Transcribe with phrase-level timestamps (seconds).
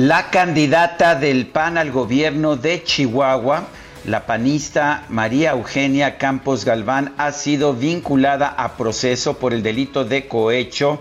[0.00, 3.66] La candidata del PAN al gobierno de Chihuahua,
[4.04, 10.28] la panista María Eugenia Campos Galván, ha sido vinculada a proceso por el delito de
[10.28, 11.00] cohecho.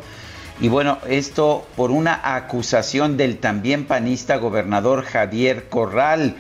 [0.60, 6.36] Y bueno, esto por una acusación del también panista gobernador Javier Corral.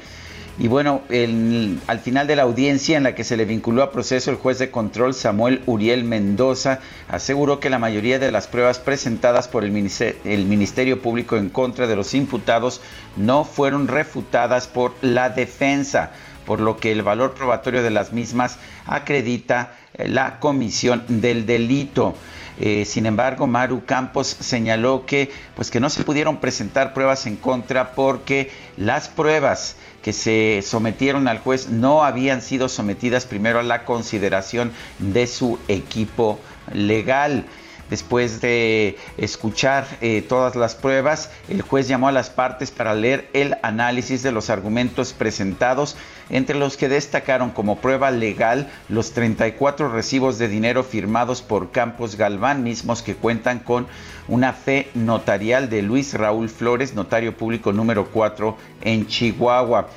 [0.60, 4.32] Y bueno, al final de la audiencia en la que se le vinculó a proceso,
[4.32, 9.48] el juez de control Samuel Uriel Mendoza aseguró que la mayoría de las pruebas presentadas
[9.48, 12.82] por el ministerio, Público en contra de los imputados
[13.18, 16.12] no fueron refutadas por la defensa,
[16.48, 22.16] por lo que el valor probatorio de las mismas acredita eh, la comisión del delito.
[22.60, 27.36] Eh, sin embargo, Maru Campos señaló que, pues, que no se pudieron presentar pruebas en
[27.36, 29.76] contra porque las pruebas
[30.08, 35.60] que se sometieron al juez no habían sido sometidas primero a la consideración de su
[35.68, 36.40] equipo
[36.72, 37.44] legal.
[37.90, 43.30] Después de escuchar eh, todas las pruebas, el juez llamó a las partes para leer
[43.34, 45.98] el análisis de los argumentos presentados,
[46.30, 52.16] entre los que destacaron como prueba legal los 34 recibos de dinero firmados por Campos
[52.16, 53.88] Galván, mismos que cuentan con
[54.30, 59.88] una fe notarial de Luis Raúl Flores, notario público número 4 en Chihuahua.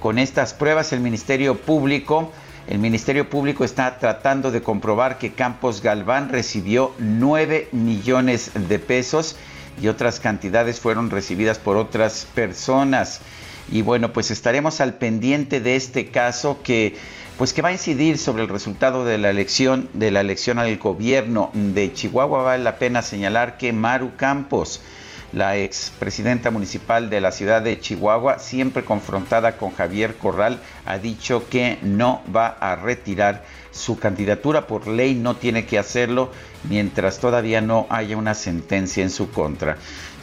[0.00, 2.32] Con estas pruebas, el Ministerio Público
[2.68, 9.36] el Ministerio Público está tratando de comprobar que Campos Galván recibió 9 millones de pesos
[9.80, 13.20] y otras cantidades fueron recibidas por otras personas.
[13.70, 16.96] Y bueno, pues estaremos al pendiente de este caso que
[17.38, 20.76] pues que va a incidir sobre el resultado de la elección de la elección al
[20.78, 22.42] gobierno de Chihuahua.
[22.42, 24.80] Vale la pena señalar que Maru Campos
[25.36, 31.46] la expresidenta municipal de la ciudad de Chihuahua, siempre confrontada con Javier Corral, ha dicho
[31.50, 36.32] que no va a retirar su candidatura por ley, no tiene que hacerlo
[36.64, 39.76] mientras todavía no haya una sentencia en su contra.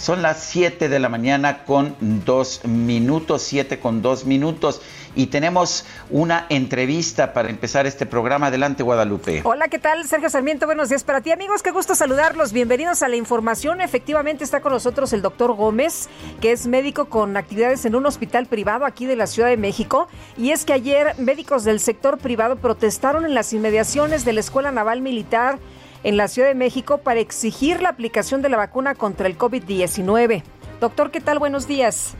[0.03, 4.81] Son las 7 de la mañana con dos minutos, 7 con dos minutos
[5.15, 8.47] y tenemos una entrevista para empezar este programa.
[8.47, 9.39] Adelante, Guadalupe.
[9.45, 10.05] Hola, ¿qué tal?
[10.05, 11.63] Sergio Sarmiento, buenos días para ti, amigos.
[11.63, 12.51] Qué gusto saludarlos.
[12.51, 13.79] Bienvenidos a la información.
[13.79, 16.09] Efectivamente está con nosotros el doctor Gómez,
[16.41, 20.09] que es médico con actividades en un hospital privado aquí de la Ciudad de México.
[20.37, 24.73] Y es que ayer médicos del sector privado protestaron en las inmediaciones de la Escuela
[24.73, 25.59] Naval Militar
[26.03, 30.43] en la Ciudad de México para exigir la aplicación de la vacuna contra el COVID-19.
[30.79, 31.39] Doctor, ¿qué tal?
[31.39, 32.15] Buenos días.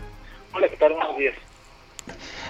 [0.53, 0.93] Hola, ¿qué tal?
[0.93, 1.35] Buenos días.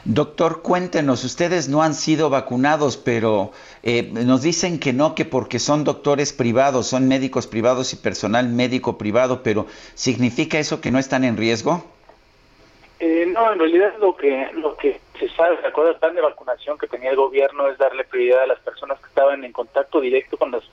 [0.06, 3.52] Doctor, cuéntenos, ustedes no han sido vacunados, pero
[3.84, 8.50] eh, nos dicen que no, que porque son doctores privados, son médicos privados y personal
[8.50, 11.86] médico privado, pero ¿significa eso que no están en riesgo?
[13.00, 16.22] Eh, no, en realidad lo que lo que se sabe, de acuerdo al plan de
[16.22, 20.02] vacunación que tenía el gobierno, es darle prioridad a las personas que estaban en contacto
[20.02, 20.70] directo con los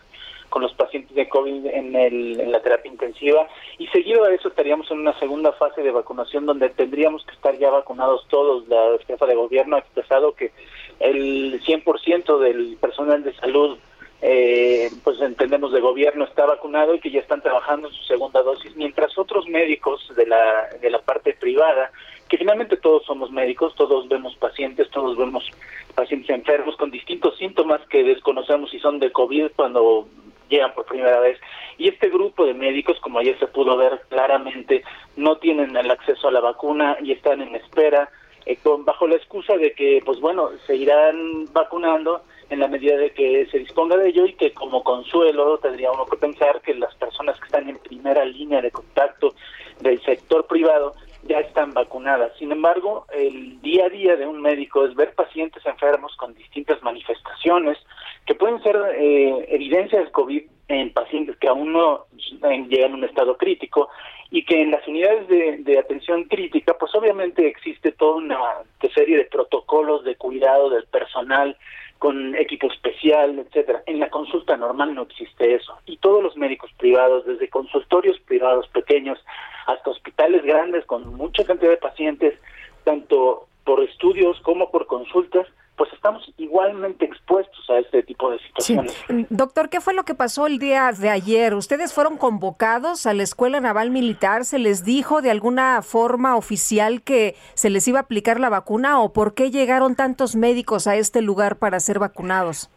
[0.50, 4.48] con los pacientes de COVID en, el, en la terapia intensiva y seguido a eso
[4.48, 8.68] estaríamos en una segunda fase de vacunación donde tendríamos que estar ya vacunados todos.
[8.68, 10.52] La jefa de gobierno ha expresado que
[10.98, 13.78] el 100% del personal de salud
[14.22, 18.42] eh, pues entendemos de gobierno está vacunado y que ya están trabajando en su segunda
[18.42, 21.90] dosis, mientras otros médicos de la, de la parte privada,
[22.28, 25.50] que finalmente todos somos médicos, todos vemos pacientes, todos vemos
[25.94, 30.06] pacientes enfermos con distintos síntomas que desconocemos si son de COVID cuando
[30.50, 31.38] llegan por primera vez.
[31.78, 34.82] Y este grupo de médicos, como ayer se pudo ver claramente,
[35.16, 38.10] no tienen el acceso a la vacuna y están en espera,
[38.44, 42.96] eh, con, bajo la excusa de que, pues bueno, se irán vacunando en la medida
[42.96, 46.74] de que se disponga de ello y que como consuelo tendría uno que pensar que
[46.74, 49.34] las personas que están en primera línea de contacto
[49.80, 50.94] del sector privado
[51.24, 52.32] ya están vacunadas.
[52.38, 56.82] Sin embargo, el día a día de un médico es ver pacientes enfermos con distintas
[56.82, 57.78] manifestaciones,
[58.26, 62.06] que pueden ser eh, evidencias de COVID en pacientes que aún no
[62.68, 63.88] llegan a un estado crítico
[64.30, 68.38] y que en las unidades de, atención crítica, pues obviamente existe toda una
[68.94, 71.56] serie de protocolos de cuidado del personal
[72.00, 73.82] con equipo especial, etcétera.
[73.84, 75.78] En la consulta normal no existe eso.
[75.84, 79.18] Y todos los médicos privados, desde consultorios privados pequeños
[79.66, 82.40] hasta hospitales grandes con mucha cantidad de pacientes,
[82.84, 85.46] tanto por estudios como por consultas,
[85.76, 88.94] pues estamos igualmente expuestos a este tipo de situaciones.
[89.30, 91.54] Doctor, ¿qué fue lo que pasó el día de ayer?
[91.54, 94.44] ¿Ustedes fueron convocados a la Escuela Naval Militar?
[94.44, 99.00] ¿Se les dijo de alguna forma oficial que se les iba a aplicar la vacuna
[99.00, 102.70] o por qué llegaron tantos médicos a este lugar para ser vacunados?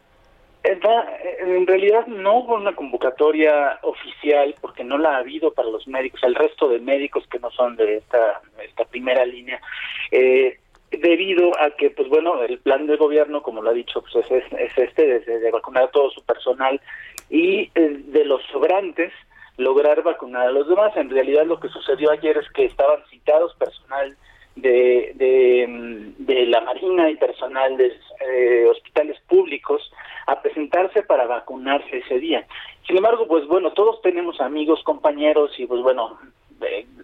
[0.64, 6.24] En realidad no hubo una convocatoria oficial porque no la ha habido para los médicos,
[6.24, 9.60] el resto de médicos que no son de esta, esta primera línea.
[10.10, 10.58] Eh,
[11.00, 14.44] debido a que, pues bueno, el plan de gobierno, como lo ha dicho, pues es,
[14.54, 16.80] es este, de, vacunar a todo su personal
[17.30, 19.12] y eh, de los sobrantes,
[19.58, 20.96] lograr vacunar a los demás.
[20.96, 24.16] En realidad lo que sucedió ayer es que estaban citados personal
[24.56, 27.92] de, de, mm, la Marina y personal de
[28.28, 29.92] eh, hospitales públicos
[30.28, 32.46] a presentarse para vacunarse ese día.
[32.86, 36.20] Sin embargo, pues bueno, todos tenemos amigos, compañeros y pues bueno,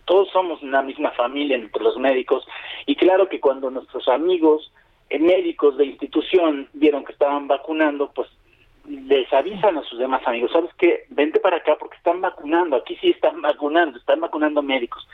[0.06, 2.46] todos somos una misma familia entre los médicos
[2.86, 4.72] y claro que cuando nuestros amigos
[5.10, 8.30] eh, médicos de institución vieron que estaban vacunando, pues
[8.86, 11.06] les avisan a sus demás amigos, ¿sabes qué?
[11.10, 15.08] Vente para acá porque están vacunando, aquí sí están vacunando, están vacunando médicos.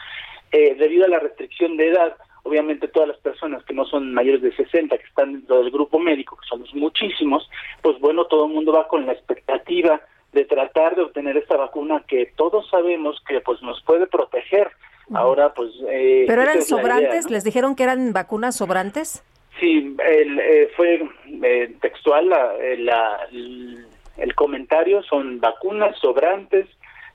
[0.51, 4.41] Eh, debido a la restricción de edad, obviamente todas las personas que no son mayores
[4.41, 7.49] de 60, que están dentro del grupo médico, que somos muchísimos,
[7.81, 9.99] pues bueno, todo el mundo va con la expectativa
[10.35, 14.69] de tratar de obtener esta vacuna que todos sabemos que pues nos puede proteger.
[15.13, 15.71] Ahora pues...
[15.89, 17.31] Eh, ¿Pero eran sobrantes?
[17.31, 19.23] ¿Les dijeron que eran vacunas sobrantes?
[19.59, 21.07] Sí, el, eh, fue
[21.41, 26.67] eh, textual la, el comentario, son vacunas sobrantes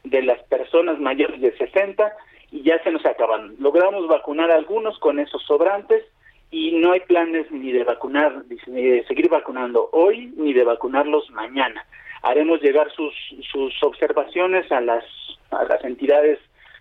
[0.03, 2.11] de las personas mayores de 60
[2.53, 3.55] y ya se nos acaban.
[3.59, 6.03] Logramos vacunar a algunos con esos sobrantes
[6.51, 11.31] y no hay planes ni de vacunar, ni de seguir vacunando hoy, ni de vacunarlos
[11.33, 11.85] mañana
[12.23, 13.15] haremos llegar sus,
[13.51, 15.05] sus observaciones a las,
[15.51, 16.39] a las entidades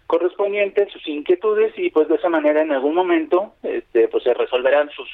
[0.07, 4.89] correspondientes, sus inquietudes y pues de esa manera en algún momento este, pues se resolverán
[4.89, 5.07] sus,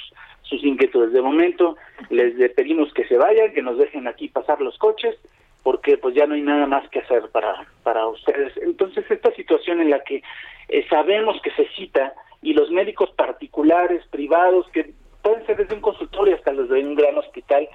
[0.43, 1.11] sus inquietudes.
[1.11, 1.75] De momento
[2.09, 5.15] les pedimos que se vayan, que nos dejen aquí pasar los coches
[5.63, 8.55] porque pues ya no hay nada más que hacer para, para ustedes.
[8.57, 10.21] Entonces esta situación en la que
[10.69, 14.93] eh, sabemos que se cita y los médicos particulares, privados, que
[15.23, 17.67] pueden ser desde un consultorio hasta los de un gran hospital,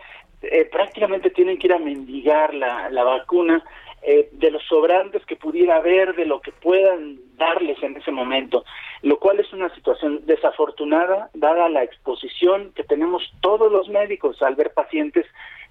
[0.43, 3.65] eh, prácticamente tienen que ir a mendigar la, la vacuna
[4.03, 8.65] eh, de los sobrantes que pudiera haber, de lo que puedan darles en ese momento,
[9.03, 14.55] lo cual es una situación desafortunada dada la exposición que tenemos todos los médicos al
[14.55, 15.27] ver pacientes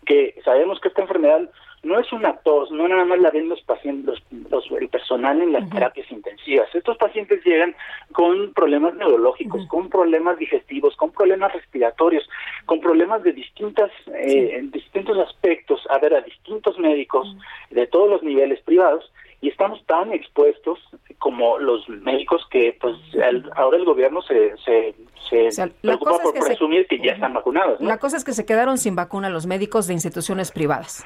[0.06, 1.50] que sabemos que esta enfermedad
[1.84, 5.54] no es una tos, no nada más la ven los pacientes, los, el personal en
[5.54, 6.68] las terapias intensivas.
[6.74, 7.74] Estos pacientes llegan
[8.12, 12.28] con problemas neurológicos, con problemas digestivos, con problemas respiratorios,
[12.66, 17.34] con problemas de distintas, eh, en distintos aspectos, a ver, a distintos médicos
[17.70, 19.10] de todos los niveles privados
[19.42, 20.80] y estamos tan expuestos
[21.18, 22.96] como los médicos que pues
[23.56, 24.56] ahora el gobierno se,
[25.30, 27.80] se, preocupa por presumir que ya están vacunados.
[27.80, 31.06] La cosa es que se quedaron sin vacuna los médicos de instituciones privadas.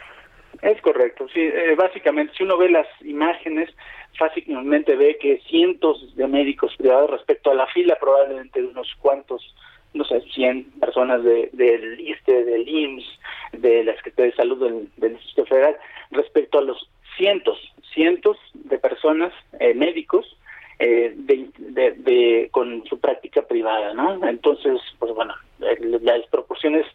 [0.62, 3.70] Es correcto, sí, eh, básicamente si uno ve las imágenes,
[4.18, 9.56] fácilmente ve que cientos de médicos privados respecto a la fila probablemente de unos cuantos,
[9.94, 13.20] no sé, 100 personas de, del ISTE, del IMSS,
[13.54, 15.76] de la Secretaría de Salud del, del Instituto Federal,
[16.12, 17.58] respecto a los cientos,
[17.94, 20.38] cientos de personas, eh, médicos,
[20.80, 24.28] eh, de, con su práctica privada, ¿no?
[24.28, 26.86] Entonces, pues bueno, las proporciones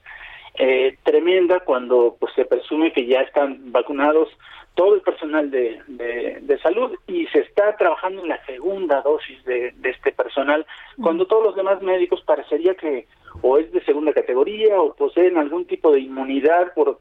[0.58, 4.28] eh, tremenda cuando pues se presume que ya están vacunados
[4.74, 9.72] todo el personal de, de, salud y se está trabajando en la segunda dosis de,
[9.72, 10.64] de, este personal,
[11.02, 13.06] cuando todos los demás médicos parecería que
[13.42, 17.00] o es de segunda categoría o poseen algún tipo de inmunidad por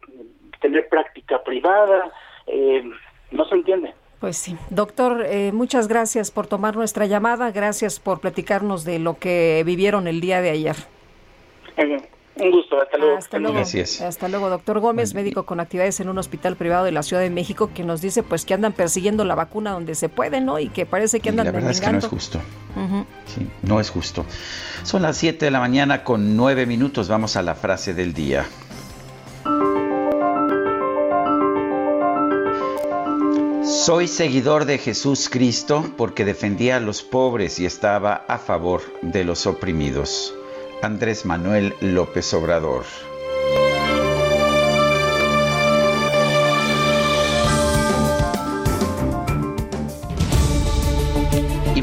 [0.59, 2.11] tener práctica privada,
[2.47, 2.83] eh,
[3.31, 3.93] no se entiende.
[4.19, 4.57] Pues sí.
[4.71, 10.07] Doctor, eh, muchas gracias por tomar nuestra llamada, gracias por platicarnos de lo que vivieron
[10.07, 10.75] el día de ayer.
[12.39, 13.17] Un gusto, hasta luego.
[13.17, 17.01] Hasta luego, hasta luego doctor Gómez, médico con actividades en un hospital privado de la
[17.01, 20.39] Ciudad de México, que nos dice pues que andan persiguiendo la vacuna donde se puede,
[20.39, 20.59] ¿no?
[20.59, 22.39] Y que parece que andan La verdad es que no es justo.
[23.25, 24.25] Sí, no es justo.
[24.83, 27.07] Son las 7 de la mañana con 9 minutos.
[27.09, 28.45] Vamos a la frase del día.
[33.87, 39.23] Soy seguidor de Jesús Cristo porque defendía a los pobres y estaba a favor de
[39.23, 40.35] los oprimidos.
[40.81, 42.83] Andrés Manuel López Obrador.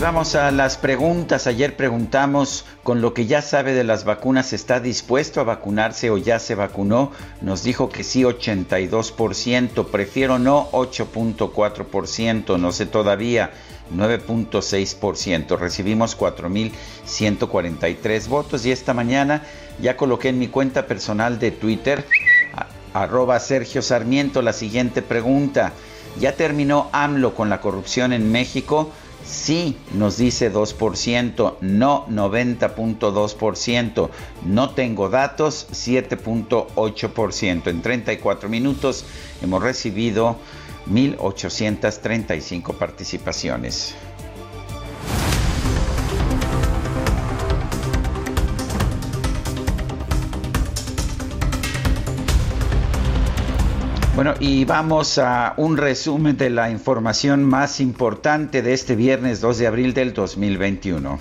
[0.04, 1.46] Vamos a las preguntas.
[1.46, 6.18] Ayer preguntamos, con lo que ya sabe de las vacunas, ¿está dispuesto a vacunarse o
[6.18, 7.10] ya se vacunó?
[7.40, 13.52] Nos dijo que sí 82%, prefiero no 8.4%, no sé todavía
[13.96, 15.58] 9.6%.
[15.58, 19.40] Recibimos 4.143 votos y esta mañana
[19.80, 22.04] ya coloqué en mi cuenta personal de Twitter,
[22.92, 25.72] arroba Sergio Sarmiento, la siguiente pregunta.
[26.20, 28.92] ¿Ya terminó AMLO con la corrupción en México?
[29.26, 34.10] Sí, nos dice 2%, no 90.2%,
[34.44, 37.68] no tengo datos 7.8%.
[37.68, 39.04] En 34 minutos
[39.42, 40.36] hemos recibido
[40.90, 43.94] 1.835 participaciones.
[54.24, 59.58] Bueno, y vamos a un resumen de la información más importante de este viernes 2
[59.58, 61.18] de abril del 2021.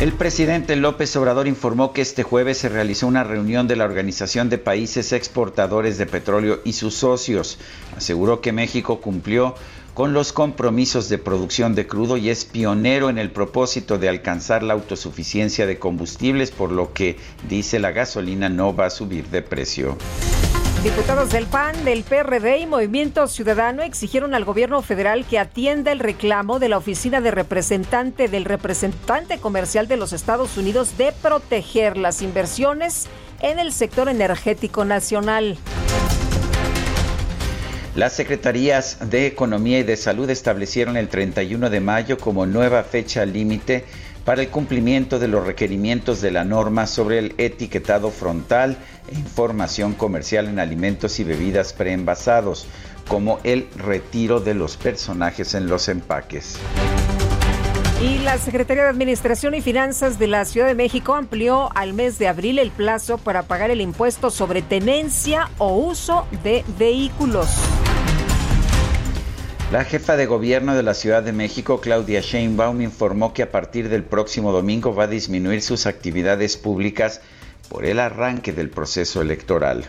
[0.00, 4.50] El presidente López Obrador informó que este jueves se realizó una reunión de la Organización
[4.50, 7.58] de Países Exportadores de Petróleo y sus socios.
[7.96, 9.54] Aseguró que México cumplió
[9.94, 14.62] con los compromisos de producción de crudo y es pionero en el propósito de alcanzar
[14.62, 17.16] la autosuficiencia de combustibles, por lo que
[17.48, 19.96] dice la gasolina no va a subir de precio.
[20.82, 25.98] Diputados del PAN, del PRD y Movimiento Ciudadano exigieron al gobierno federal que atienda el
[25.98, 31.96] reclamo de la oficina de representante del representante comercial de los Estados Unidos de proteger
[31.96, 33.08] las inversiones
[33.40, 35.58] en el sector energético nacional.
[37.96, 43.26] Las secretarías de Economía y de Salud establecieron el 31 de mayo como nueva fecha
[43.26, 43.84] límite
[44.28, 48.76] para el cumplimiento de los requerimientos de la norma sobre el etiquetado frontal
[49.10, 52.66] e información comercial en alimentos y bebidas preenvasados,
[53.08, 56.58] como el retiro de los personajes en los empaques.
[58.02, 62.18] Y la Secretaría de Administración y Finanzas de la Ciudad de México amplió al mes
[62.18, 67.48] de abril el plazo para pagar el impuesto sobre tenencia o uso de vehículos.
[69.70, 73.90] La jefa de gobierno de la Ciudad de México, Claudia Sheinbaum, informó que a partir
[73.90, 77.20] del próximo domingo va a disminuir sus actividades públicas
[77.68, 79.84] por el arranque del proceso electoral.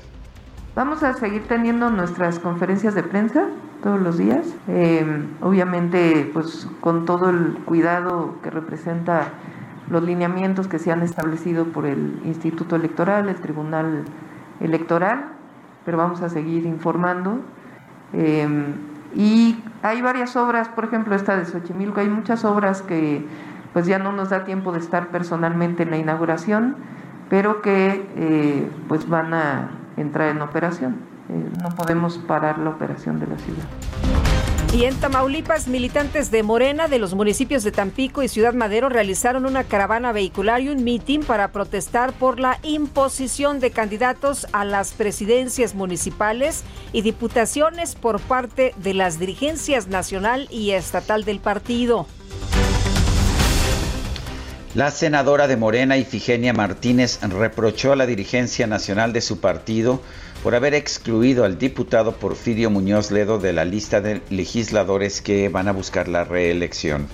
[0.75, 3.47] Vamos a seguir teniendo nuestras conferencias de prensa
[3.81, 5.05] todos los días, eh,
[5.39, 9.29] obviamente pues con todo el cuidado que representa
[9.89, 14.03] los lineamientos que se han establecido por el Instituto Electoral, el Tribunal
[14.59, 15.35] Electoral,
[15.85, 17.39] pero vamos a seguir informando.
[18.11, 18.45] Eh,
[19.15, 23.25] y hay varias obras, por ejemplo esta de Xochimilco, hay muchas obras que
[23.73, 26.75] pues ya no nos da tiempo de estar personalmente en la inauguración,
[27.29, 30.97] pero que eh, pues van a entrar en operación.
[31.29, 34.28] Eh, no podemos parar la operación de la ciudad.
[34.71, 39.47] Y en Tamaulipas, militantes de Morena de los municipios de Tampico y Ciudad Madero realizaron
[39.47, 44.91] una caravana vehicular y un mitin para protestar por la imposición de candidatos a las
[44.91, 52.05] presidencias municipales y diputaciones por parte de las dirigencias nacional y estatal del partido.
[54.75, 59.99] La senadora de Morena, Ifigenia Martínez, reprochó a la dirigencia nacional de su partido
[60.43, 65.67] por haber excluido al diputado Porfirio Muñoz Ledo de la lista de legisladores que van
[65.67, 67.07] a buscar la reelección.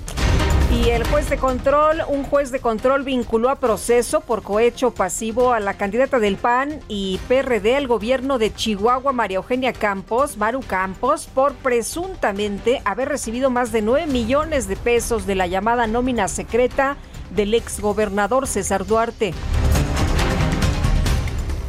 [0.72, 5.53] Y el juez de control, un juez de control vinculó a proceso por cohecho pasivo
[5.53, 10.62] a la candidata del PAN y PRD al gobierno de Chihuahua, María Eugenia Campos, Maru
[10.62, 16.27] Campos, por presuntamente haber recibido más de 9 millones de pesos de la llamada nómina
[16.27, 16.98] secreta
[17.34, 19.34] del exgobernador César Duarte.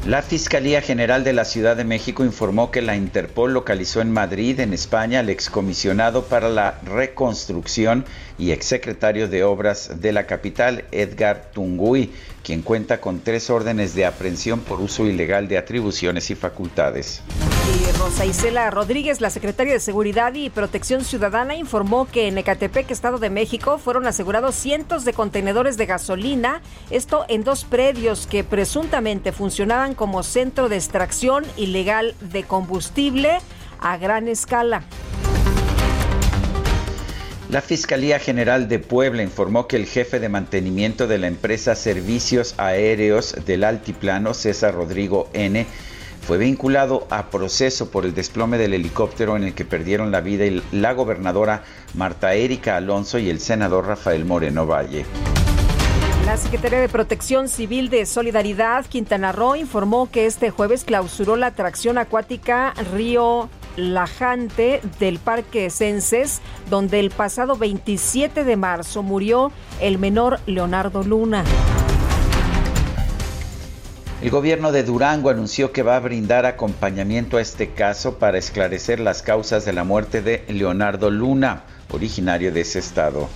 [0.07, 4.61] La Fiscalía General de la Ciudad de México informó que la Interpol localizó en Madrid,
[4.61, 8.05] en España, al excomisionado para la reconstrucción
[8.39, 12.13] y exsecretario de Obras de la capital, Edgar Tungui,
[12.45, 17.21] quien cuenta con tres órdenes de aprehensión por uso ilegal de atribuciones y facultades.
[17.99, 23.19] Rosa Isela Rodríguez, la secretaria de Seguridad y Protección Ciudadana, informó que en Ecatepec, Estado
[23.19, 29.33] de México, fueron asegurados cientos de contenedores de gasolina, esto en dos predios que presuntamente
[29.33, 33.39] funcionaban como centro de extracción ilegal de combustible
[33.81, 34.85] a gran escala.
[37.51, 42.55] La Fiscalía General de Puebla informó que el jefe de mantenimiento de la empresa Servicios
[42.57, 45.67] Aéreos del Altiplano, César Rodrigo N.,
[46.27, 50.45] fue vinculado a proceso por el desplome del helicóptero en el que perdieron la vida
[50.73, 51.63] la gobernadora
[51.95, 55.07] Marta Erika Alonso y el senador Rafael Moreno Valle.
[56.25, 61.47] La Secretaría de Protección Civil de Solidaridad Quintana Roo informó que este jueves clausuró la
[61.47, 69.99] atracción acuática Río Lajante del Parque Censes, donde el pasado 27 de marzo murió el
[69.99, 71.45] menor Leonardo Luna.
[74.27, 78.99] El gobierno de Durango anunció que va a brindar acompañamiento a este caso para esclarecer
[78.99, 83.29] las causas de la muerte de Leonardo Luna, originario de ese estado.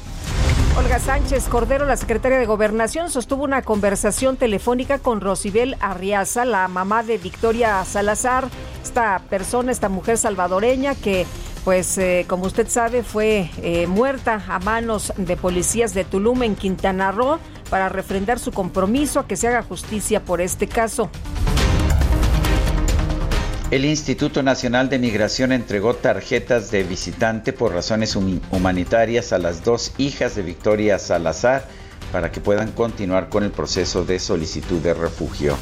[0.77, 6.67] Olga Sánchez Cordero, la secretaria de Gobernación, sostuvo una conversación telefónica con Rosibel Arriaza, la
[6.67, 8.49] mamá de Victoria Salazar,
[8.83, 11.25] esta persona, esta mujer salvadoreña que
[11.65, 16.57] pues eh, como usted sabe fue eh, muerta a manos de policías de Tulum en
[16.57, 17.39] Quintana Roo
[17.71, 21.09] para refrendar su compromiso a que se haga justicia por este caso.
[23.71, 29.93] El Instituto Nacional de Migración entregó tarjetas de visitante por razones humanitarias a las dos
[29.97, 31.69] hijas de Victoria Salazar
[32.11, 35.57] para que puedan continuar con el proceso de solicitud de refugio.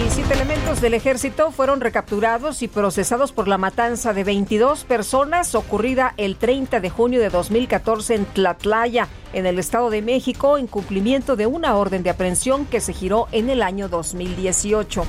[0.00, 5.54] Y siete elementos del ejército fueron recapturados y procesados por la matanza de 22 personas
[5.54, 10.68] ocurrida el 30 de junio de 2014 en Tlatlaya, en el Estado de México, en
[10.68, 15.04] cumplimiento de una orden de aprehensión que se giró en el año 2018.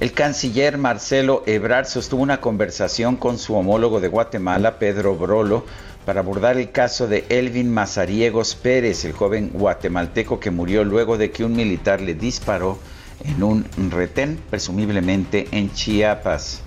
[0.00, 5.66] El canciller Marcelo Ebrard sostuvo una conversación con su homólogo de Guatemala, Pedro Brolo,
[6.10, 11.30] para abordar el caso de Elvin Mazariegos Pérez, el joven guatemalteco que murió luego de
[11.30, 12.80] que un militar le disparó
[13.22, 16.62] en un retén, presumiblemente en Chiapas.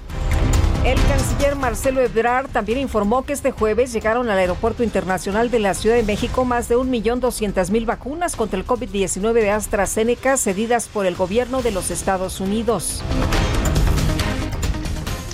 [0.86, 5.74] El canciller Marcelo Ebrard también informó que este jueves llegaron al Aeropuerto Internacional de la
[5.74, 11.16] Ciudad de México más de 1.200.000 vacunas contra el COVID-19 de AstraZeneca cedidas por el
[11.16, 13.04] gobierno de los Estados Unidos.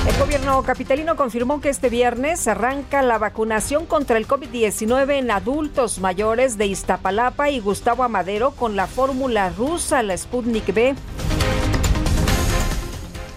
[0.06, 5.98] El gobierno capitalino confirmó que este viernes arranca la vacunación contra el COVID-19 en adultos
[5.98, 10.94] mayores de Iztapalapa y Gustavo Amadero con la fórmula rusa, la Sputnik B.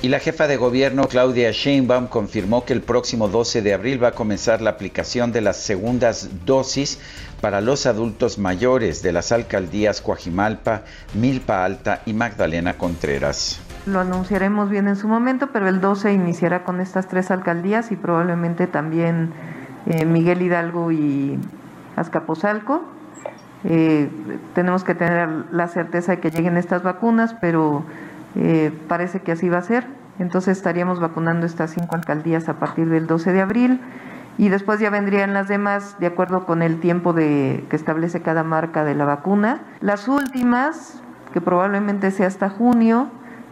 [0.04, 4.10] Y la jefa de gobierno Claudia Sheinbaum confirmó que el próximo 12 de abril va
[4.10, 7.00] a comenzar la aplicación de las segundas dosis
[7.40, 10.82] para los adultos mayores de las alcaldías Coajimalpa,
[11.14, 13.62] Milpa Alta y Magdalena Contreras.
[13.86, 17.96] Lo anunciaremos bien en su momento, pero el 12 iniciará con estas tres alcaldías y
[17.96, 19.32] probablemente también
[19.86, 21.40] eh, Miguel Hidalgo y
[21.96, 22.84] Azcapotzalco.
[23.64, 24.10] Eh,
[24.54, 27.86] tenemos que tener la certeza de que lleguen estas vacunas, pero
[28.36, 29.86] eh, parece que así va a ser.
[30.20, 33.82] Entonces estaríamos vacunando estas cinco alcaldías a partir del 12 de abril
[34.38, 38.44] y después ya vendrían las demás de acuerdo con el tiempo de, que establece cada
[38.44, 39.62] marca de la vacuna.
[39.80, 41.02] Las últimas,
[41.34, 43.10] que probablemente sea hasta junio,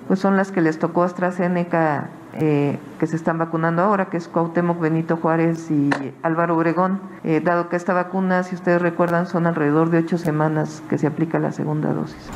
[0.08, 4.28] pues son las que les tocó AstraZeneca eh, que se están vacunando ahora, que es
[4.28, 5.90] Cuauhtémoc Benito Juárez y
[6.24, 10.82] Álvaro Obregón, eh, dado que esta vacuna, si ustedes recuerdan, son alrededor de ocho semanas
[10.90, 12.30] que se aplica la segunda dosis.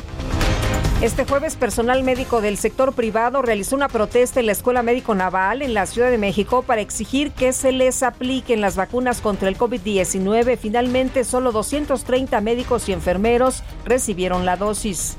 [1.02, 5.60] Este jueves, personal médico del sector privado realizó una protesta en la Escuela Médico Naval
[5.60, 9.58] en la Ciudad de México para exigir que se les apliquen las vacunas contra el
[9.58, 10.56] COVID-19.
[10.56, 15.18] Finalmente, solo 230 médicos y enfermeros recibieron la dosis.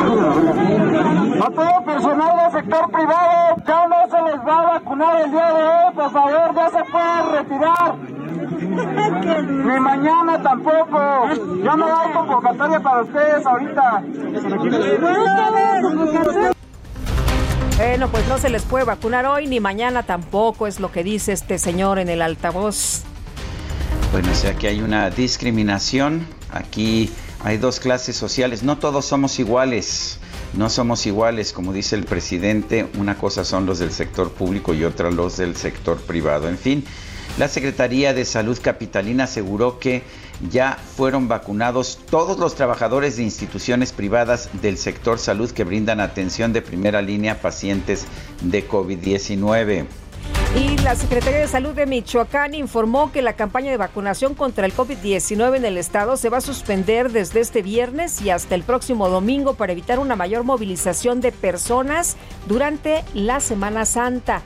[0.00, 5.52] A todo personal del sector privado ya no se les va a vacunar el día
[5.52, 7.96] de hoy, por favor, ya se pueden retirar.
[9.48, 11.28] Ni mañana tampoco.
[11.64, 14.02] Ya no hay convocatoria para ustedes ahorita.
[17.76, 21.32] Bueno, pues no se les puede vacunar hoy ni mañana tampoco, es lo que dice
[21.32, 23.02] este señor en el altavoz.
[24.12, 26.26] Bueno, o sea que hay una discriminación.
[26.52, 27.10] Aquí
[27.44, 28.62] hay dos clases sociales.
[28.62, 30.18] No todos somos iguales.
[30.54, 32.88] No somos iguales, como dice el presidente.
[32.98, 36.48] Una cosa son los del sector público y otra los del sector privado.
[36.48, 36.84] En fin,
[37.38, 40.02] la Secretaría de Salud Capitalina aseguró que
[40.50, 46.52] ya fueron vacunados todos los trabajadores de instituciones privadas del sector salud que brindan atención
[46.52, 48.04] de primera línea a pacientes
[48.42, 49.86] de COVID-19.
[50.54, 54.74] Y la Secretaría de Salud de Michoacán informó que la campaña de vacunación contra el
[54.74, 59.08] COVID-19 en el estado se va a suspender desde este viernes y hasta el próximo
[59.08, 62.16] domingo para evitar una mayor movilización de personas
[62.48, 64.42] durante la Semana Santa.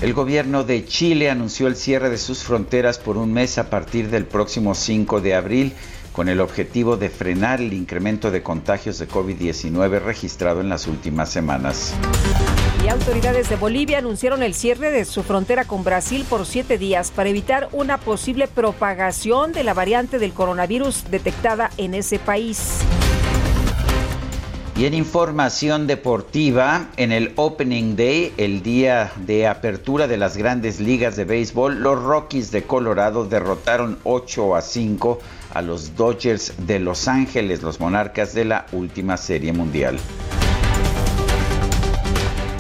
[0.04, 4.10] El gobierno de Chile anunció el cierre de sus fronteras por un mes a partir
[4.10, 5.72] del próximo 5 de abril
[6.12, 11.30] con el objetivo de frenar el incremento de contagios de COVID-19 registrado en las últimas
[11.30, 11.94] semanas.
[12.84, 17.10] Y autoridades de Bolivia anunciaron el cierre de su frontera con Brasil por siete días
[17.10, 22.80] para evitar una posible propagación de la variante del coronavirus detectada en ese país.
[24.76, 30.80] Y en información deportiva, en el Opening Day, el día de apertura de las grandes
[30.80, 35.20] ligas de béisbol, los Rockies de Colorado derrotaron 8 a 5
[35.54, 39.96] a los Dodgers de Los Ángeles, los monarcas de la última serie mundial.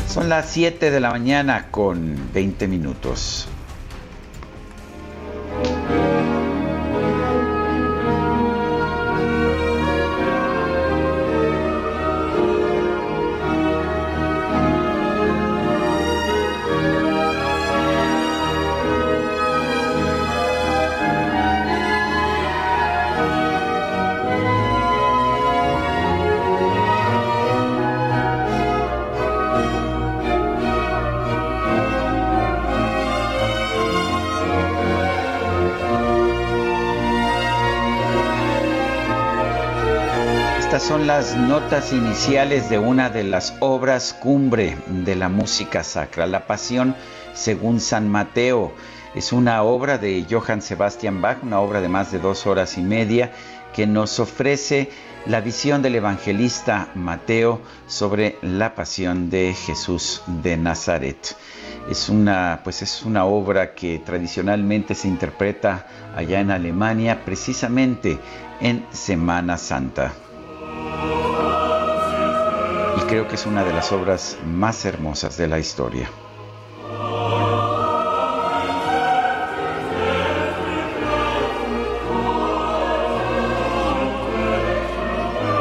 [0.08, 3.48] Son las 7 de la mañana con 20 minutos.
[40.82, 46.46] Son las notas iniciales de una de las obras cumbre de la música sacra, La
[46.48, 46.96] Pasión
[47.32, 48.72] según San Mateo.
[49.14, 52.82] Es una obra de Johann Sebastian Bach, una obra de más de dos horas y
[52.82, 53.30] media
[53.72, 54.90] que nos ofrece
[55.26, 61.36] la visión del evangelista Mateo sobre la pasión de Jesús de Nazaret.
[61.88, 68.18] Es una, pues es una obra que tradicionalmente se interpreta allá en Alemania, precisamente
[68.60, 70.14] en Semana Santa
[73.14, 76.10] creo que es una de las obras más hermosas de la historia.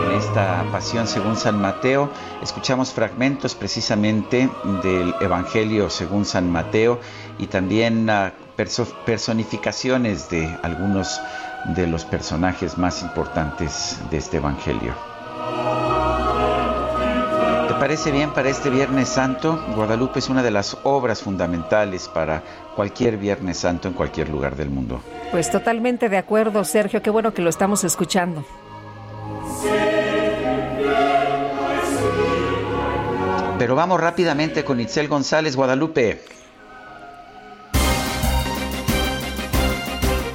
[0.04, 2.10] En esta pasión según San Mateo,
[2.42, 4.50] escuchamos fragmentos precisamente
[4.82, 7.00] del Evangelio según San Mateo
[7.38, 8.34] y también ah,
[9.06, 11.22] personificaciones de algunos
[11.66, 14.94] de los personajes más importantes de este Evangelio
[17.84, 19.62] parece bien para este Viernes Santo?
[19.76, 22.42] Guadalupe es una de las obras fundamentales para
[22.78, 25.02] cualquier Viernes Santo en cualquier lugar del mundo.
[25.32, 27.02] Pues totalmente de acuerdo, Sergio.
[27.02, 28.46] Qué bueno que lo estamos escuchando.
[33.60, 36.22] Pero vamos rápidamente con Itzel González, Guadalupe.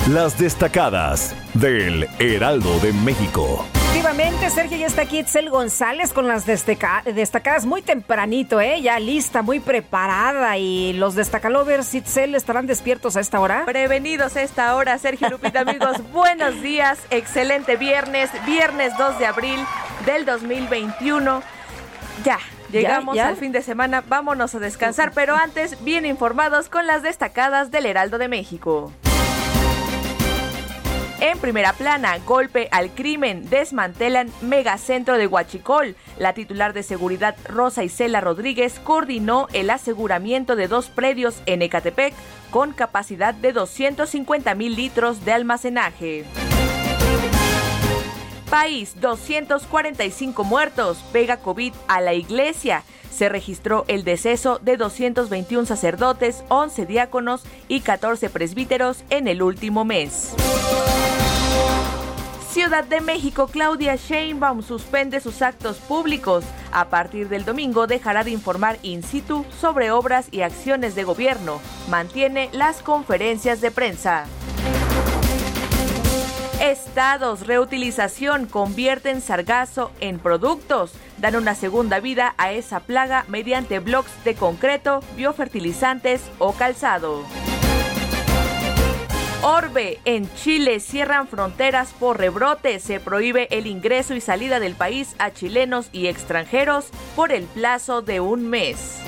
[0.08, 3.66] Las destacadas del Heraldo de México.
[3.74, 8.80] Efectivamente, Sergio, ya está aquí Itzel González con las destacadas muy tempranito, ¿eh?
[8.80, 10.56] Ya lista, muy preparada.
[10.56, 13.66] Y los destacalovers, Itzel, ¿estarán despiertos a esta hora?
[13.66, 15.98] Prevenidos a esta hora, Sergio Lupita, amigos.
[16.14, 19.60] buenos días, excelente viernes, viernes 2 de abril
[20.06, 21.42] del 2021.
[22.24, 22.38] Ya,
[22.72, 27.70] Llegamos al fin de semana, vámonos a descansar, pero antes, bien informados con las destacadas
[27.70, 28.90] del Heraldo de México.
[31.20, 35.96] En primera plana, golpe al crimen, desmantelan megacentro de Huachicol.
[36.16, 42.14] La titular de seguridad Rosa Isela Rodríguez coordinó el aseguramiento de dos predios en Ecatepec
[42.52, 46.24] con capacidad de 250 mil litros de almacenaje.
[48.50, 52.82] País, 245 muertos, pega COVID a la iglesia.
[53.10, 59.84] Se registró el deceso de 221 sacerdotes, 11 diáconos y 14 presbíteros en el último
[59.84, 60.32] mes.
[62.50, 66.44] Ciudad de México, Claudia Sheinbaum suspende sus actos públicos.
[66.72, 71.60] A partir del domingo dejará de informar in situ sobre obras y acciones de gobierno.
[71.90, 74.24] Mantiene las conferencias de prensa.
[76.60, 80.92] Estados, reutilización, convierten sargazo en productos.
[81.18, 87.24] Dan una segunda vida a esa plaga mediante bloques de concreto, biofertilizantes o calzado.
[89.42, 95.14] Orbe, en Chile cierran fronteras por rebrote, se prohíbe el ingreso y salida del país
[95.18, 98.98] a chilenos y extranjeros por el plazo de un mes.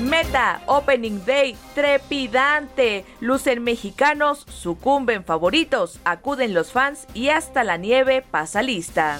[0.00, 3.04] Meta, Opening Day, trepidante.
[3.20, 9.18] Lucen mexicanos, sucumben favoritos, acuden los fans y hasta la nieve pasa lista.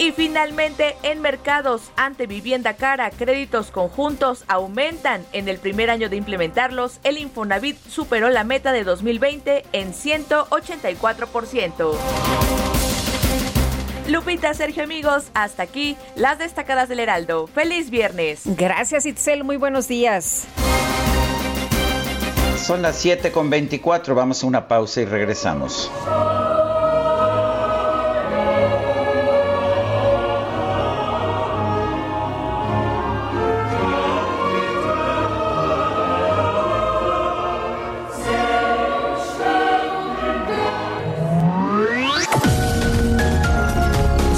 [0.00, 5.26] Y finalmente, en mercados ante vivienda cara, créditos conjuntos aumentan.
[5.32, 12.77] En el primer año de implementarlos, el Infonavit superó la meta de 2020 en 184%.
[14.08, 17.46] Lupita, Sergio, amigos, hasta aquí las destacadas del Heraldo.
[17.46, 18.40] ¡Feliz viernes!
[18.46, 19.44] Gracias, Itzel.
[19.44, 20.46] Muy buenos días.
[22.56, 24.14] Son las 7 con 24.
[24.14, 25.90] Vamos a una pausa y regresamos.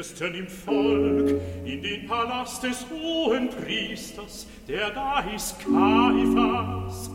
[0.00, 1.28] Ältesten im Volk
[1.66, 7.10] in den Palast des hohen Priesters, der da ist Kaiphas,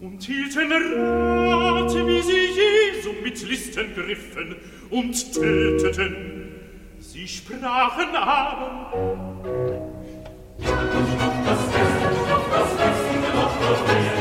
[0.00, 2.46] und hielten Rat, wie sie
[2.94, 4.54] Jesu mit Listen griffen
[4.90, 6.52] und töteten.
[7.00, 8.92] Sie sprachen aber,
[10.56, 10.68] das
[11.72, 11.96] Fest,
[12.50, 14.19] das Fest, das Fest,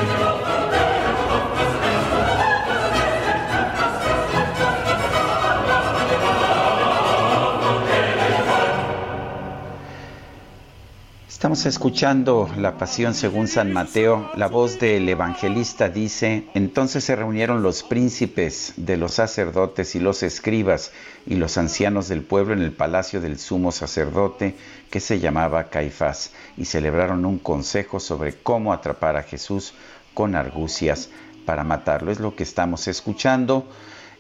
[11.40, 14.30] Estamos escuchando la pasión según San Mateo.
[14.36, 20.22] La voz del evangelista dice, entonces se reunieron los príncipes de los sacerdotes y los
[20.22, 20.92] escribas
[21.26, 24.54] y los ancianos del pueblo en el palacio del sumo sacerdote
[24.92, 29.74] que se llamaba Caifás y celebraron un consejo sobre cómo atrapar a Jesús
[30.14, 31.10] con argucias
[31.46, 32.12] para matarlo.
[32.12, 33.66] Es lo que estamos escuchando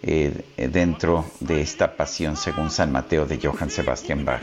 [0.01, 4.41] eh, dentro de esta pasión según San Mateo de Johann Sebastian Bach.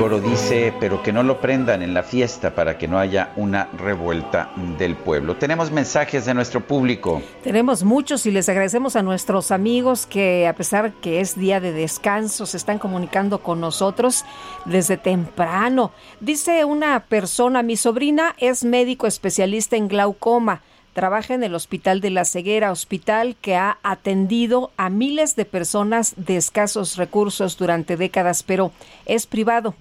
[0.00, 3.66] Coro dice, pero que no lo prendan en la fiesta para que no haya una
[3.76, 5.36] revuelta del pueblo.
[5.36, 7.20] Tenemos mensajes de nuestro público.
[7.44, 11.72] Tenemos muchos y les agradecemos a nuestros amigos que a pesar que es día de
[11.72, 14.24] descanso, se están comunicando con nosotros
[14.64, 15.92] desde temprano.
[16.18, 20.62] Dice una persona, mi sobrina es médico especialista en glaucoma.
[20.94, 26.14] Trabaja en el Hospital de la Ceguera, hospital que ha atendido a miles de personas
[26.16, 28.72] de escasos recursos durante décadas, pero
[29.04, 29.74] es privado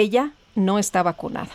[0.00, 1.50] ella no está vacunada.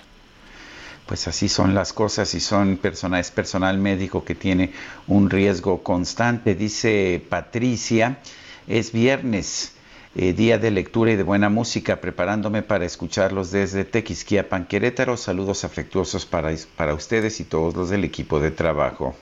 [1.06, 4.72] Pues así son las cosas y son personal, es personal médico que tiene
[5.08, 6.56] un riesgo constante.
[6.56, 8.20] Dice Patricia,
[8.68, 9.74] es viernes,
[10.16, 15.18] eh, día de lectura y de buena música, preparándome para escucharlos desde Tequisquiapan, Querétaro.
[15.18, 19.14] Saludos afectuosos para, para ustedes y todos los del equipo de trabajo.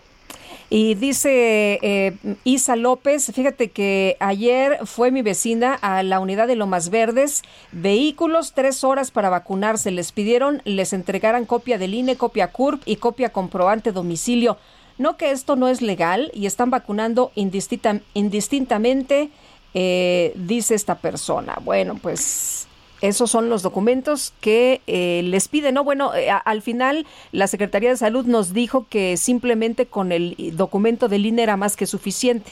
[0.73, 6.55] Y dice eh, Isa López, fíjate que ayer fue mi vecina a la unidad de
[6.55, 7.41] Lomas Verdes,
[7.73, 9.91] vehículos, tres horas para vacunarse.
[9.91, 14.55] Les pidieron, les entregaran copia del INE, copia CURP y copia comprobante domicilio.
[14.97, 19.29] No que esto no es legal y están vacunando indistintamente,
[19.73, 21.57] eh, dice esta persona.
[21.65, 22.69] Bueno, pues
[23.01, 25.73] esos son los documentos que eh, les piden.
[25.73, 30.35] No, bueno, eh, al final la Secretaría de Salud nos dijo que simplemente con el
[30.53, 32.51] documento del INE era más que suficiente.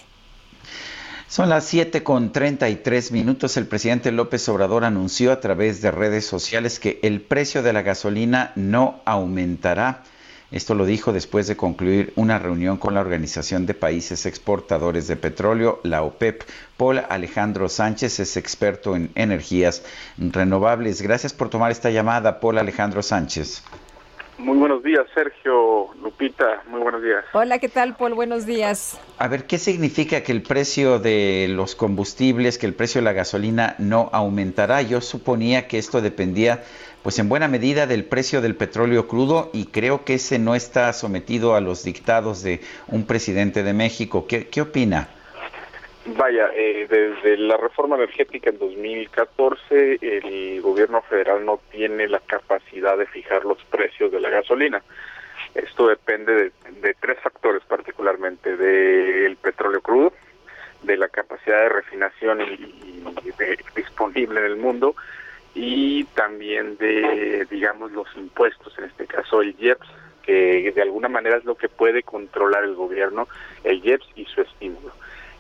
[1.27, 3.55] Son las 7 con 33 minutos.
[3.55, 7.83] El presidente López Obrador anunció a través de redes sociales que el precio de la
[7.83, 10.03] gasolina no aumentará
[10.51, 15.15] esto lo dijo después de concluir una reunión con la Organización de Países Exportadores de
[15.15, 16.41] Petróleo, la OPEP.
[16.75, 19.85] Paul Alejandro Sánchez es experto en energías
[20.17, 21.03] renovables.
[21.03, 23.63] Gracias por tomar esta llamada, Paul Alejandro Sánchez.
[24.39, 27.25] Muy buenos días, Sergio, Lupita, muy buenos días.
[27.33, 28.13] Hola, ¿qué tal, Paul?
[28.13, 28.97] Buenos días.
[29.17, 33.11] A ver, ¿qué significa que el precio de los combustibles, que el precio de la
[33.11, 34.81] gasolina no aumentará?
[34.81, 36.63] Yo suponía que esto dependía
[37.09, 40.93] pues en buena medida del precio del petróleo crudo y creo que ese no está
[40.93, 44.27] sometido a los dictados de un presidente de México.
[44.27, 45.09] ¿Qué, opina?
[46.05, 52.95] Vaya, eh, desde la reforma energética en 2014 el gobierno federal no tiene la capacidad
[52.95, 54.83] de fijar los precios de la gasolina.
[55.55, 60.13] Esto depende de, tres factores particularmente, del petróleo crudo,
[60.83, 62.37] de la capacidad de refinación
[63.75, 64.93] disponible en el mundo
[65.55, 69.87] y también de, digamos, los impuestos, en este caso el IEPS,
[70.23, 73.27] que de alguna manera es lo que puede controlar el gobierno,
[73.63, 74.91] el IEPS y su estímulo.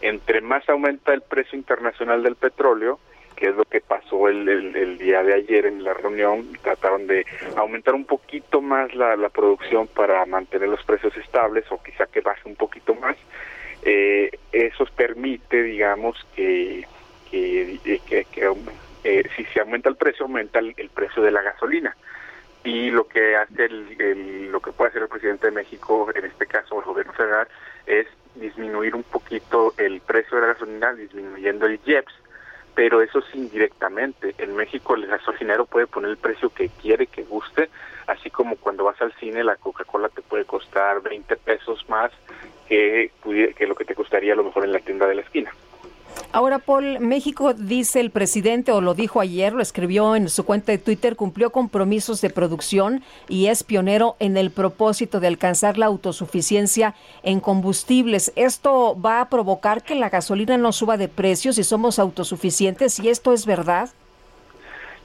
[0.01, 2.99] Entre más aumenta el precio internacional del petróleo,
[3.35, 7.95] que es lo que pasó el, día de ayer en la reunión, trataron de aumentar
[7.95, 12.55] un poquito más la, producción para mantener los precios estables o quizá que baje un
[12.55, 13.15] poquito más.
[13.83, 16.85] Eh, eso permite, digamos, que,
[17.31, 18.45] que, que,
[19.03, 21.95] eh, si se aumenta el precio, aumenta el, precio de la gasolina.
[22.63, 26.45] Y lo que hace el, lo que puede hacer el presidente de México, en este
[26.45, 27.47] caso el gobierno federal,
[27.85, 32.13] es disminuir un poquito el precio de la gasolina, disminuyendo el IEPS,
[32.75, 34.35] pero eso es indirectamente.
[34.37, 37.69] En México el gasolinero puede poner el precio que quiere, que guste,
[38.07, 42.11] así como cuando vas al cine la Coca-Cola te puede costar 20 pesos más
[42.67, 43.11] que,
[43.55, 45.51] que lo que te costaría a lo mejor en la tienda de la esquina.
[46.31, 50.71] Ahora, Paul, México, dice el presidente, o lo dijo ayer, lo escribió en su cuenta
[50.71, 55.87] de Twitter, cumplió compromisos de producción y es pionero en el propósito de alcanzar la
[55.87, 58.31] autosuficiencia en combustibles.
[58.35, 62.99] ¿Esto va a provocar que la gasolina no suba de precio si somos autosuficientes?
[62.99, 63.89] ¿Y esto es verdad?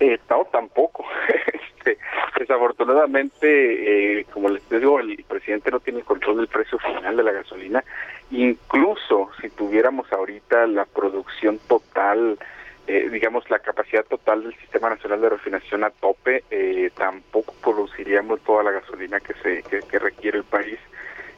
[0.00, 0.18] Eh,
[0.50, 1.05] tampoco.
[1.85, 1.98] Este,
[2.38, 7.33] desafortunadamente, eh, como les digo, el presidente no tiene control del precio final de la
[7.33, 7.85] gasolina
[8.30, 12.38] Incluso si tuviéramos ahorita la producción total,
[12.87, 18.40] eh, digamos la capacidad total del Sistema Nacional de Refinación a tope, eh, tampoco produciríamos
[18.42, 20.78] toda la gasolina que se que, requiere el país,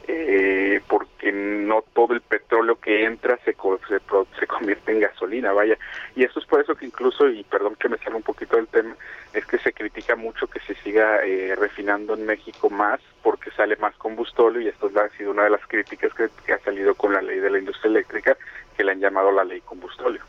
[0.07, 3.99] eh, porque no todo el petróleo que entra se, se,
[4.39, 5.77] se convierte en gasolina, vaya.
[6.15, 8.67] Y eso es por eso que incluso, y perdón que me salga un poquito del
[8.67, 8.95] tema,
[9.33, 13.75] es que se critica mucho que se siga eh, refinando en México más porque sale
[13.75, 17.21] más combustóleo y esto ha sido una de las críticas que, ha salido con la
[17.21, 18.37] ley de la industria eléctrica
[18.75, 20.23] que le han llamado la ley combustóleo.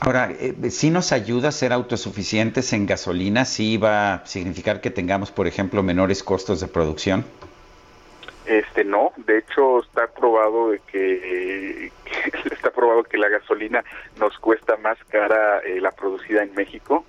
[0.00, 3.44] Ahora, eh, ¿sí nos ayuda a ser autosuficientes en gasolina?
[3.44, 7.24] ¿Sí va a significar que tengamos, por ejemplo, menores costos de producción?
[8.44, 11.90] Este no, de hecho está probado de que,
[12.52, 13.82] está probado que la gasolina
[14.20, 17.04] nos cuesta más cara eh, la producida en México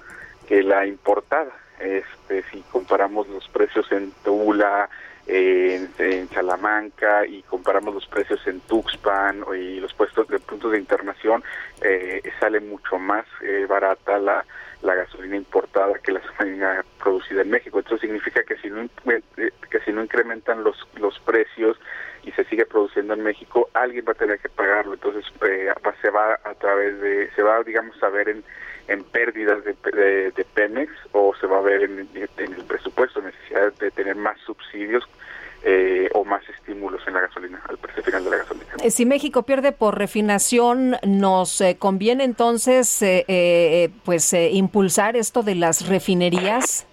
[0.47, 1.51] que la importada.
[1.79, 4.89] Este, si comparamos los precios en Tula,
[5.27, 11.43] en, Salamanca y comparamos los precios en Tuxpan y los puestos de puntos de internación,
[11.81, 14.45] eh, sale mucho más eh, barata la,
[14.81, 17.79] la gasolina importada que la gasolina producida en México.
[17.79, 21.79] Esto significa que si no eh, que si no incrementan los los precios
[22.23, 24.93] y se sigue produciendo en México, alguien va a tener que pagarlo.
[24.93, 28.43] Entonces eh, se va a través de se va digamos a ver en,
[28.87, 33.73] en pérdidas de, de, Pemex o se va a ver en, en el presupuesto necesidad
[33.73, 35.03] de tener más subsidios
[35.63, 38.67] eh, o más estímulos en la gasolina, al precio final de la gasolina.
[38.83, 43.03] Eh, si México pierde por refinación, ¿nos eh, conviene entonces
[44.05, 46.87] pues impulsar esto de las refinerías?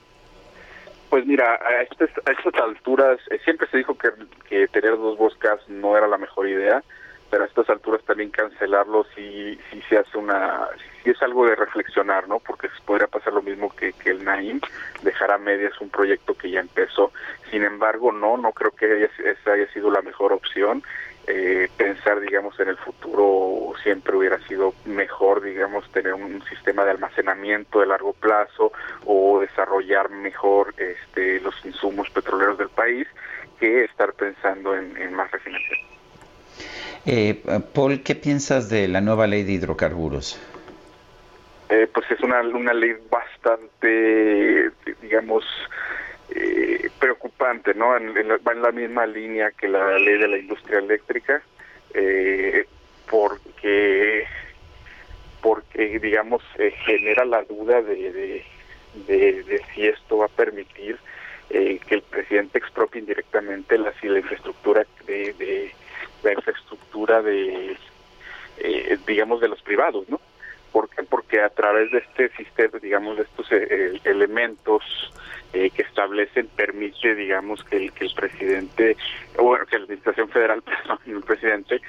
[1.10, 4.08] Pues mira, a, estas, a estas alturas siempre se dijo que,
[4.48, 6.82] que tener dos boscas no era la mejor idea
[7.30, 10.68] pero a estas alturas también cancelarlo si, si se hace una,
[11.02, 12.38] si es algo de reflexionar, ¿no?
[12.38, 14.60] Porque podría pasar lo mismo que, que el Naim,
[15.02, 17.12] dejar a medias un proyecto que ya empezó.
[17.50, 20.82] Sin embargo, no, no creo que esa haya sido la mejor opción.
[21.26, 26.90] Eh, pensar, digamos, en el futuro siempre hubiera sido mejor, digamos, tener un sistema de
[26.90, 28.72] almacenamiento de largo plazo
[29.06, 33.08] o desarrollar mejor este, los insumos petroleros del país
[33.58, 35.14] que estar pensando en, en.
[37.06, 37.42] Eh,
[37.74, 40.40] Paul, ¿qué piensas de la nueva ley de hidrocarburos?
[41.68, 44.70] Eh, pues es una, una ley bastante,
[45.02, 45.44] digamos,
[46.34, 47.88] eh, preocupante, ¿no?
[47.88, 51.42] va en la misma línea que la ley de la industria eléctrica,
[51.92, 52.66] eh,
[53.10, 54.24] porque,
[55.42, 56.42] porque digamos,
[56.84, 58.44] genera la duda de,
[59.06, 60.98] de, si esto va a permitir
[61.48, 65.72] que el presidente expropie indirectamente la, la infraestructura de
[66.24, 67.76] la infraestructura de,
[68.58, 70.20] eh, digamos, de los privados, ¿no?
[70.72, 71.04] ¿Por qué?
[71.04, 74.82] Porque a través de este sistema, digamos, de estos eh, elementos
[75.52, 78.96] eh, que establecen, permite, digamos, que el, que el presidente,
[79.38, 81.80] o bueno, que la Administración Federal, perdón, el presidente,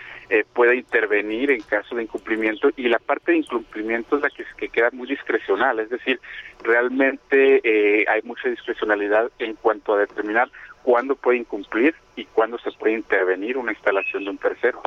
[0.53, 4.69] pueda intervenir en caso de incumplimiento y la parte de incumplimiento es la que, que
[4.69, 6.19] queda muy discrecional, es decir,
[6.63, 10.49] realmente hay mucha discrecionalidad en cuanto a determinar
[10.85, 14.81] cuándo puede incumplir y cuándo se puede intervenir una instalación de un tercero.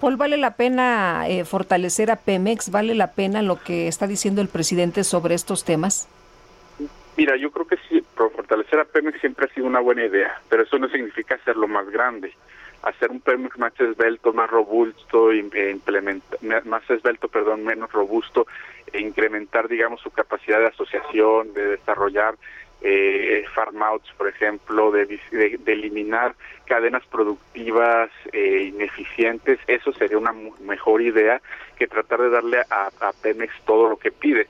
[0.00, 2.70] Paul, ¿vale la pena eh, fortalecer a Pemex?
[2.70, 6.08] ¿Vale la pena lo que está diciendo el presidente sobre estos temas?
[7.16, 10.64] Mira, yo creo que sí, fortalecer a Pemex siempre ha sido una buena idea, pero
[10.64, 12.32] eso no significa hacerlo más grande.
[12.82, 15.42] hacer un Pemex más esbelto, más robusto, e
[16.64, 18.46] más esbelto, perdón, menos robusto,
[18.92, 22.34] e incrementar, digamos, su capacidad de asociación, de desarrollar
[22.80, 25.20] eh, farmouts, por ejemplo, de,
[25.66, 26.34] eliminar
[26.66, 31.40] cadenas productivas eh, ineficientes, eso sería una mejor idea
[31.76, 32.90] que tratar de darle a,
[33.22, 34.48] Pemex todo lo que pide.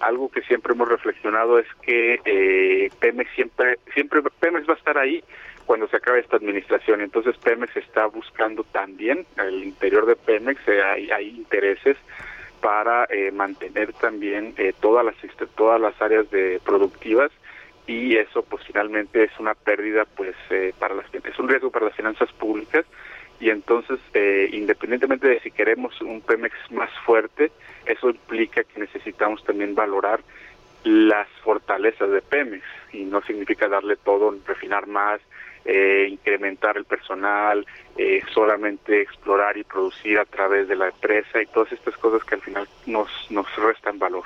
[0.00, 4.98] Algo que siempre hemos reflexionado es que eh, Pemex siempre, siempre Pemex va a estar
[4.98, 5.22] ahí
[5.66, 7.00] cuando se acabe esta administración.
[7.00, 11.96] Entonces Pemex está buscando también, al interior de Pemex eh, hay, hay intereses
[12.60, 15.14] para eh, mantener también eh, todas las
[15.54, 17.30] todas las áreas de productivas
[17.86, 21.86] y eso pues finalmente es una pérdida pues eh, para las es un riesgo para
[21.86, 22.84] las finanzas públicas.
[23.40, 27.50] Y entonces eh, independientemente de si queremos un Pemex más fuerte
[27.86, 30.20] eso implica que necesitamos también valorar
[30.84, 32.64] las fortalezas de Pemex.
[32.92, 35.20] Y no significa darle todo refinar más
[35.64, 37.66] eh, incrementar el personal
[38.32, 42.40] solamente explorar y producir a través de la empresa y todas estas cosas que al
[42.40, 44.24] final nos nos restan valor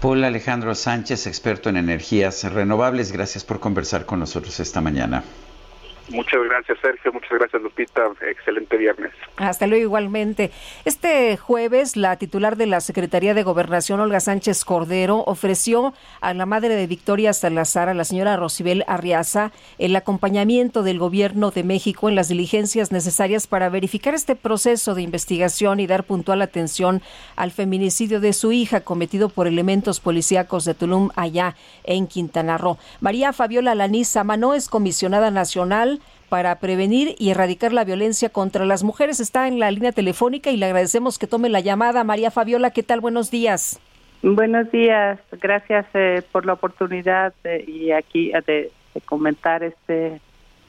[0.00, 5.24] Paul Alejandro Sánchez, experto en energías renovables, gracias por conversar con nosotros esta mañana.
[6.10, 7.12] Muchas gracias, Sergio.
[7.12, 8.02] Muchas gracias, Lupita.
[8.28, 9.12] Excelente viernes.
[9.36, 10.50] Hasta luego, igualmente.
[10.84, 16.46] Este jueves, la titular de la Secretaría de Gobernación, Olga Sánchez Cordero, ofreció a la
[16.46, 22.08] madre de Victoria Salazar, a la señora Rosibel Arriaza, el acompañamiento del Gobierno de México
[22.08, 27.02] en las diligencias necesarias para verificar este proceso de investigación y dar puntual atención
[27.36, 31.54] al feminicidio de su hija cometido por elementos policíacos de Tulum, allá
[31.84, 32.78] en Quintana Roo.
[33.00, 35.99] María Fabiola Laniza Manó es comisionada nacional
[36.30, 39.20] para prevenir y erradicar la violencia contra las mujeres.
[39.20, 42.04] Está en la línea telefónica y le agradecemos que tome la llamada.
[42.04, 43.00] María Fabiola, ¿qué tal?
[43.00, 43.78] Buenos días.
[44.22, 47.32] Buenos días, gracias eh, por la oportunidad
[47.66, 48.70] y aquí de,
[49.06, 50.20] comentar este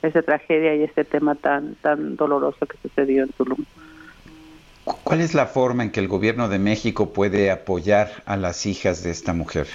[0.01, 3.65] esta tragedia y este tema tan tan doloroso que sucedió en Tulum.
[5.03, 9.03] ¿Cuál es la forma en que el gobierno de México puede apoyar a las hijas
[9.03, 9.67] de esta mujer?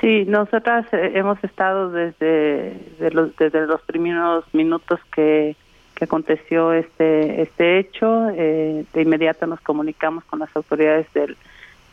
[0.00, 2.74] Sí, nosotras eh, hemos estado desde
[3.12, 5.56] los, desde los primeros minutos que,
[5.94, 8.30] que aconteció este este hecho.
[8.30, 11.36] Eh, de inmediato nos comunicamos con las autoridades del,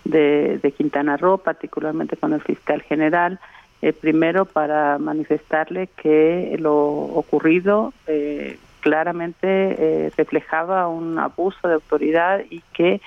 [0.06, 3.40] de, de Quintana Roo, particularmente con el fiscal general.
[3.82, 12.42] Eh, primero para manifestarle que lo ocurrido eh, claramente eh, reflejaba un abuso de autoridad
[12.50, 13.02] y que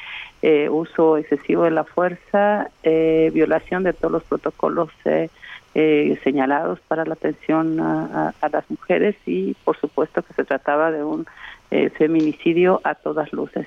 [0.45, 5.29] eh, uso excesivo de la fuerza, eh, violación de todos los protocolos eh,
[6.25, 11.27] señalados para la atención a, las mujeres y por supuesto que se trataba de un
[11.97, 13.67] feminicidio a todas luces.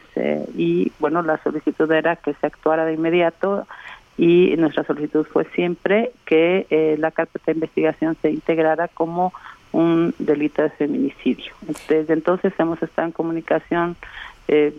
[0.56, 3.66] y bueno, la solicitud era que se actuara de inmediato
[4.18, 9.34] y nuestra solicitud fue siempre que la carpeta de investigación se integrara como
[9.76, 11.54] un delito de feminicidio.
[11.90, 13.98] Desde entonces hemos estado en comunicación
[14.48, 14.74] eh,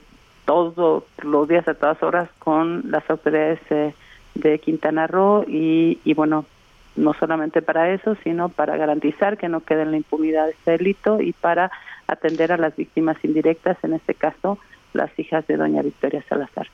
[0.47, 3.95] todos los días a todas horas con las autoridades eh,
[4.35, 6.47] de Quintana Roo y, y bueno,
[6.95, 11.21] no solamente para eso, sino para garantizar que no quede en la impunidad este delito
[11.21, 11.71] y para
[12.07, 14.59] atender a las víctimas indirectas, en este caso
[14.95, 16.69] las hijas de doña Victoria Salazar.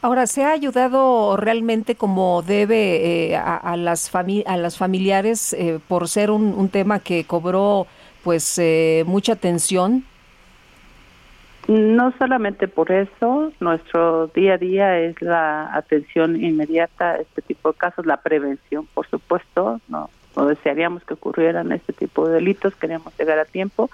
[0.00, 6.08] Ahora, ¿se ha ayudado realmente como debe eh, a, las a las familiares eh, por
[6.08, 7.86] ser un, tema que cobró
[8.22, 8.60] pues
[9.06, 10.04] mucha atención?
[11.66, 17.72] No solamente por eso, nuestro día a día es la atención inmediata a este tipo
[17.72, 22.74] de casos, la prevención, por supuesto, no, no desearíamos que ocurrieran este tipo de delitos,
[22.76, 23.90] queremos llegar a tiempo,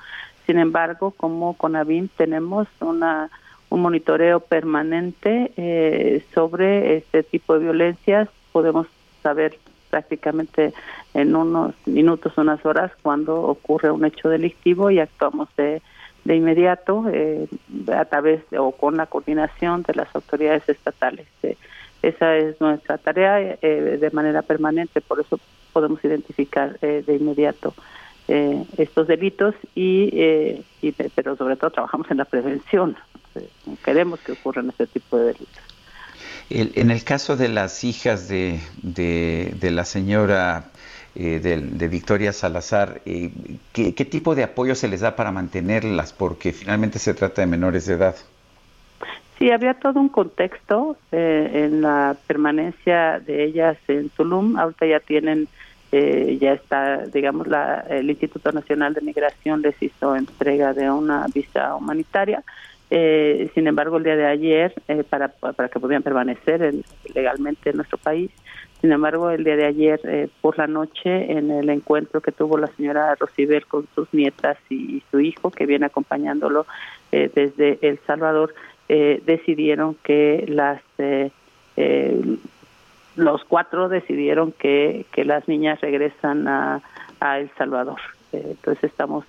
[0.46, 3.28] sin embargo, como con ABIN tenemos una
[3.74, 8.86] un monitoreo permanente eh, sobre este tipo de violencias, podemos
[9.22, 9.58] saber
[9.90, 10.72] prácticamente
[11.12, 15.82] en unos minutos, unas horas, cuando ocurre un hecho delictivo y actuamos de
[16.24, 17.46] de inmediato eh,
[17.92, 21.26] a través o con la coordinación de las autoridades estatales.
[21.42, 21.56] Eh,
[22.02, 25.38] esa es nuestra tarea eh, de manera permanente, por eso
[25.72, 27.74] podemos identificar de inmediato
[28.28, 30.08] estos delitos y,
[30.80, 32.96] y, pero sobre todo trabajamos en la prevención.
[33.84, 35.62] Queremos que ocurran este tipo de delitos.
[36.50, 40.70] en el caso de las hijas de, de, de la señora
[41.16, 43.30] eh, de, Victoria Salazar, eh,
[43.72, 46.12] ¿qué, tipo de apoyo se les da para mantenerlas?
[46.12, 48.16] Porque finalmente se trata de menores de edad.
[49.38, 54.58] Sí, había todo un contexto eh, en la permanencia de ellas en Tulum.
[54.58, 55.46] Ahorita ya tienen,
[55.92, 61.76] ya está, digamos, la, el Instituto Nacional de Migración les hizo entrega de una visa
[61.76, 62.42] humanitaria.
[62.96, 66.72] Eh, sin embargo, el día de ayer, eh, para, para que pudieran permanecer
[67.12, 68.30] legalmente en nuestro país,
[68.80, 72.56] sin embargo, el día de ayer eh, por la noche, en el encuentro que tuvo
[72.56, 76.66] la señora Rosibel con sus nietas y, su hijo, que viene acompañándolo
[77.10, 78.54] desde El Salvador,
[78.88, 80.80] decidieron que las
[83.16, 86.80] los cuatro decidieron que, que las niñas regresan a,
[87.20, 88.00] a El Salvador.
[88.32, 89.24] entonces estamos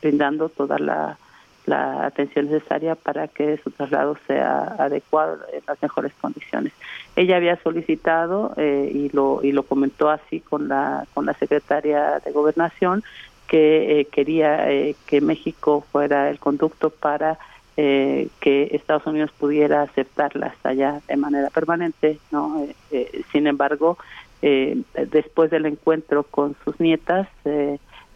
[0.00, 1.18] brindando toda la
[1.68, 6.72] la atención necesaria para que su traslado sea adecuado en las mejores condiciones.
[7.14, 12.20] Ella había solicitado eh, y lo y lo comentó así con la con la secretaria
[12.24, 13.04] de gobernación
[13.46, 17.38] que eh, quería eh, que México fuera el conducto para
[17.76, 22.66] que Estados Unidos pudiera aceptarlas allá de manera permanente, no.
[23.30, 23.96] sin embargo,
[24.42, 27.28] después del encuentro con sus nietas,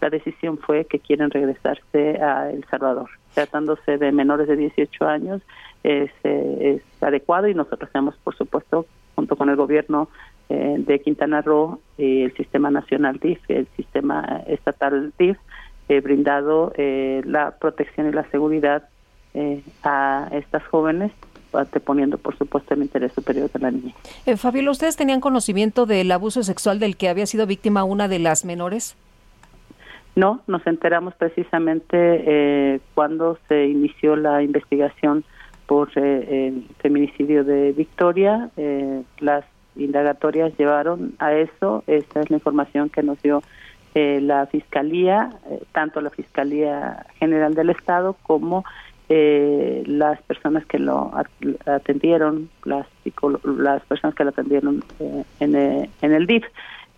[0.03, 5.41] la decisión fue que quieren regresarse a El Salvador tratándose de menores de 18 años,
[5.85, 8.85] es, eh, es adecuado y nosotros hemos, por supuesto,
[9.15, 10.09] junto con el gobierno
[10.49, 15.39] eh, de Quintana Roo y el sistema nacional DIF, el sistema estatal DIF,
[15.89, 18.89] eh, brindado la protección y la seguridad
[19.83, 21.13] a estas jóvenes
[21.85, 23.95] poniendo por supuesto, el interés superior de la niña.
[24.37, 28.47] Fabiola, ¿ustedes tenían conocimiento del abuso sexual del que había sido víctima una de las
[28.47, 28.97] menores?
[30.15, 35.25] No, nos enteramos precisamente eh, cuando se inició la investigación
[35.67, 38.51] por eh, el feminicidio de Victoria.
[38.59, 39.45] Eh, las
[39.75, 41.83] indagatorias llevaron a eso.
[41.87, 43.43] Esta es la información que nos dio
[43.95, 45.29] la Fiscalía,
[45.73, 48.65] tanto la Fiscalía General del Estado como
[49.11, 51.13] las personas que lo
[51.67, 52.87] atendieron, las,
[53.45, 54.83] las personas que lo atendieron
[55.41, 56.45] en, en el DIF.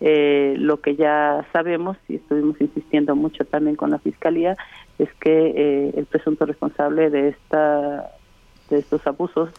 [0.07, 4.55] Eh, lo que ya sabemos y estuvimos insistiendo mucho también con la fiscalía
[4.99, 8.11] es que eh, el presunto responsable de esta
[8.69, 9.49] de estos abusos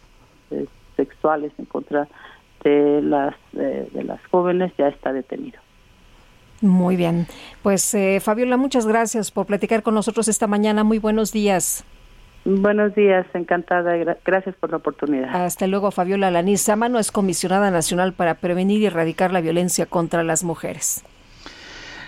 [0.53, 0.66] eh,
[0.97, 2.07] sexuales en contra
[2.62, 5.59] de las de las jóvenes ya está detenido.
[6.61, 7.26] Muy bien,
[7.64, 10.84] pues Fabiola, muchas gracias por platicar con nosotros esta mañana.
[10.84, 11.84] Muy buenos días.
[12.49, 13.97] Buenos días, encantada.
[14.24, 15.34] Gracias por la oportunidad.
[15.34, 16.68] Hasta luego, Fabiola Lanís.
[16.76, 21.03] Mano es comisionada nacional para prevenir y erradicar la violencia contra las mujeres.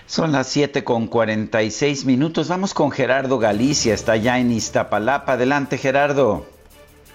[0.07, 2.49] Son las 7 con 46 minutos.
[2.49, 5.33] Vamos con Gerardo Galicia, está ya en Iztapalapa.
[5.33, 6.47] Adelante, Gerardo.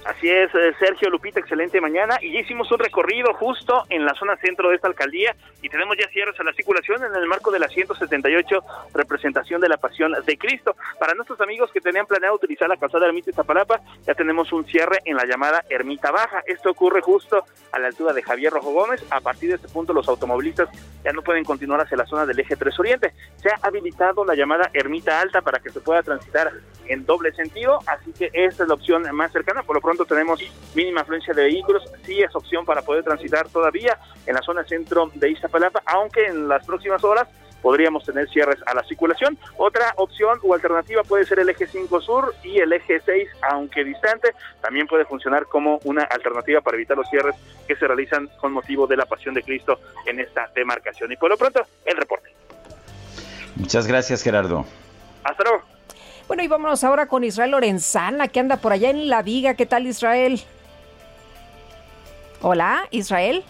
[0.06, 2.18] Así es, eh, Sergio Lupita, excelente mañana.
[2.22, 5.96] Y ya hicimos un recorrido justo en la zona centro de esta alcaldía y tenemos
[5.98, 8.60] ya cierres a la circulación en el marco de la 178
[8.94, 10.76] representación de la Pasión de Cristo.
[11.00, 15.00] Para nuestros amigos que tenían planeado utilizar la calzada Ermita Iztapalapa, ya tenemos un cierre
[15.06, 16.44] en la llamada Ermita Baja.
[16.48, 19.06] Esto ocurre justo a la altura de Javier Rojo Gómez.
[19.10, 20.68] A partir de este punto, los automovilistas
[21.06, 23.14] ya no pueden continuar hacia la zona del eje 3 Oriente.
[23.38, 26.52] Se ha habilitado la llamada Ermita Alta para que se pueda transitar
[26.88, 29.64] en doble sentido, así que esta es la opción más cercana.
[29.64, 30.40] Por lo pronto tenemos
[30.74, 35.12] mínima afluencia de vehículos, sí es opción para poder transitar todavía en la zona centro
[35.14, 37.28] de Iztapalapa, aunque en las próximas horas
[37.62, 39.38] podríamos tener cierres a la circulación.
[39.58, 43.84] Otra opción o alternativa puede ser el eje 5 sur y el eje 6, aunque
[43.84, 47.36] distante, también puede funcionar como una alternativa para evitar los cierres
[47.66, 51.12] que se realizan con motivo de la Pasión de Cristo en esta demarcación.
[51.12, 52.30] Y por lo pronto, el reporte.
[53.56, 54.66] Muchas gracias, Gerardo.
[55.24, 55.73] Hasta luego.
[56.28, 59.56] Bueno, y vámonos ahora con Israel Lorenzana, que anda por allá en La Viga.
[59.56, 60.42] ¿Qué tal, Israel?
[62.42, 63.44] Hola, Israel.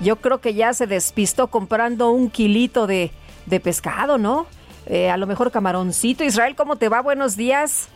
[0.00, 3.10] Yo creo que ya se despistó comprando un kilito de,
[3.44, 4.46] de pescado, ¿no?
[4.86, 6.24] Eh, a lo mejor camaroncito.
[6.24, 7.02] Israel, ¿cómo te va?
[7.02, 7.88] Buenos días.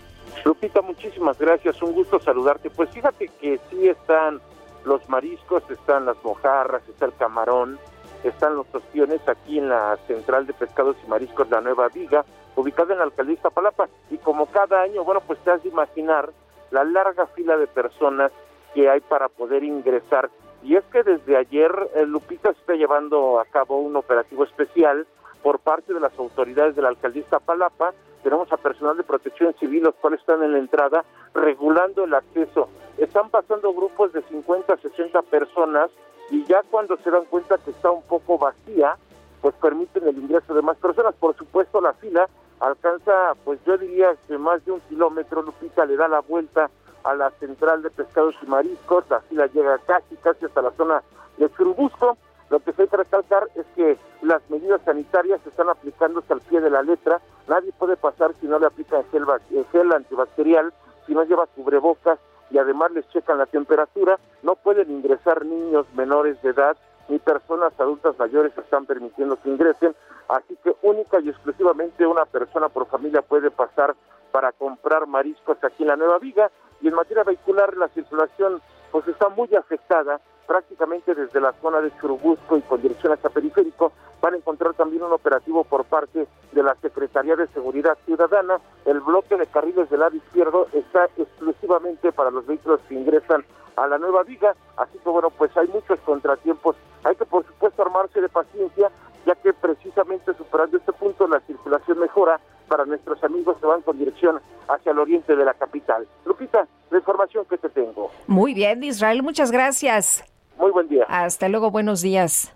[0.44, 1.80] Lupita, muchísimas gracias.
[1.82, 2.68] Un gusto saludarte.
[2.68, 4.40] Pues fíjate que sí están
[4.84, 7.78] los mariscos, están las mojarras, está el camarón,
[8.24, 12.24] están los ostiones aquí en la Central de Pescados y Mariscos La Nueva Viga
[12.56, 13.88] ubicado en la alcaldía Iztapalapa.
[14.10, 16.30] Y como cada año, bueno, pues te has de imaginar
[16.70, 18.32] la larga fila de personas
[18.74, 20.30] que hay para poder ingresar.
[20.62, 25.06] Y es que desde ayer eh, Lupita está llevando a cabo un operativo especial
[25.42, 27.94] por parte de las autoridades de la alcaldía Iztapalapa.
[28.22, 32.68] Tenemos a personal de protección civil, los cuales están en la entrada regulando el acceso.
[32.98, 35.90] Están pasando grupos de 50 a 60 personas
[36.30, 38.96] y ya cuando se dan cuenta que está un poco vacía,
[39.40, 41.14] pues permiten el ingreso de más personas.
[41.14, 42.28] Por supuesto, la fila
[42.60, 46.70] alcanza, pues yo diría que más de un kilómetro, Lupita le da la vuelta
[47.04, 51.02] a la central de pescados y mariscos, la fila llega casi, casi hasta la zona
[51.38, 52.18] de Churubusco.
[52.50, 56.40] Lo que se hay que recalcar es que las medidas sanitarias se están aplicándose al
[56.40, 57.20] pie de la letra.
[57.48, 59.24] Nadie puede pasar si no le aplican gel,
[59.70, 60.72] gel antibacterial,
[61.06, 62.18] si no lleva cubrebocas
[62.50, 64.18] y además les checan la temperatura.
[64.42, 66.76] No pueden ingresar niños menores de edad
[67.10, 69.94] ni personas adultas mayores están permitiendo que ingresen,
[70.28, 73.94] así que única y exclusivamente una persona por familia puede pasar
[74.30, 76.50] para comprar mariscos aquí en la Nueva Viga
[76.80, 81.92] Y en materia vehicular, la circulación pues está muy afectada prácticamente desde la zona de
[82.00, 83.92] Churubusco y con dirección hacia Periférico.
[84.20, 88.60] Van a encontrar también un operativo por parte de la Secretaría de Seguridad Ciudadana.
[88.84, 93.44] El bloque de carriles del lado izquierdo está exclusivamente para los vehículos que ingresan
[93.76, 94.54] a la nueva viga.
[94.76, 96.76] Así que bueno, pues hay muchos contratiempos.
[97.04, 98.90] Hay que por supuesto armarse de paciencia,
[99.26, 103.98] ya que precisamente superando este punto la circulación mejora para nuestros amigos que van con
[103.98, 106.06] dirección hacia el oriente de la capital.
[106.24, 108.10] Lupita, la información que te tengo.
[108.26, 110.24] Muy bien, Israel, muchas gracias.
[110.56, 111.04] Muy buen día.
[111.08, 112.54] Hasta luego, buenos días.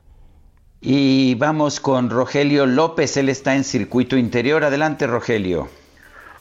[0.81, 4.65] Y vamos con Rogelio López, él está en circuito interior.
[4.65, 5.69] Adelante, Rogelio.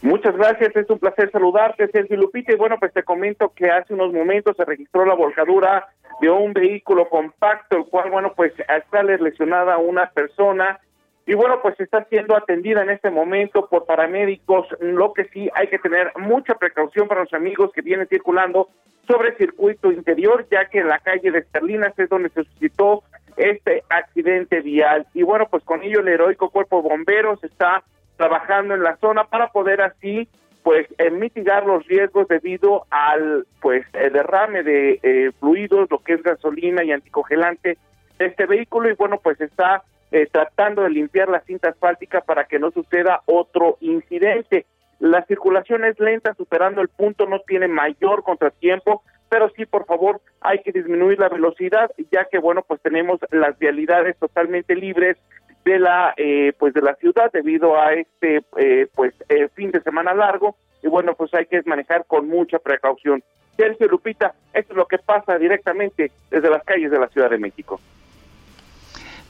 [0.01, 2.51] Muchas gracias, es un placer saludarte, Sergio Lupita.
[2.51, 5.87] Y bueno, pues te comento que hace unos momentos se registró la volcadura
[6.23, 10.79] de un vehículo compacto, el cual, bueno, pues está lesionada una persona.
[11.25, 14.65] Y bueno, pues está siendo atendida en este momento por paramédicos.
[14.79, 18.69] Lo que sí hay que tener mucha precaución para los amigos que vienen circulando
[19.05, 23.03] sobre el circuito interior, ya que en la calle de Esterlinas es donde se suscitó
[23.35, 25.05] este accidente vial.
[25.13, 27.83] Y bueno, pues con ello el heroico cuerpo de bomberos está
[28.15, 30.29] trabajando en la zona para poder así
[30.63, 36.23] pues eh, mitigar los riesgos debido al pues derrame de eh, fluidos, lo que es
[36.23, 37.77] gasolina y anticongelante
[38.17, 39.83] de este vehículo y bueno pues está
[40.13, 44.67] eh, tratando de limpiar la cinta asfáltica para que no suceda otro incidente.
[44.99, 50.21] La circulación es lenta, superando el punto, no tiene mayor contratiempo, pero sí, por favor,
[50.39, 55.17] hay que disminuir la velocidad, ya que, bueno, pues tenemos las vialidades totalmente libres
[55.63, 59.81] de la, eh, pues de la ciudad debido a este, eh, pues, eh, fin de
[59.81, 63.23] semana largo, y bueno, pues hay que manejar con mucha precaución.
[63.55, 67.37] Sergio Lupita, esto es lo que pasa directamente desde las calles de la Ciudad de
[67.37, 67.79] México.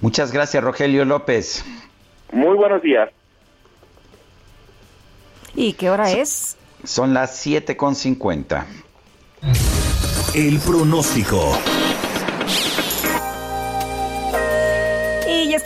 [0.01, 1.63] Muchas gracias, Rogelio López.
[2.31, 3.09] Muy buenos días.
[5.55, 6.57] ¿Y qué hora es?
[6.83, 8.65] Son las 7.50.
[10.35, 11.53] El pronóstico.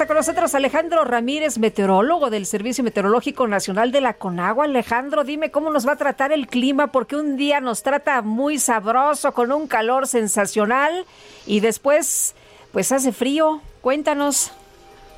[0.07, 4.63] Con nosotros Alejandro Ramírez, meteorólogo del Servicio Meteorológico Nacional de la Conagua.
[4.63, 8.57] Alejandro, dime cómo nos va a tratar el clima, porque un día nos trata muy
[8.57, 11.05] sabroso, con un calor sensacional,
[11.45, 12.35] y después,
[12.71, 13.59] pues hace frío.
[13.81, 14.53] Cuéntanos.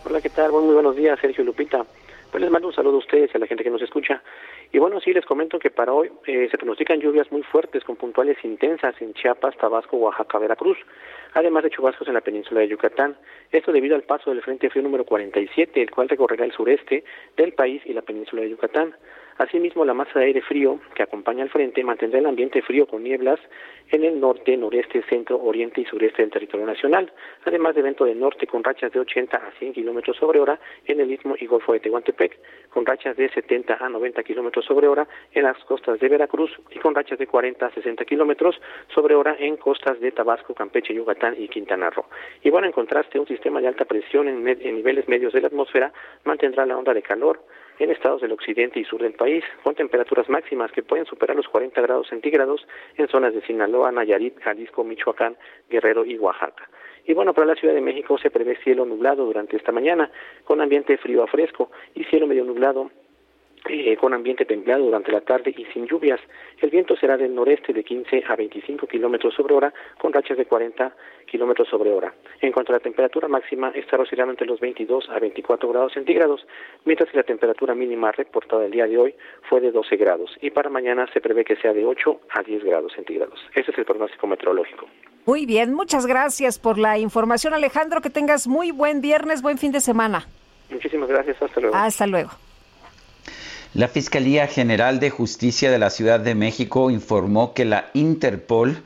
[0.06, 0.52] Hola, ¿qué tal?
[0.52, 1.86] Muy buenos días, Sergio Lupita.
[2.32, 4.24] Pues les mando un saludo a ustedes y a la gente que nos escucha.
[4.72, 7.96] Y bueno, sí, les comento que para hoy eh, se pronostican lluvias muy fuertes con
[7.96, 10.78] puntuales intensas en Chiapas, Tabasco, Oaxaca, Veracruz,
[11.34, 13.18] además de chubascos en la península de Yucatán.
[13.52, 17.04] Esto debido al paso del Frente Frío número 47, el cual recorrerá el sureste
[17.38, 18.96] del país y la península de Yucatán.
[19.40, 23.02] Asimismo, la masa de aire frío que acompaña al frente mantendrá el ambiente frío con
[23.02, 23.40] nieblas
[23.90, 27.10] en el norte, noreste, centro, oriente y sureste del territorio nacional,
[27.46, 31.00] además de viento del norte con rachas de 80 a 100 kilómetros sobre hora en
[31.00, 32.38] el istmo y golfo de Tehuantepec,
[32.70, 36.80] con rachas de 70 a 90 kilómetros sobre hora en las costas de Veracruz y
[36.80, 38.60] con rachas de 40 a 60 kilómetros
[38.94, 42.08] sobre hora en costas de Tabasco, Campeche, Yucatán y Quintana Roo.
[42.44, 45.48] Y bueno, en contraste, un sistema de alta presión en, en niveles medios de la
[45.48, 45.94] atmósfera
[46.26, 47.40] mantendrá la onda de calor
[47.80, 51.48] en estados del occidente y sur del país, con temperaturas máximas que pueden superar los
[51.48, 52.68] 40 grados centígrados
[52.98, 55.38] en zonas de Sinaloa, Nayarit, Jalisco, Michoacán,
[55.70, 56.70] Guerrero y Oaxaca.
[57.06, 60.12] Y bueno, para la Ciudad de México se prevé cielo nublado durante esta mañana,
[60.44, 62.92] con ambiente frío a fresco y cielo medio nublado
[63.68, 66.20] eh, con ambiente templado durante la tarde y sin lluvias.
[66.62, 70.45] El viento será del noreste de 15 a 25 kilómetros sobre hora, con rachas de
[70.45, 70.95] 40
[71.26, 72.14] kilómetros sobre hora.
[72.41, 76.45] En cuanto a la temperatura máxima, estará oscilando entre los 22 a 24 grados centígrados,
[76.86, 79.16] mientras que la temperatura mínima reportada el día de hoy
[79.49, 80.36] fue de 12 grados.
[80.41, 83.39] Y para mañana se prevé que sea de 8 a 10 grados centígrados.
[83.53, 84.88] Ese es el pronóstico meteorológico.
[85.26, 88.01] Muy bien, muchas gracias por la información, Alejandro.
[88.01, 90.28] Que tengas muy buen viernes, buen fin de semana.
[90.70, 91.76] Muchísimas gracias, hasta luego.
[91.76, 92.32] Hasta luego.
[93.76, 98.82] La Fiscalía General de Justicia de la Ciudad de México informó que la Interpol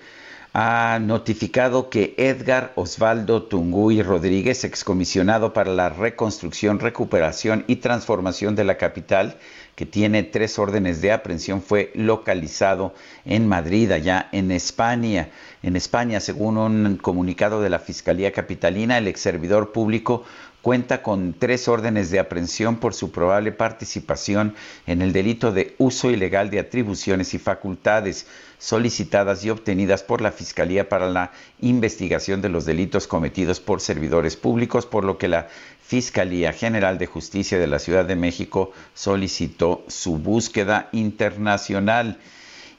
[0.52, 8.66] ha notificado que Edgar Osvaldo Tunguy Rodríguez, excomisionado para la reconstrucción, recuperación y transformación de
[8.66, 9.38] la capital,
[9.76, 15.30] que tiene tres órdenes de aprehensión, fue localizado en Madrid, allá en España.
[15.64, 20.26] En España, según un comunicado de la Fiscalía Capitalina, el ex servidor público
[20.64, 24.56] cuenta con tres órdenes de aprehensión por su probable participación
[24.88, 28.28] en el delito de uso ilegal de atribuciones y facultades
[28.60, 34.38] solicitadas y obtenidas por la Fiscalía para la investigación de los delitos cometidos por servidores
[34.38, 35.50] públicos, por lo que la
[35.86, 42.20] Fiscalía General de Justicia de la Ciudad de México solicitó su búsqueda internacional.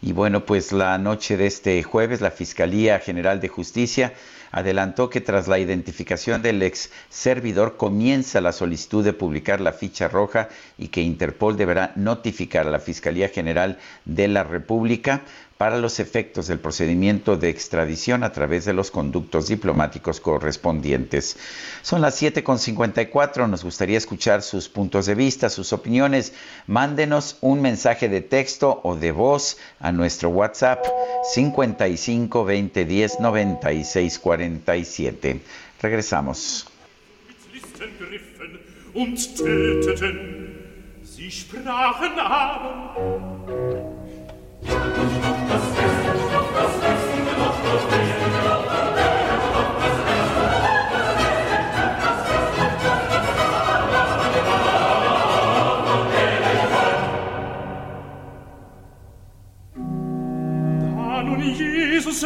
[0.06, 4.12] Y bueno, pues la noche de este jueves la Fiscalía General de Justicia
[4.50, 10.06] adelantó que tras la identificación del ex servidor comienza la solicitud de publicar la ficha
[10.06, 15.22] roja y que Interpol deberá notificar a la Fiscalía General de la República
[15.64, 21.38] para los efectos del procedimiento de extradición a través de los conductos diplomáticos correspondientes.
[21.80, 26.34] Son las 7.54, nos gustaría escuchar sus puntos de vista, sus opiniones.
[26.66, 30.84] Mándenos un mensaje de texto o de voz a nuestro WhatsApp
[31.32, 35.40] 55 20 10 96 47.
[35.80, 36.66] Regresamos.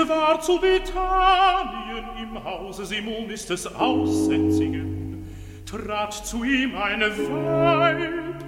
[0.09, 5.27] war zu Bethanien im Hause Simonis des Aussätzigen,
[5.67, 8.48] trat zu ihm eine Weib,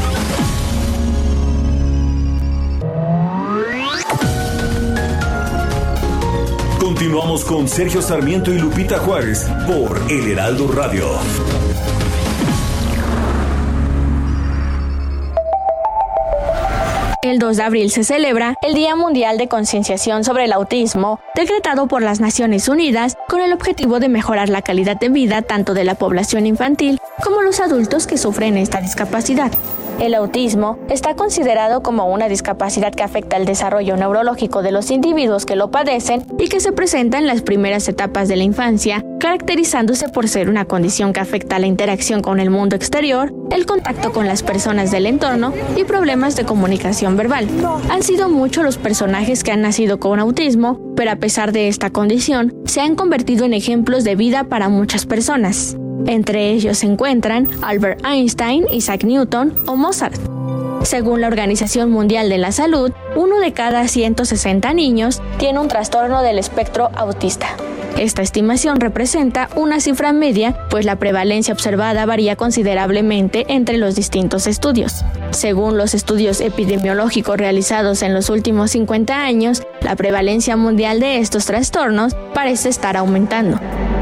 [7.11, 11.09] Continuamos con Sergio Sarmiento y Lupita Juárez por El Heraldo Radio.
[17.21, 21.87] El 2 de abril se celebra el Día Mundial de Concienciación sobre el Autismo, decretado
[21.87, 25.83] por las Naciones Unidas con el objetivo de mejorar la calidad de vida tanto de
[25.83, 29.51] la población infantil como los adultos que sufren esta discapacidad.
[29.99, 35.45] El autismo está considerado como una discapacidad que afecta el desarrollo neurológico de los individuos
[35.45, 40.09] que lo padecen y que se presenta en las primeras etapas de la infancia, caracterizándose
[40.09, 44.27] por ser una condición que afecta la interacción con el mundo exterior, el contacto con
[44.27, 47.47] las personas del entorno y problemas de comunicación verbal.
[47.89, 51.89] Han sido muchos los personajes que han nacido con autismo, pero a pesar de esta
[51.89, 55.75] condición, se han convertido en ejemplos de vida para muchas personas.
[56.07, 60.19] Entre ellos se encuentran Albert Einstein, Isaac Newton o Mozart.
[60.83, 66.23] Según la Organización Mundial de la Salud, uno de cada 160 niños tiene un trastorno
[66.23, 67.55] del espectro autista.
[67.97, 74.47] Esta estimación representa una cifra media, pues la prevalencia observada varía considerablemente entre los distintos
[74.47, 75.05] estudios.
[75.31, 81.45] Según los estudios epidemiológicos realizados en los últimos 50 años, la prevalencia mundial de estos
[81.45, 83.59] trastornos parece estar aumentando.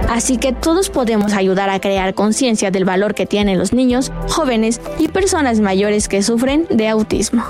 [0.10, 4.82] Así que todos podemos ayudar a crear conciencia del valor que tienen los niños, jóvenes
[4.98, 7.44] y personas mayores que sufren de autismo.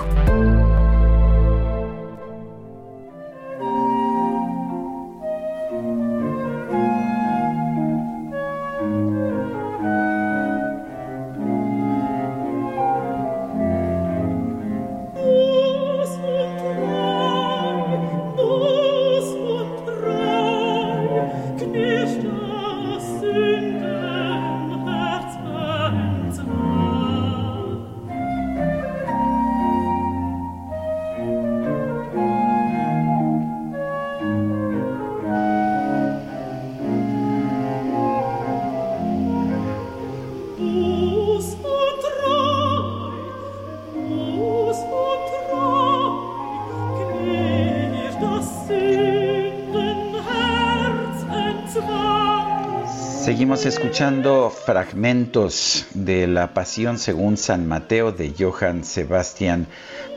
[53.59, 59.67] Seguimos escuchando fragmentos de la Pasión según San Mateo de Johann Sebastian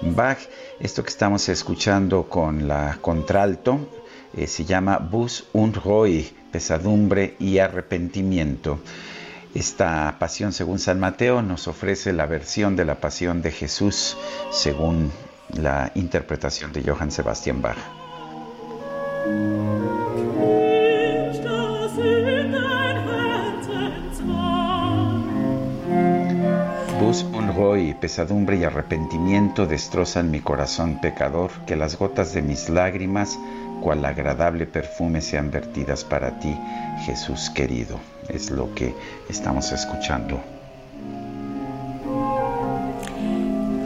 [0.01, 0.39] Bach.
[0.79, 3.81] Esto que estamos escuchando con la contralto
[4.37, 8.79] eh, se llama Bus und Roi, pesadumbre y arrepentimiento.
[9.57, 14.17] Esta Pasión según San Mateo nos ofrece la versión de la Pasión de Jesús
[14.53, 15.11] según
[15.61, 17.77] la interpretación de Johann Sebastian Bach.
[27.13, 33.39] Un roy, pesadumbre y arrepentimiento destrozan mi corazón pecador, que las gotas de mis lágrimas,
[33.83, 36.57] cual agradable perfume, sean vertidas para ti,
[37.05, 38.01] Jesús querido.
[38.31, 38.95] Es lo que
[39.29, 40.41] estamos escuchando.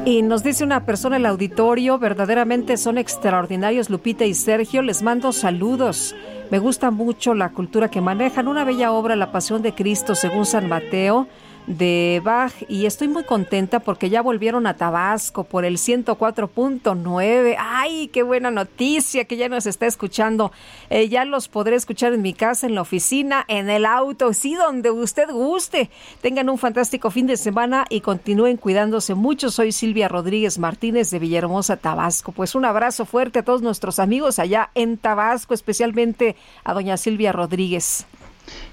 [0.04, 5.02] Y nos dice una persona en el auditorio, verdaderamente son extraordinarios Lupita y Sergio, les
[5.02, 6.14] mando saludos.
[6.52, 10.46] Me gusta mucho la cultura que manejan, una bella obra, La Pasión de Cristo según
[10.46, 11.26] San Mateo,
[11.66, 17.56] de Bach y estoy muy contenta porque ya volvieron a Tabasco por el 104.9.
[17.58, 20.52] ¡Ay, qué buena noticia que ya nos está escuchando!
[20.90, 24.54] Eh, ya los podré escuchar en mi casa, en la oficina, en el auto, sí,
[24.54, 25.90] donde usted guste.
[26.20, 29.50] Tengan un fantástico fin de semana y continúen cuidándose mucho.
[29.50, 32.32] Soy Silvia Rodríguez Martínez de Villahermosa, Tabasco.
[32.32, 37.32] Pues un abrazo fuerte a todos nuestros amigos allá en Tabasco, especialmente a doña Silvia
[37.32, 38.06] Rodríguez.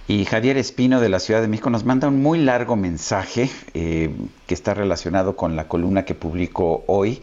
[0.08, 4.12] Y Javier Espino de la Ciudad de México nos manda un muy largo mensaje eh,
[4.48, 7.22] que está relacionado con la columna que publicó hoy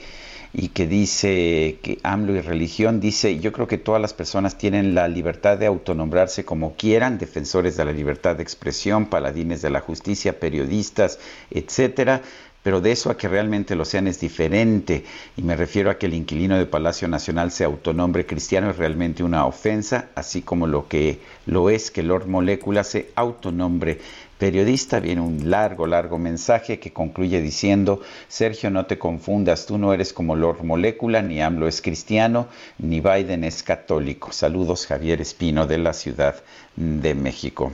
[0.52, 4.94] y que dice que AMLO y religión dice, yo creo que todas las personas tienen
[4.94, 9.80] la libertad de autonombrarse como quieran, defensores de la libertad de expresión, paladines de la
[9.80, 11.20] justicia, periodistas,
[11.50, 12.22] etcétera,
[12.62, 15.04] pero de eso a que realmente lo sean es diferente.
[15.36, 19.22] Y me refiero a que el inquilino de Palacio Nacional se autonombre cristiano es realmente
[19.22, 23.98] una ofensa, así como lo que lo es que Lord Molécula se autonombre
[24.38, 25.00] periodista.
[25.00, 30.12] Viene un largo, largo mensaje que concluye diciendo, Sergio, no te confundas, tú no eres
[30.12, 32.48] como Lord Molécula, ni AMLO es cristiano,
[32.78, 34.32] ni Biden es católico.
[34.32, 36.36] Saludos, Javier Espino de la Ciudad
[36.76, 37.72] de México.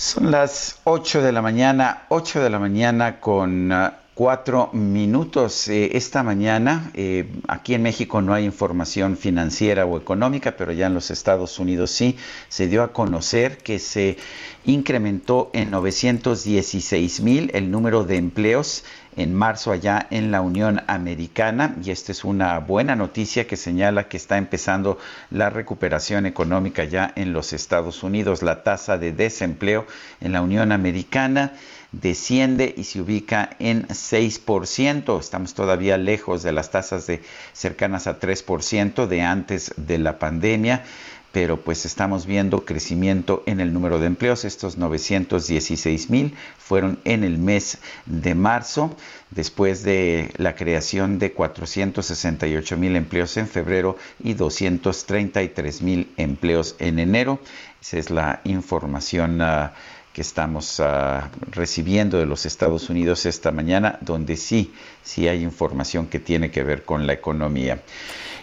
[0.00, 5.68] Son las 8 de la mañana, 8 de la mañana con uh, cuatro minutos.
[5.68, 10.86] Eh, esta mañana, eh, aquí en México no hay información financiera o económica, pero ya
[10.86, 12.16] en los Estados Unidos sí,
[12.48, 14.16] se dio a conocer que se
[14.64, 18.84] incrementó en 916 mil el número de empleos
[19.16, 24.08] en marzo allá en la Unión Americana y esta es una buena noticia que señala
[24.08, 24.98] que está empezando
[25.30, 28.42] la recuperación económica ya en los Estados Unidos.
[28.42, 29.86] La tasa de desempleo
[30.20, 31.52] en la Unión Americana
[31.92, 35.18] desciende y se ubica en 6%.
[35.18, 40.84] Estamos todavía lejos de las tasas de cercanas a 3% de antes de la pandemia
[41.32, 44.44] pero pues estamos viendo crecimiento en el número de empleos.
[44.44, 48.96] Estos 916 mil fueron en el mes de marzo,
[49.30, 56.98] después de la creación de 468 mil empleos en febrero y 233 mil empleos en
[56.98, 57.40] enero.
[57.80, 59.40] Esa es la información.
[59.40, 59.68] Uh,
[60.12, 61.20] que estamos uh,
[61.50, 64.72] recibiendo de los Estados Unidos esta mañana, donde sí,
[65.02, 67.80] sí hay información que tiene que ver con la economía.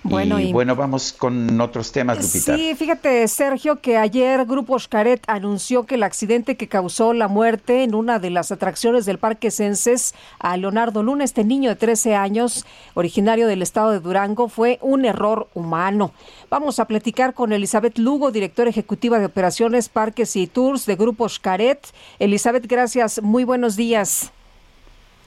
[0.03, 2.55] Bueno, y, bueno, vamos con otros temas, Lupita.
[2.55, 7.83] Sí, fíjate, Sergio, que ayer Grupo Xcaret anunció que el accidente que causó la muerte
[7.83, 12.15] en una de las atracciones del Parque Censes a Leonardo Luna, este niño de 13
[12.15, 16.11] años, originario del estado de Durango, fue un error humano.
[16.49, 21.27] Vamos a platicar con Elizabeth Lugo, directora ejecutiva de operaciones, parques y tours de Grupo
[21.27, 21.79] Xcaret.
[22.19, 23.21] Elizabeth, gracias.
[23.21, 24.31] Muy buenos días.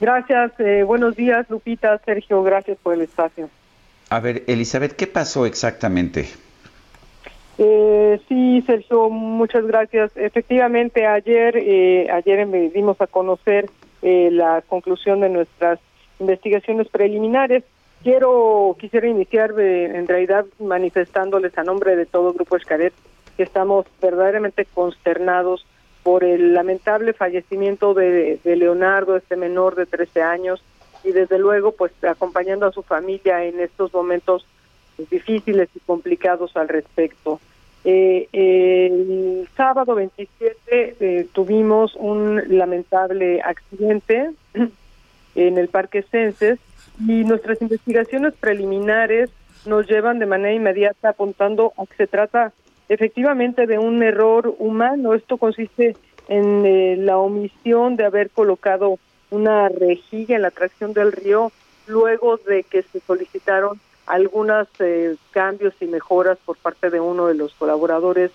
[0.01, 3.51] Gracias, eh, buenos días, Lupita, Sergio, gracias por el espacio.
[4.11, 6.27] A ver, Elizabeth, ¿qué pasó exactamente?
[7.57, 10.11] Eh, sí, Sergio, muchas gracias.
[10.17, 13.69] Efectivamente, ayer, eh, ayer dimos a conocer
[14.01, 15.79] eh, la conclusión de nuestras
[16.19, 17.63] investigaciones preliminares.
[18.03, 22.93] Quiero, quisiera iniciar eh, en realidad manifestándoles a nombre de todo Grupo Escaret
[23.37, 25.65] que estamos verdaderamente consternados
[26.03, 30.61] por el lamentable fallecimiento de, de Leonardo, este menor de 13 años,
[31.03, 34.45] y desde luego pues acompañando a su familia en estos momentos
[35.09, 37.39] difíciles y complicados al respecto.
[37.83, 44.31] Eh, el sábado 27 eh, tuvimos un lamentable accidente
[45.35, 46.59] en el Parque Censes
[46.99, 49.31] y nuestras investigaciones preliminares
[49.65, 52.53] nos llevan de manera inmediata apuntando a que se trata
[52.89, 55.13] efectivamente de un error humano.
[55.13, 55.95] Esto consiste
[56.27, 58.99] en eh, la omisión de haber colocado
[59.31, 61.51] una rejilla en la atracción del río
[61.87, 67.35] luego de que se solicitaron algunos eh, cambios y mejoras por parte de uno de
[67.35, 68.31] los colaboradores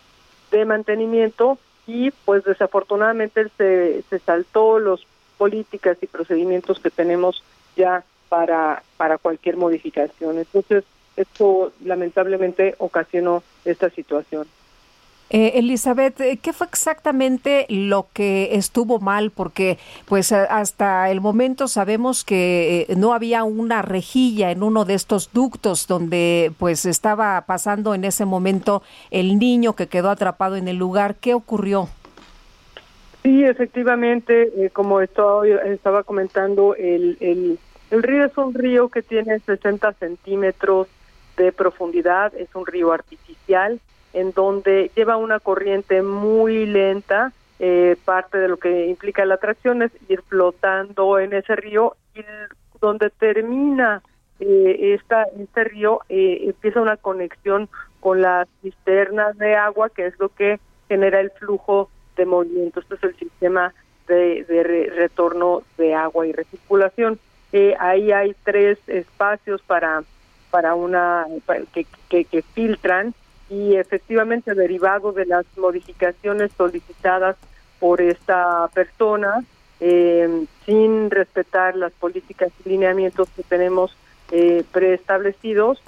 [0.51, 5.07] de mantenimiento y pues desafortunadamente se, se saltó los
[5.39, 7.43] políticas y procedimientos que tenemos
[7.77, 10.39] ya para, para cualquier modificación.
[10.39, 10.85] Entonces,
[11.17, 14.47] esto lamentablemente ocasionó esta situación.
[15.29, 19.33] Eh, Elizabeth, eh, ¿qué fue exactamente lo que estuvo mal?
[19.33, 24.95] Porque pues hasta el momento sabemos que eh, no había una rejilla en uno de
[24.95, 30.69] estos ductos donde pues estaba pasando en ese momento el niño que quedó atrapado en
[30.69, 31.17] el lugar.
[31.17, 31.89] ¿Qué ocurrió?
[33.25, 37.59] Sí, efectivamente, como estaba comentando, el, el,
[37.91, 40.87] el río es un río que tiene 60 centímetros
[41.37, 43.81] de profundidad, es un río artificial
[44.13, 49.83] en donde lleva una corriente muy lenta, eh, parte de lo que implica la atracción
[49.83, 52.21] es ir flotando en ese río y
[52.81, 54.03] donde termina
[54.41, 57.69] eh, esta, este río eh, empieza una conexión
[58.01, 62.81] con las cisternas de agua, que es lo que genera el flujo de movimiento.
[62.81, 63.73] Este es el sistema
[64.07, 64.63] de, de
[64.95, 67.19] retorno de agua y recirculación.
[67.53, 70.03] Eh, ahí hay tres espacios para
[70.51, 71.27] para una
[71.75, 73.15] que, que, que filtran
[73.49, 77.37] y efectivamente derivado de las modificaciones solicitadas
[77.79, 79.45] por esta persona
[79.81, 83.95] eh, sin respetar las políticas y lineamientos que tenemos
[84.33, 85.81] eh, preestablecidos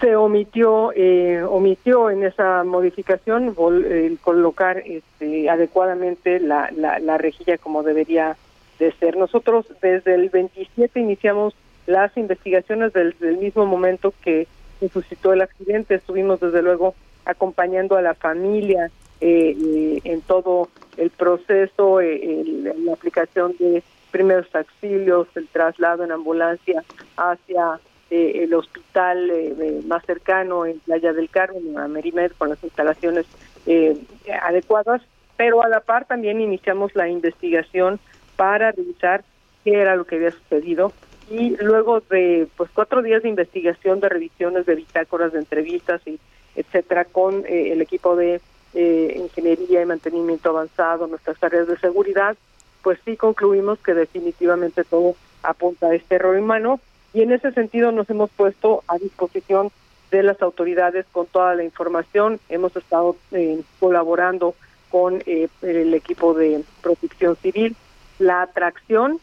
[0.00, 3.54] se omitió eh, omitió en esa modificación
[3.88, 8.36] el colocar este, adecuadamente la, la, la rejilla como debería
[8.80, 9.16] de ser.
[9.16, 11.54] Nosotros desde el 27 iniciamos
[11.86, 14.48] las investigaciones del, del mismo momento que
[14.82, 15.94] se suscitó el accidente.
[15.94, 22.42] Estuvimos desde luego acompañando a la familia eh, eh, en todo el proceso, eh,
[22.84, 26.82] la aplicación de primeros auxilios, el traslado en ambulancia
[27.16, 27.78] hacia
[28.10, 29.32] el hospital
[29.86, 33.24] más cercano en Playa del Carmen, a Merimed, con las instalaciones
[34.42, 35.00] adecuadas,
[35.38, 38.00] pero a la par también iniciamos la investigación
[38.36, 39.24] para revisar
[39.64, 40.92] qué era lo que había sucedido
[41.30, 46.18] y luego de pues cuatro días de investigación, de revisiones de bitácoras, de entrevistas y
[46.54, 48.40] etcétera con el equipo de
[48.74, 52.36] eh, ingeniería y mantenimiento avanzado, nuestras áreas de seguridad,
[52.82, 56.80] pues sí concluimos que definitivamente todo apunta a este error humano
[57.14, 59.70] y en ese sentido nos hemos puesto a disposición
[60.10, 62.40] de las autoridades con toda la información.
[62.48, 64.54] Hemos estado eh, colaborando
[64.90, 67.76] con eh, el equipo de protección civil.
[68.18, 69.20] La atracción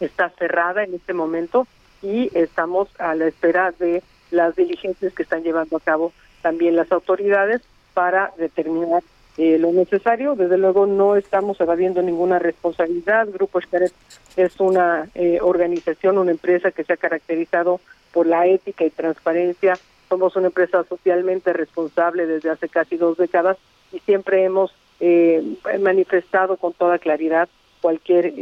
[0.00, 1.66] está cerrada en este momento
[2.02, 6.92] y estamos a la espera de las diligencias que están llevando a cabo también las
[6.92, 7.62] autoridades
[7.94, 9.02] para determinar
[9.38, 10.34] eh, lo necesario.
[10.34, 13.28] Desde luego no estamos evadiendo ninguna responsabilidad.
[13.28, 13.92] Grupo Xcaret
[14.36, 17.80] es una eh, organización, una empresa que se ha caracterizado
[18.12, 19.78] por la ética y transparencia.
[20.08, 23.56] Somos una empresa socialmente responsable desde hace casi dos décadas
[23.92, 25.42] y siempre hemos eh,
[25.80, 27.48] manifestado con toda claridad
[27.80, 28.32] cualquier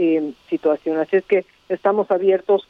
[0.48, 0.98] situación.
[0.98, 2.68] Así es que estamos abiertos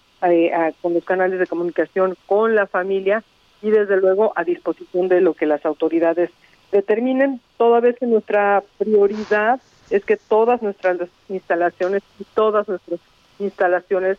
[0.81, 3.23] con los canales de comunicación con la familia
[3.63, 6.31] y desde luego a disposición de lo que las autoridades
[6.73, 9.61] determinen toda vez que nuestra prioridad
[9.91, 10.99] es que todas nuestras
[11.29, 13.01] instalaciones y todas nuestras
[13.39, 14.19] instalaciones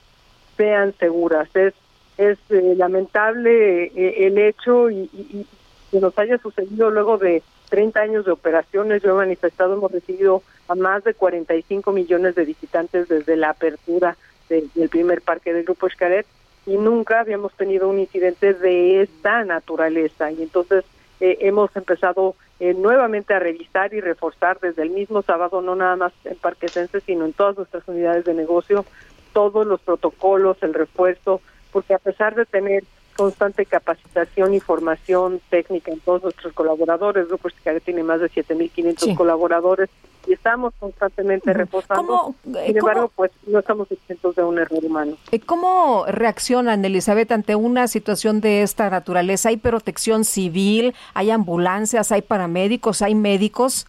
[0.56, 1.50] sean seguras.
[1.56, 1.74] Es,
[2.18, 5.45] es eh, lamentable eh, el hecho y,
[5.91, 9.01] que nos haya sucedido luego de 30 años de operaciones.
[9.01, 14.18] Yo he manifestado, hemos recibido a más de 45 millones de visitantes desde la apertura
[14.49, 16.26] del primer parque del Grupo Xcaret
[16.65, 20.32] y nunca habíamos tenido un incidente de esta naturaleza.
[20.32, 20.84] Y entonces
[21.20, 25.95] eh, hemos empezado eh, nuevamente a revisar y reforzar desde el mismo sábado, no nada
[25.95, 28.86] más en Parquesense, sino en todas nuestras unidades de negocio,
[29.32, 31.41] todos los protocolos, el refuerzo,
[31.72, 32.84] porque a pesar de tener
[33.18, 37.28] constante capacitación y formación técnica en todos nuestros colaboradores.
[37.28, 39.89] Grupo Chicago tiene más de 7.500 colaboradores
[40.28, 42.36] y estamos constantemente reforzando.
[42.55, 45.18] Eh, Sin embargo, pues no estamos exentos de un error humano.
[45.32, 49.49] Eh, ¿Cómo reaccionan, Elizabeth, ante una situación de esta naturaleza?
[49.49, 50.93] ¿Hay protección civil?
[51.13, 52.11] ¿Hay ambulancias?
[52.11, 53.01] ¿Hay paramédicos?
[53.01, 53.88] ¿Hay médicos?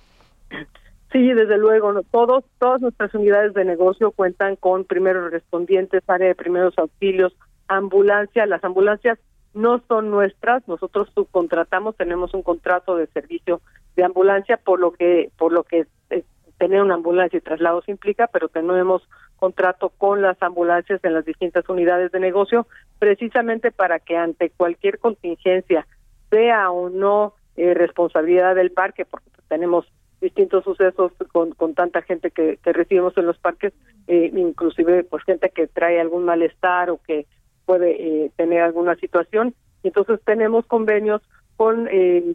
[1.13, 6.29] Sí, desde luego, no, todos, todas nuestras unidades de negocio cuentan con primeros respondientes, área
[6.29, 7.35] de primeros auxilios,
[7.69, 8.47] ambulancia.
[8.47, 9.19] Las ambulancias
[9.55, 13.61] no son nuestras, nosotros subcontratamos, tenemos un contrato de servicio
[13.97, 16.25] de ambulancia, por lo que por lo que eh,
[16.59, 19.03] tener una ambulancia y traslados implica, pero tenemos
[19.37, 22.67] contrato con las ambulancias en las distintas unidades de negocio,
[22.99, 25.87] precisamente para que ante cualquier contingencia,
[26.31, 29.87] sea o no eh, responsabilidad del parque, porque tenemos
[30.21, 33.73] distintos sucesos con, con tanta gente que, que recibimos en los parques,
[34.09, 37.27] eh, inclusive pues gente que trae algún malestar o que
[37.69, 37.91] puede
[38.25, 39.55] eh, tener alguna situación.
[39.83, 41.21] Entonces tenemos convenios
[41.59, 42.35] con, eh,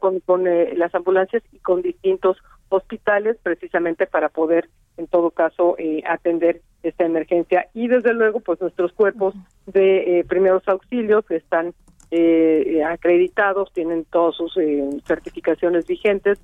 [0.00, 2.36] con, con eh, las ambulancias y con distintos
[2.68, 4.68] hospitales precisamente para poder
[4.98, 9.34] en todo caso atender esta emergencia y desde luego pues nuestros cuerpos
[9.66, 11.74] de primeros auxilios están
[12.84, 14.58] acreditados tienen todas sus
[15.06, 16.40] certificaciones vigentes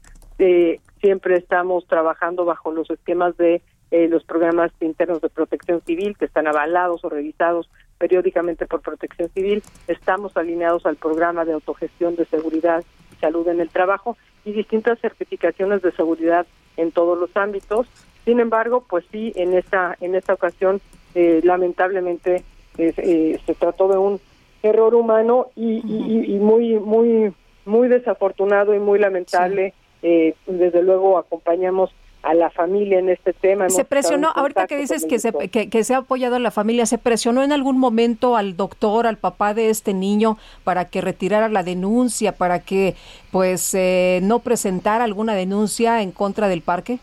[1.01, 6.47] siempre estamos trabajando bajo los esquemas de los programas internos de protección civil que están
[6.47, 7.69] avalados o revisados
[8.03, 9.63] periódicamente por Protección Civil.
[9.87, 12.83] Estamos alineados al programa de autogestión de seguridad
[13.13, 16.45] y salud en el trabajo y distintas certificaciones de seguridad
[16.77, 17.87] en todos los ámbitos.
[18.25, 20.81] Sin embargo, pues sí, en esta en esta ocasión
[21.15, 22.43] eh, lamentablemente
[22.77, 24.21] eh, se trató de un
[24.65, 27.33] error humano y, y, muy muy
[27.65, 29.75] muy desafortunado y muy lamentable.
[30.03, 33.69] Eh, desde luego acompañamos a la familia en este tema.
[33.69, 36.99] se presionó, ahorita que dices que se, que, se ha apoyado a la familia, ¿se
[36.99, 41.63] presionó en algún momento al doctor, al papá de este niño, para que retirara la
[41.63, 42.95] denuncia, para que
[43.31, 46.99] pues eh, no presentara alguna denuncia en contra del parque?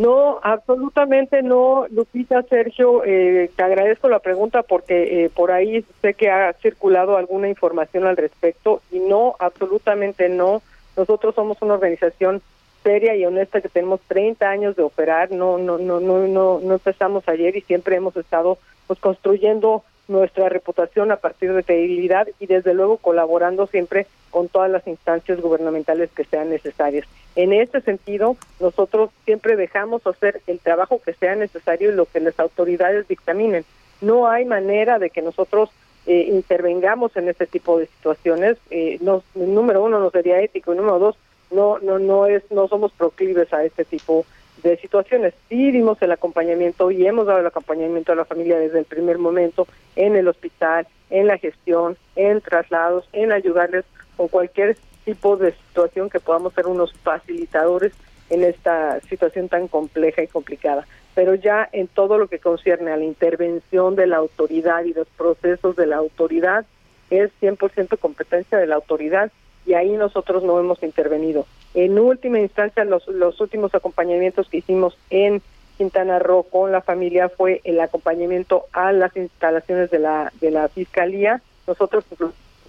[0.00, 6.14] No, absolutamente no, Lupita, Sergio, eh, te agradezco la pregunta porque eh, por ahí sé
[6.14, 10.62] que ha circulado alguna información al respecto y no, absolutamente no.
[10.96, 12.40] Nosotros somos una organización
[12.82, 16.72] seria y honesta que tenemos 30 años de operar, no no no no no no
[16.74, 22.46] empezamos ayer y siempre hemos estado pues construyendo nuestra reputación a partir de credibilidad y
[22.46, 27.06] desde luego colaborando siempre con todas las instancias gubernamentales que sean necesarias.
[27.36, 32.20] En este sentido, nosotros siempre dejamos hacer el trabajo que sea necesario y lo que
[32.20, 33.64] las autoridades dictaminen.
[34.00, 35.70] No hay manera de que nosotros
[36.06, 38.56] eh, intervengamos en este tipo de situaciones.
[38.70, 38.98] Eh,
[39.34, 40.72] número uno, no sería ético.
[40.72, 41.16] Y número dos,
[41.50, 44.24] no no no es no somos proclives a este tipo
[44.62, 45.34] de situaciones.
[45.48, 49.18] Sí dimos el acompañamiento y hemos dado el acompañamiento a la familia desde el primer
[49.18, 53.84] momento en el hospital, en la gestión, en traslados, en ayudarles
[54.16, 57.92] con cualquier tipo de situación que podamos ser unos facilitadores
[58.28, 60.86] en esta situación tan compleja y complicada.
[61.14, 65.08] Pero ya en todo lo que concierne a la intervención de la autoridad y los
[65.08, 66.64] procesos de la autoridad,
[67.10, 69.32] es 100% competencia de la autoridad
[69.66, 71.46] y ahí nosotros no hemos intervenido.
[71.74, 75.42] En última instancia, los, los últimos acompañamientos que hicimos en
[75.78, 80.68] Quintana Roo con la familia fue el acompañamiento a las instalaciones de la, de la
[80.68, 81.40] fiscalía.
[81.66, 82.04] Nosotros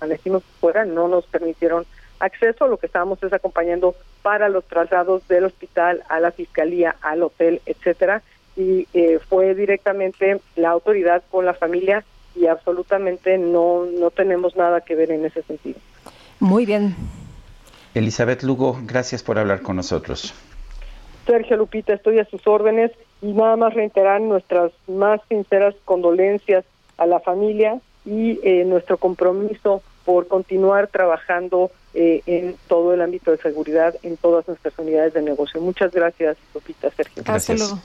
[0.08, 1.86] decimos fuera, no nos permitieron
[2.20, 7.24] acceso, lo que estábamos es acompañando para los traslados del hospital a la fiscalía, al
[7.24, 8.22] hotel, etcétera,
[8.56, 12.04] y eh, fue directamente la autoridad con la familia
[12.36, 15.80] y absolutamente no no tenemos nada que ver en ese sentido.
[16.42, 16.96] Muy bien.
[17.94, 20.34] Elizabeth Lugo, gracias por hablar con nosotros.
[21.26, 26.66] Sergio Lupita, estoy a sus órdenes y nada más reiterar nuestras más sinceras condolencias
[26.98, 33.30] a la familia y eh, nuestro compromiso por continuar trabajando eh, en todo el ámbito
[33.30, 35.62] de seguridad en todas nuestras unidades de negocio.
[35.62, 37.22] Muchas gracias, Lupita, Sergio.
[37.24, 37.76] Gracias.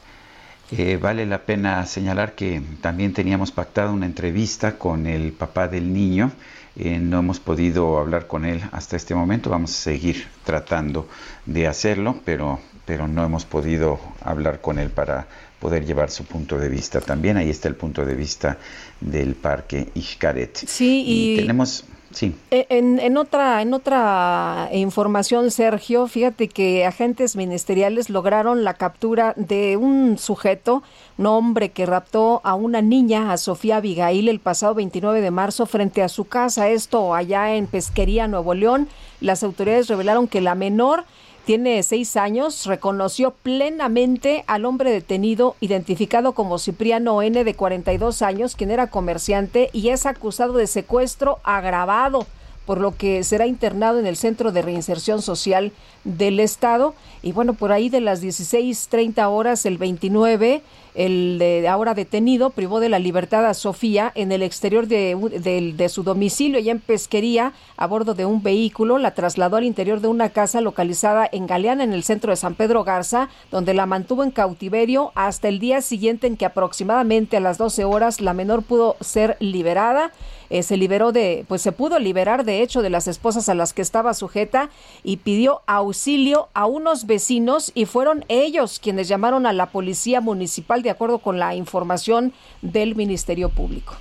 [0.73, 5.93] Eh, vale la pena señalar que también teníamos pactado una entrevista con el papá del
[5.93, 6.33] niño
[6.79, 9.51] eh, no hemos podido hablar con él hasta este momento.
[9.51, 11.09] Vamos a seguir tratando
[11.47, 15.27] de hacerlo, pero, pero no hemos podido hablar con él para
[15.59, 17.01] poder llevar su punto de vista.
[17.01, 18.59] También ahí está el punto de vista
[19.01, 20.55] del parque Ixcaret.
[20.55, 21.85] Sí, y, tenemos
[22.23, 29.35] Eh, en, en, otra, en otra información, Sergio, fíjate que agentes ministeriales lograron la captura
[29.37, 30.83] de un sujeto,
[31.19, 35.67] un hombre que raptó a una niña, a Sofía Abigail, el pasado 29 de marzo
[35.67, 38.89] frente a su casa, esto allá en Pesquería, Nuevo León.
[39.21, 41.05] Las autoridades revelaron que la menor
[41.47, 48.57] tiene seis años, reconoció plenamente al hombre detenido, identificado como Cipriano N, de 42 años,
[48.57, 52.27] quien era comerciante y es acusado de secuestro agravado
[52.67, 55.71] por lo que será internado en el Centro de Reinserción Social
[56.03, 56.95] del Estado.
[57.23, 60.63] Y bueno, por ahí de las 16.30 horas, el 29,
[60.97, 65.89] el de ahora detenido privó de la libertad a Sofía en el exterior de, de,
[65.89, 68.99] su domicilio, allá en Pesquería, a bordo de un vehículo.
[68.99, 72.55] La trasladó al interior de una casa localizada en Galeana, en el centro de San
[72.55, 77.41] Pedro Garza, donde la mantuvo en cautiverio hasta el día siguiente en que aproximadamente a
[77.41, 80.13] las 12 horas la menor pudo ser liberada.
[80.51, 83.73] Eh, se liberó de, pues se pudo liberar de hecho de las esposas a las
[83.73, 84.71] que estaba sujeta
[85.03, 90.83] y pidió auxilio a unos vecinos y fueron ellos quienes llamaron a la policía municipal
[90.83, 92.33] de acuerdo con la información
[92.63, 93.95] del Ministerio Público.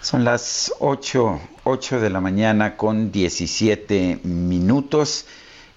[0.00, 5.26] Son las 8, 8 de la mañana con 17 minutos.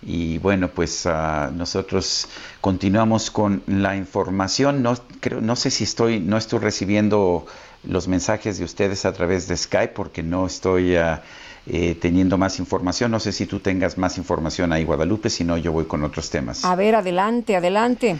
[0.03, 2.27] Y bueno, pues uh, nosotros
[2.59, 4.83] continuamos con la información.
[4.83, 7.45] No, creo, no sé si estoy, no estoy recibiendo
[7.83, 11.23] los mensajes de ustedes a través de Skype porque no estoy ah,
[11.67, 13.11] eh, teniendo más información.
[13.11, 16.29] No sé si tú tengas más información ahí, Guadalupe, si no, yo voy con otros
[16.29, 16.65] temas.
[16.65, 18.17] A ver, adelante, adelante.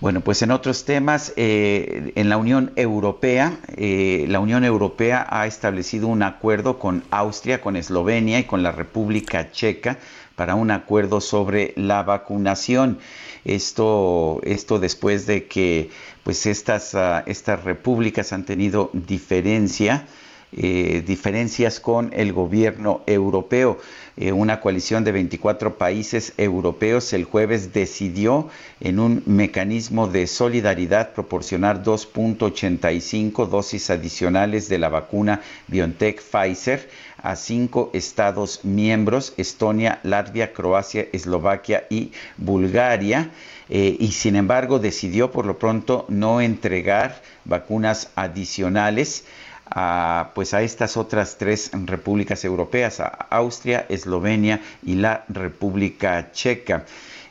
[0.00, 5.46] Bueno, pues en otros temas, eh, en la Unión Europea, eh, la Unión Europea ha
[5.46, 9.98] establecido un acuerdo con Austria, con Eslovenia y con la República Checa
[10.36, 12.98] para un acuerdo sobre la vacunación.
[13.44, 15.90] Esto, esto después de que
[16.22, 20.06] pues estas, ah, estas repúblicas han tenido diferencia
[20.56, 23.78] eh, diferencias con el gobierno europeo.
[24.16, 28.48] Eh, una coalición de 24 países europeos el jueves decidió
[28.80, 36.88] en un mecanismo de solidaridad proporcionar 2.85 dosis adicionales de la vacuna BioNTech Pfizer
[37.24, 43.30] a cinco estados miembros, Estonia, Latvia, Croacia, Eslovaquia y Bulgaria.
[43.70, 49.24] Eh, y sin embargo decidió por lo pronto no entregar vacunas adicionales
[49.66, 56.84] a, pues a estas otras tres repúblicas europeas, a Austria, Eslovenia y la República Checa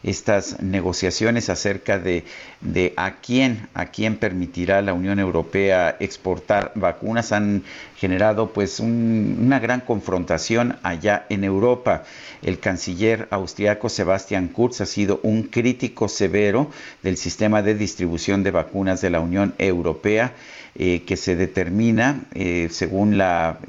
[0.04, 2.26] estas negociaciones acerca de,
[2.98, 7.64] a quién a quién permitirá la Unión Europea exportar vacunas han
[7.98, 12.04] generado pues una gran confrontación allá en Europa.
[12.42, 16.70] El canciller austriaco Sebastian Kurz ha sido un crítico severo
[17.02, 20.34] del sistema de distribución de vacunas de la Unión Europea
[20.76, 23.60] eh, que se determina eh, según, la,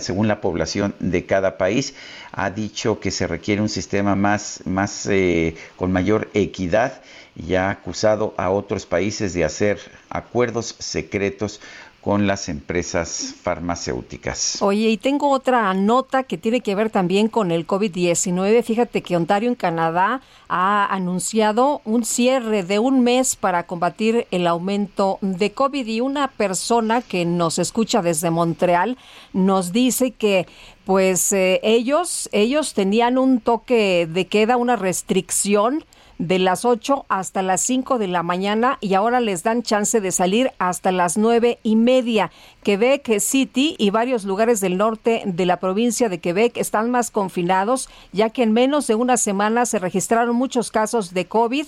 [0.00, 1.94] según la población de cada país.
[2.32, 7.00] Ha dicho que se requiere un sistema más, más eh, con mayor equidad
[7.36, 9.78] y ha acusado a otros países de hacer
[10.10, 11.60] acuerdos secretos
[12.00, 14.62] con las empresas farmacéuticas.
[14.62, 18.62] Oye, y tengo otra nota que tiene que ver también con el COVID-19.
[18.62, 24.46] Fíjate que Ontario en Canadá ha anunciado un cierre de un mes para combatir el
[24.46, 28.96] aumento de COVID y una persona que nos escucha desde Montreal
[29.32, 30.46] nos dice que
[30.84, 35.84] pues eh, ellos ellos tenían un toque de queda, una restricción
[36.18, 40.12] de las 8 hasta las 5 de la mañana y ahora les dan chance de
[40.12, 42.30] salir hasta las nueve y media.
[42.62, 47.88] Quebec City y varios lugares del norte de la provincia de Quebec están más confinados,
[48.12, 51.66] ya que en menos de una semana se registraron muchos casos de COVID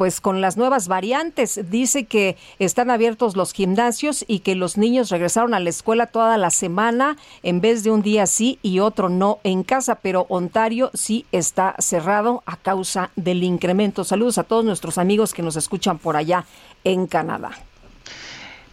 [0.00, 1.60] pues con las nuevas variantes.
[1.68, 6.38] Dice que están abiertos los gimnasios y que los niños regresaron a la escuela toda
[6.38, 10.90] la semana en vez de un día sí y otro no en casa, pero Ontario
[10.94, 14.02] sí está cerrado a causa del incremento.
[14.04, 16.46] Saludos a todos nuestros amigos que nos escuchan por allá
[16.82, 17.50] en Canadá.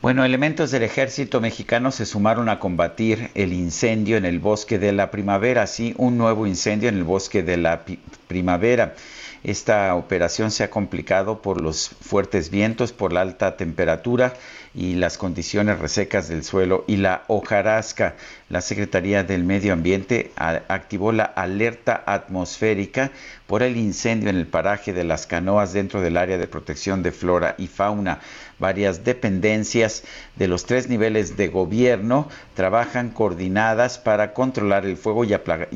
[0.01, 4.93] Bueno, elementos del ejército mexicano se sumaron a combatir el incendio en el bosque de
[4.93, 7.81] la primavera, sí, un nuevo incendio en el bosque de la
[8.29, 8.95] primavera.
[9.43, 14.33] Esta operación se ha complicado por los fuertes vientos, por la alta temperatura
[14.77, 18.13] y las condiciones resecas del suelo y la hojarasca.
[18.47, 23.11] La Secretaría del Medio Ambiente activó la alerta atmosférica
[23.47, 27.11] por el incendio en el paraje de las canoas dentro del área de protección de
[27.11, 28.19] flora y fauna.
[28.59, 30.03] Varias dependencias
[30.35, 35.33] de los tres niveles de gobierno trabajan coordinadas para controlar el fuego y,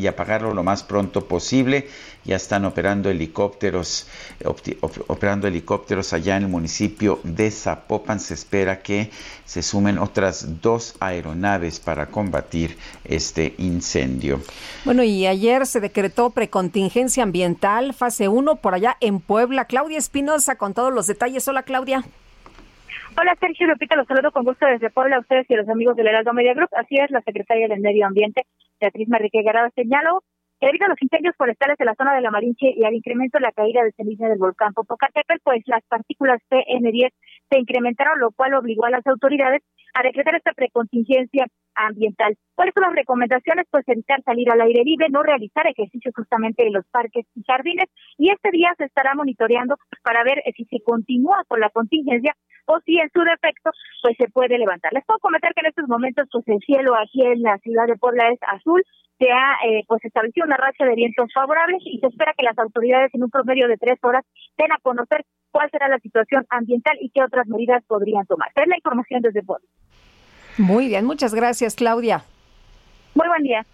[0.07, 1.87] apagarlo lo más pronto posible.
[2.23, 4.07] Ya están operando helicópteros,
[5.07, 8.19] operando helicópteros allá en el municipio de Zapopan.
[8.19, 8.90] Se espera que
[9.45, 14.39] se sumen otras dos aeronaves para combatir este incendio.
[14.85, 19.65] Bueno, y ayer se decretó precontingencia ambiental, fase 1 por allá en Puebla.
[19.65, 21.47] Claudia Espinosa con todos los detalles.
[21.47, 22.03] Hola, Claudia.
[23.19, 25.97] Hola Sergio Lupita, los saludo con gusto desde Puebla a ustedes y a los amigos
[25.97, 26.69] del Heraldo Media Group.
[26.71, 28.45] Así es, la secretaria del Medio Ambiente,
[28.79, 30.30] Beatriz Marrique Garada, señaló que
[30.61, 33.43] debido a los incendios forestales de la zona de la Marinche y al incremento de
[33.43, 37.11] la caída de ceniza del volcán Popocatépetl, pues las partículas PM10
[37.49, 39.63] se incrementaron, lo cual obligó a las autoridades
[39.93, 42.37] a decretar esta precontingencia ambiental.
[42.55, 43.65] ¿Cuáles son las recomendaciones?
[43.69, 47.89] Pues evitar salir al aire libre, no realizar ejercicios justamente en los parques y jardines
[48.17, 52.35] y este día se estará monitoreando para ver si se continúa con la contingencia
[52.67, 53.71] o si en su defecto
[54.01, 54.93] pues se puede levantar.
[54.93, 57.97] Les puedo comentar que en estos momentos pues el cielo aquí en la ciudad de
[57.97, 58.83] Puebla es azul,
[59.17, 62.57] se ha eh, pues establecido una racha de vientos favorables y se espera que las
[62.57, 64.25] autoridades en un promedio de tres horas
[64.57, 68.49] den a conocer cuál será la situación ambiental y qué otras medidas podrían tomar.
[68.55, 69.67] Es la información desde Puebla.
[70.57, 72.25] Muy bien, muchas gracias, Claudia.
[73.13, 73.65] Muy buen día.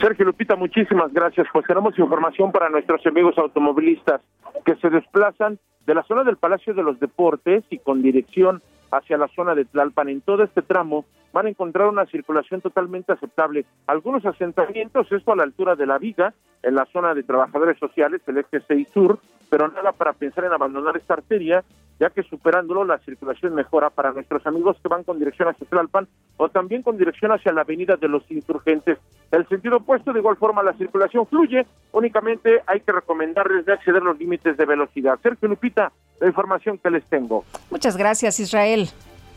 [0.00, 1.46] Sergio Lupita, muchísimas gracias.
[1.52, 4.20] Pues tenemos información para nuestros amigos automovilistas
[4.64, 9.18] que se desplazan de la zona del Palacio de los Deportes y con dirección hacia
[9.18, 10.08] la zona de Tlalpan.
[10.08, 13.64] En todo este tramo van a encontrar una circulación totalmente aceptable.
[13.86, 18.20] Algunos asentamientos, esto a la altura de la viga, en la zona de trabajadores sociales,
[18.26, 19.18] el eje 6 sur,
[19.48, 21.64] pero nada para pensar en abandonar esta arteria,
[22.00, 26.08] ya que superándolo la circulación mejora para nuestros amigos que van con dirección hacia Tlalpan
[26.38, 28.98] o también con dirección hacia la avenida de los insurgentes.
[29.30, 34.02] El sentido opuesto, de igual forma, la circulación fluye, únicamente hay que recomendarles de acceder
[34.02, 35.18] los límites de velocidad.
[35.22, 37.44] Sergio Lupita, la información que les tengo.
[37.70, 38.88] Muchas gracias, Israel.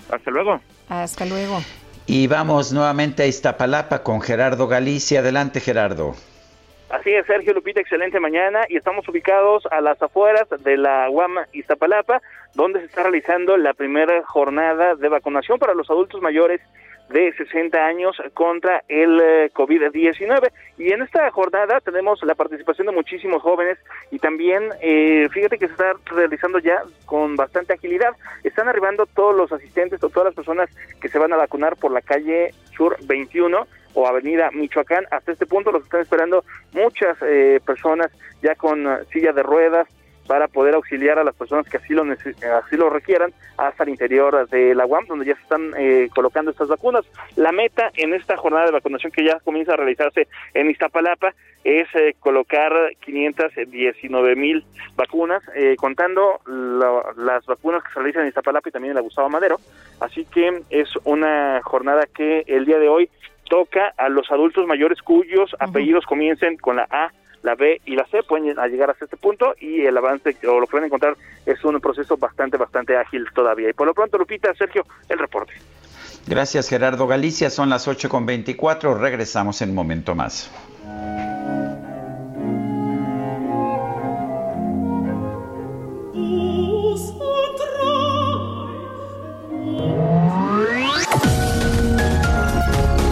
[0.10, 0.62] Hasta luego.
[0.88, 1.60] Hasta luego.
[2.08, 5.20] Y vamos nuevamente a Iztapalapa con Gerardo Galicia.
[5.20, 6.16] Adelante, Gerardo.
[6.90, 11.38] Así es, Sergio Lupita, excelente mañana y estamos ubicados a las afueras de la UAM
[11.52, 12.22] Iztapalapa,
[12.54, 16.62] donde se está realizando la primera jornada de vacunación para los adultos mayores
[17.10, 20.52] de 60 años contra el eh, COVID-19.
[20.78, 23.78] Y en esta jornada tenemos la participación de muchísimos jóvenes
[24.12, 28.16] y también, eh, fíjate que se está realizando ya con bastante agilidad.
[28.44, 30.70] Están arribando todos los asistentes o todas las personas
[31.02, 35.06] que se van a vacunar por la calle Sur 21 o Avenida Michoacán.
[35.12, 38.12] Hasta este punto los están esperando muchas eh, personas
[38.42, 39.88] ya con silla de ruedas,
[40.28, 44.48] para poder auxiliar a las personas que así lo, así lo requieran hasta el interior
[44.50, 47.06] de la UAM, donde ya se están eh, colocando estas vacunas.
[47.36, 51.34] La meta en esta jornada de vacunación que ya comienza a realizarse en Iztapalapa
[51.64, 54.66] es eh, colocar 519 mil
[54.96, 59.30] vacunas, eh, contando las vacunas que se realizan en Iztapalapa y también en la Gustavo
[59.30, 59.58] Madero.
[60.00, 63.10] Así que es una jornada que el día de hoy
[63.54, 67.12] toca a los adultos mayores cuyos apellidos comiencen con la A
[67.44, 70.66] la B y la C pueden llegar hasta este punto y el avance o lo
[70.66, 71.16] que van a encontrar
[71.46, 73.70] es un proceso bastante, bastante ágil todavía.
[73.70, 75.54] Y por lo pronto, Lupita, Sergio, el reporte.
[76.26, 77.52] Gracias, Gerardo Galicia.
[77.52, 78.98] Son las 8.24.
[78.98, 80.50] Regresamos en un momento más.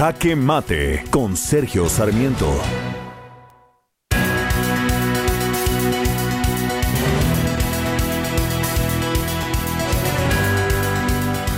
[0.00, 2.50] Jaque Mate con Sergio Sarmiento.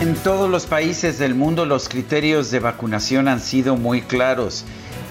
[0.00, 4.64] En todos los países del mundo los criterios de vacunación han sido muy claros.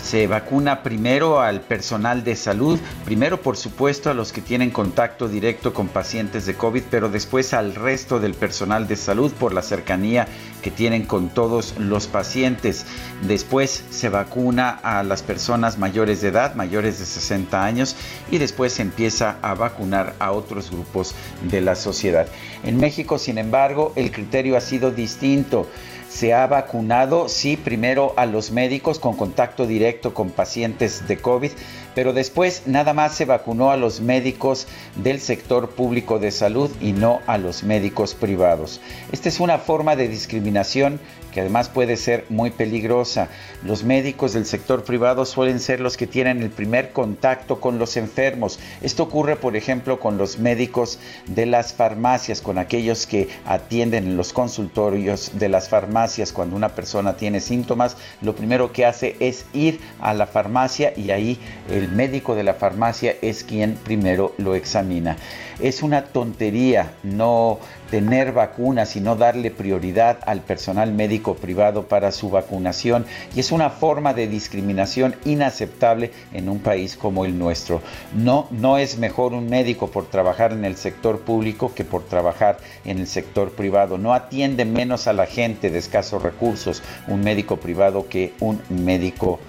[0.03, 5.27] Se vacuna primero al personal de salud, primero por supuesto a los que tienen contacto
[5.27, 9.61] directo con pacientes de COVID, pero después al resto del personal de salud por la
[9.61, 10.27] cercanía
[10.61, 12.85] que tienen con todos los pacientes.
[13.27, 17.95] Después se vacuna a las personas mayores de edad, mayores de 60 años,
[18.29, 21.13] y después se empieza a vacunar a otros grupos
[21.49, 22.27] de la sociedad.
[22.63, 25.67] En México, sin embargo, el criterio ha sido distinto
[26.11, 31.51] se ha vacunado, sí, primero a los médicos con contacto directo con pacientes de COVID,
[31.95, 34.67] pero después nada más se vacunó a los médicos
[34.97, 38.81] del sector público de salud y no a los médicos privados.
[39.11, 40.99] Esta es una forma de discriminación
[41.31, 43.29] que además puede ser muy peligrosa.
[43.63, 47.97] Los médicos del sector privado suelen ser los que tienen el primer contacto con los
[47.97, 48.59] enfermos.
[48.81, 54.17] Esto ocurre, por ejemplo, con los médicos de las farmacias, con aquellos que atienden en
[54.17, 56.31] los consultorios de las farmacias.
[56.31, 61.11] Cuando una persona tiene síntomas, lo primero que hace es ir a la farmacia y
[61.11, 61.39] ahí
[61.69, 65.17] el médico de la farmacia es quien primero lo examina.
[65.59, 67.59] Es una tontería no
[67.91, 73.05] tener vacunas y no darle prioridad al personal médico privado para su vacunación
[73.35, 77.81] y es una forma de discriminación inaceptable en un país como el nuestro.
[78.15, 82.57] No, no es mejor un médico por trabajar en el sector público que por trabajar
[82.85, 83.97] en el sector privado.
[83.97, 89.39] No atiende menos a la gente de escasos recursos un médico privado que un médico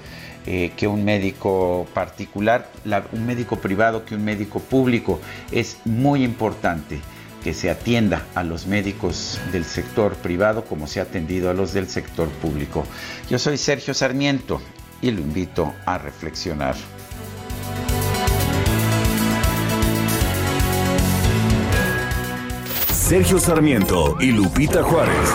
[0.47, 2.69] eh, que un médico particular,
[3.13, 5.21] un médico privado que un médico público.
[5.51, 7.01] Es muy importante
[7.43, 11.73] que se atienda a los médicos del sector privado como se ha atendido a los
[11.73, 12.85] del sector público.
[13.29, 14.61] Yo soy Sergio Sarmiento
[15.01, 16.77] y lo invito a reflexionar.
[22.93, 25.29] Sergio Sarmiento y Lupita Juárez.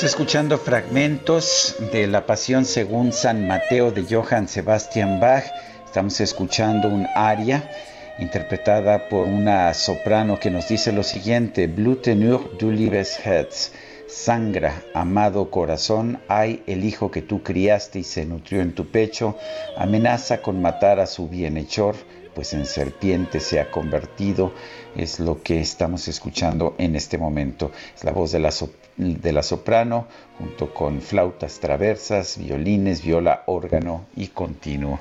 [0.00, 5.44] Seguimos escuchando fragmentos de la Pasión según San Mateo de Johann Sebastian Bach.
[5.84, 7.70] Estamos escuchando un aria
[8.18, 13.72] interpretada por una soprano que nos dice lo siguiente: Blutenur du liebes Herz.
[14.08, 19.36] Sangra, amado corazón, hay el hijo que tú criaste y se nutrió en tu pecho,
[19.76, 21.94] amenaza con matar a su bienhechor,
[22.34, 24.54] pues en serpiente se ha convertido,
[24.96, 27.70] es lo que estamos escuchando en este momento.
[27.94, 28.50] Es la voz de la,
[28.96, 30.06] de la soprano,
[30.38, 35.00] junto con flautas traversas, violines, viola, órgano y continuo.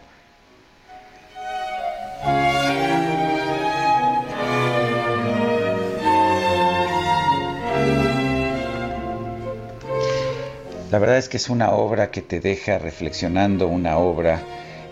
[10.92, 14.42] La verdad es que es una obra que te deja reflexionando, una obra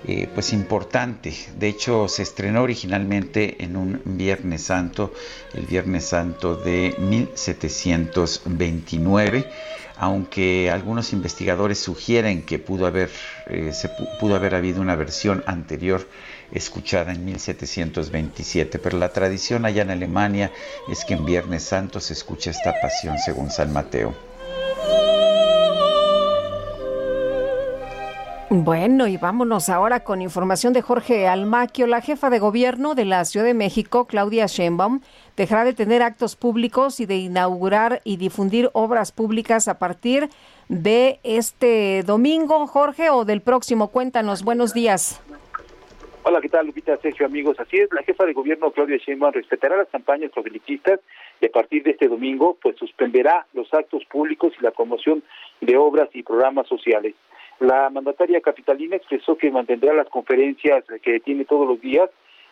[0.06, 1.34] eh, pues importante.
[1.57, 5.14] De hecho, se estrenó originalmente en un Viernes Santo,
[5.53, 9.45] el Viernes Santo de 1729,
[9.98, 13.10] aunque algunos investigadores sugieren que pudo haber,
[13.48, 16.07] eh, se pudo haber habido una versión anterior
[16.52, 20.52] escuchada en 1727, pero la tradición allá en Alemania
[20.90, 24.15] es que en Viernes Santo se escucha esta pasión según San Mateo.
[28.49, 31.86] Bueno, y vámonos ahora con información de Jorge Almaquio.
[31.86, 35.02] La jefa de gobierno de la Ciudad de México, Claudia Sheinbaum,
[35.36, 40.30] dejará de tener actos públicos y de inaugurar y difundir obras públicas a partir
[40.69, 43.90] de este domingo, Jorge, o del próximo.
[43.90, 45.22] Cuéntanos, buenos días.
[46.24, 47.60] Hola, ¿qué tal, Lupita, Sergio, amigos?
[47.60, 51.02] Así es, la jefa de gobierno, Claudia Sheinbaum, respetará las campañas proselitistas
[51.41, 55.22] y a partir de este domingo, pues suspenderá los actos públicos y la promoción
[55.60, 57.14] de obras y programas sociales.
[57.59, 62.09] La mandataria capitalina expresó que mantendrá las conferencias que tiene todos los días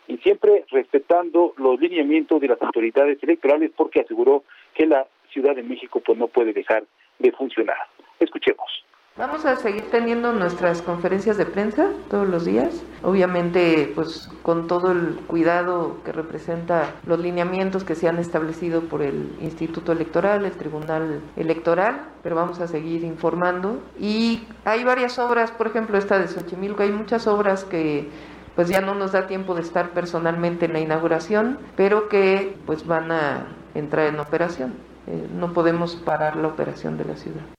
[0.08, 5.62] y siempre respetando los lineamientos de las autoridades electorales porque aseguró que la Ciudad de
[5.62, 6.84] México pues no puede dejar
[7.18, 7.76] de funcionar.
[8.18, 8.84] Escuchemos.
[9.18, 14.92] Vamos a seguir teniendo nuestras conferencias de prensa todos los días, obviamente pues con todo
[14.92, 20.52] el cuidado que representa los lineamientos que se han establecido por el Instituto Electoral, el
[20.52, 26.28] Tribunal Electoral, pero vamos a seguir informando y hay varias obras, por ejemplo esta de
[26.28, 28.10] Xochimilco, hay muchas obras que
[28.54, 32.86] pues ya no nos da tiempo de estar personalmente en la inauguración, pero que pues
[32.86, 34.74] van a entrar en operación.
[35.06, 37.55] Eh, no podemos parar la operación de la ciudad.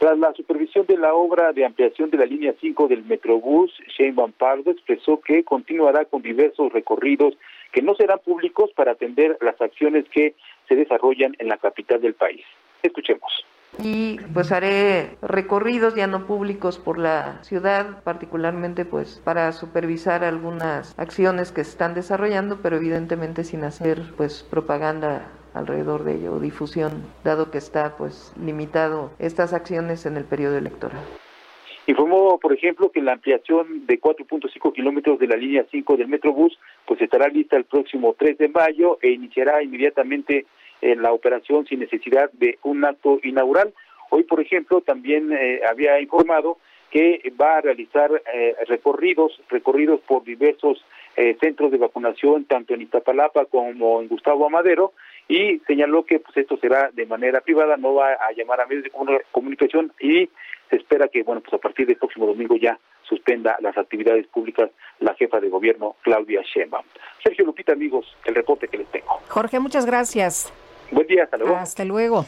[0.00, 4.32] Tras la supervisión de la obra de ampliación de la línea 5 del Metrobús, Sheinbaum
[4.32, 7.34] Pardo expresó que continuará con diversos recorridos
[7.70, 10.36] que no serán públicos para atender las acciones que
[10.66, 12.40] se desarrollan en la capital del país.
[12.82, 13.44] Escuchemos
[13.78, 20.98] y pues haré recorridos ya no públicos por la ciudad, particularmente pues para supervisar algunas
[20.98, 27.04] acciones que se están desarrollando, pero evidentemente sin hacer pues propaganda alrededor de ello, difusión,
[27.24, 31.02] dado que está pues limitado estas acciones en el periodo electoral.
[31.86, 36.58] Informó, por ejemplo, que la ampliación de 4.5 kilómetros de la línea 5 del Metrobús
[36.86, 40.46] pues estará lista el próximo 3 de mayo e iniciará inmediatamente
[40.82, 43.72] en la operación sin necesidad de un acto inaugural.
[44.10, 46.58] Hoy, por ejemplo, también eh, había informado
[46.90, 50.84] que va a realizar eh, recorridos, recorridos por diversos
[51.16, 54.92] eh, centros de vacunación, tanto en Iztapalapa como en Gustavo Amadero,
[55.30, 58.82] y señaló que pues esto será de manera privada, no va a llamar a medios
[58.82, 58.90] de
[59.30, 60.28] comunicación y
[60.68, 62.76] se espera que bueno pues a partir del próximo domingo ya
[63.08, 66.84] suspenda las actividades públicas la jefa de gobierno Claudia Sheinbaum.
[67.22, 69.20] Sergio Lupita, amigos, el reporte que les tengo.
[69.28, 70.52] Jorge, muchas gracias.
[70.90, 71.56] Buen día, hasta luego.
[71.56, 72.26] Hasta luego.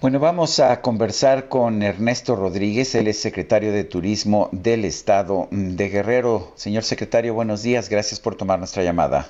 [0.00, 5.88] Bueno, vamos a conversar con Ernesto Rodríguez, él es secretario de Turismo del Estado de
[5.90, 6.52] Guerrero.
[6.54, 9.26] Señor secretario, buenos días, gracias por tomar nuestra llamada.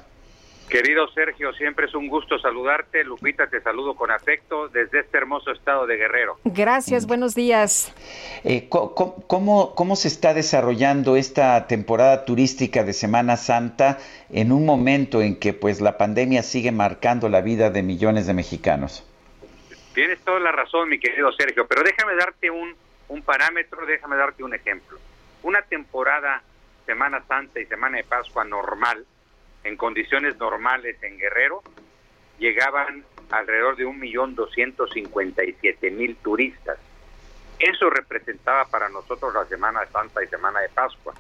[0.69, 3.05] Querido Sergio, siempre es un gusto saludarte.
[3.05, 6.39] Lupita, te saludo con afecto desde este hermoso estado de Guerrero.
[6.45, 7.95] Gracias, buenos días.
[8.43, 13.99] Eh, ¿cómo, ¿Cómo se está desarrollando esta temporada turística de Semana Santa
[14.29, 18.35] en un momento en que pues la pandemia sigue marcando la vida de millones de
[18.35, 19.09] mexicanos?
[19.95, 22.75] Tienes toda la razón, mi querido Sergio, pero déjame darte un,
[23.09, 24.99] un parámetro, déjame darte un ejemplo.
[25.45, 26.43] Una temporada
[26.87, 29.07] Semana Santa y Semana de Pascua normal
[29.67, 31.63] en condiciones normales en Guerrero,
[32.39, 36.79] llegaban alrededor de un millón doscientos cincuenta y siete mil turistas.
[37.59, 41.15] Eso representaba para nosotros la Semana Santa y Semana de Pascua.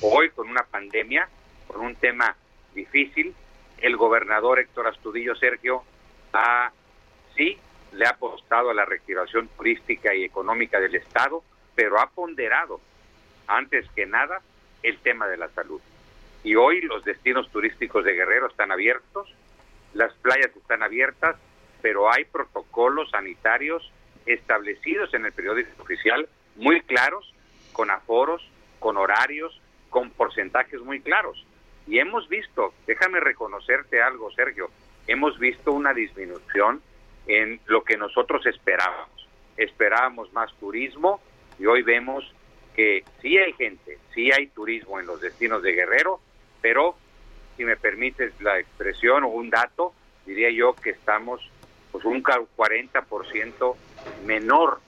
[0.00, 1.28] Hoy, con una pandemia,
[1.66, 2.36] con un tema
[2.74, 3.34] difícil,
[3.78, 5.82] el gobernador Héctor Astudillo Sergio
[6.32, 6.70] ha,
[7.34, 7.58] sí,
[7.92, 11.42] le ha apostado a la reactivación turística y económica del Estado,
[11.74, 12.80] pero ha ponderado,
[13.48, 14.40] antes que nada,
[14.82, 15.80] el tema de la salud.
[16.44, 19.32] Y hoy los destinos turísticos de Guerrero están abiertos,
[19.94, 21.36] las playas están abiertas,
[21.80, 23.90] pero hay protocolos sanitarios
[24.26, 27.32] establecidos en el periódico oficial, muy claros,
[27.72, 28.46] con aforos,
[28.78, 29.60] con horarios,
[29.90, 31.44] con porcentajes muy claros.
[31.86, 34.70] Y hemos visto, déjame reconocerte algo, Sergio,
[35.06, 36.80] hemos visto una disminución
[37.26, 39.28] en lo que nosotros esperábamos.
[39.56, 41.20] Esperábamos más turismo
[41.58, 42.32] y hoy vemos
[42.74, 46.20] que sí hay gente, sí hay turismo en los destinos de Guerrero,
[46.62, 46.96] pero
[47.56, 49.92] si me permites la expresión o un dato,
[50.24, 51.50] diría yo que estamos
[51.90, 53.76] pues un 40%
[54.24, 54.80] menor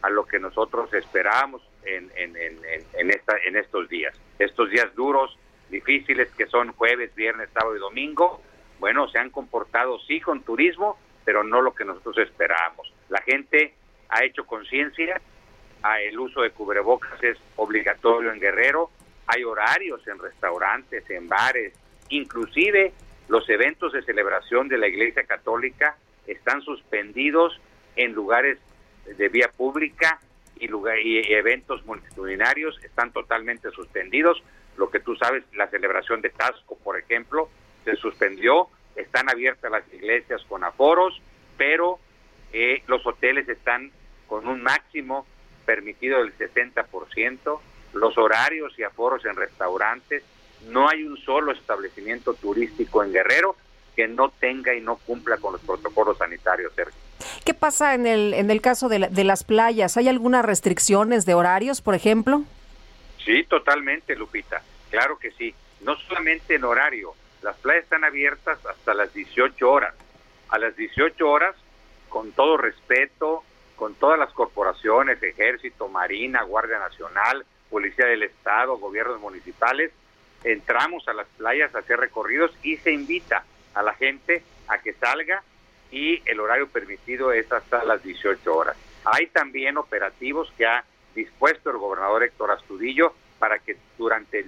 [0.00, 4.18] a lo que nosotros esperábamos en, en, en, estos días.
[4.38, 5.36] Estos días duros,
[5.68, 8.40] difíciles que son jueves, viernes, sábado y domingo,
[8.80, 12.92] bueno, se han comportado sí con turismo, pero no lo que nosotros esperábamos.
[13.10, 13.74] La gente
[14.08, 15.20] ha hecho conciencia,
[16.00, 18.90] el uso de cubrebocas es obligatorio en Guerrero,
[19.32, 21.72] hay horarios en restaurantes, en bares,
[22.10, 22.92] inclusive
[23.28, 25.96] los eventos de celebración de la Iglesia Católica
[26.26, 27.58] están suspendidos
[27.96, 28.58] en lugares
[29.06, 30.20] de vía pública
[30.56, 34.42] y, lugar, y eventos multitudinarios están totalmente suspendidos.
[34.76, 37.48] Lo que tú sabes, la celebración de Tasco, por ejemplo,
[37.84, 41.20] se suspendió, están abiertas las iglesias con aforos,
[41.56, 41.98] pero
[42.52, 43.90] eh, los hoteles están
[44.26, 45.26] con un máximo
[45.64, 47.60] permitido del 60%,
[47.92, 50.22] los horarios y aforos en restaurantes,
[50.68, 53.56] no hay un solo establecimiento turístico en Guerrero
[53.96, 56.72] que no tenga y no cumpla con los protocolos sanitarios,
[57.44, 59.96] ¿Qué pasa en el, en el caso de, de las playas?
[59.96, 62.42] ¿Hay algunas restricciones de horarios, por ejemplo?
[63.24, 64.62] Sí, totalmente, Lupita.
[64.90, 65.54] Claro que sí.
[65.80, 67.14] No solamente en horario.
[67.42, 69.94] Las playas están abiertas hasta las 18 horas.
[70.48, 71.56] A las 18 horas,
[72.08, 73.42] con todo respeto,
[73.76, 79.92] con todas las corporaciones, ejército, marina, Guardia Nacional, Policía del Estado, gobiernos municipales,
[80.44, 84.92] entramos a las playas a hacer recorridos y se invita a la gente a que
[84.92, 85.42] salga
[85.90, 88.76] y el horario permitido es hasta las 18 horas.
[89.04, 90.84] Hay también operativos que ha
[91.14, 94.44] dispuesto el gobernador Héctor Astudillo para que durante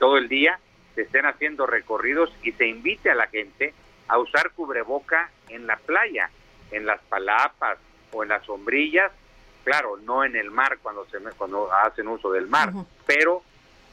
[0.00, 0.58] todo el día
[0.96, 3.72] se estén haciendo recorridos y se invite a la gente
[4.08, 6.28] a usar cubreboca en la playa,
[6.72, 7.78] en las palapas
[8.10, 9.12] o en las sombrillas,
[9.64, 12.72] claro, no en el mar cuando se cuando hacen uso del mar,
[13.06, 13.42] pero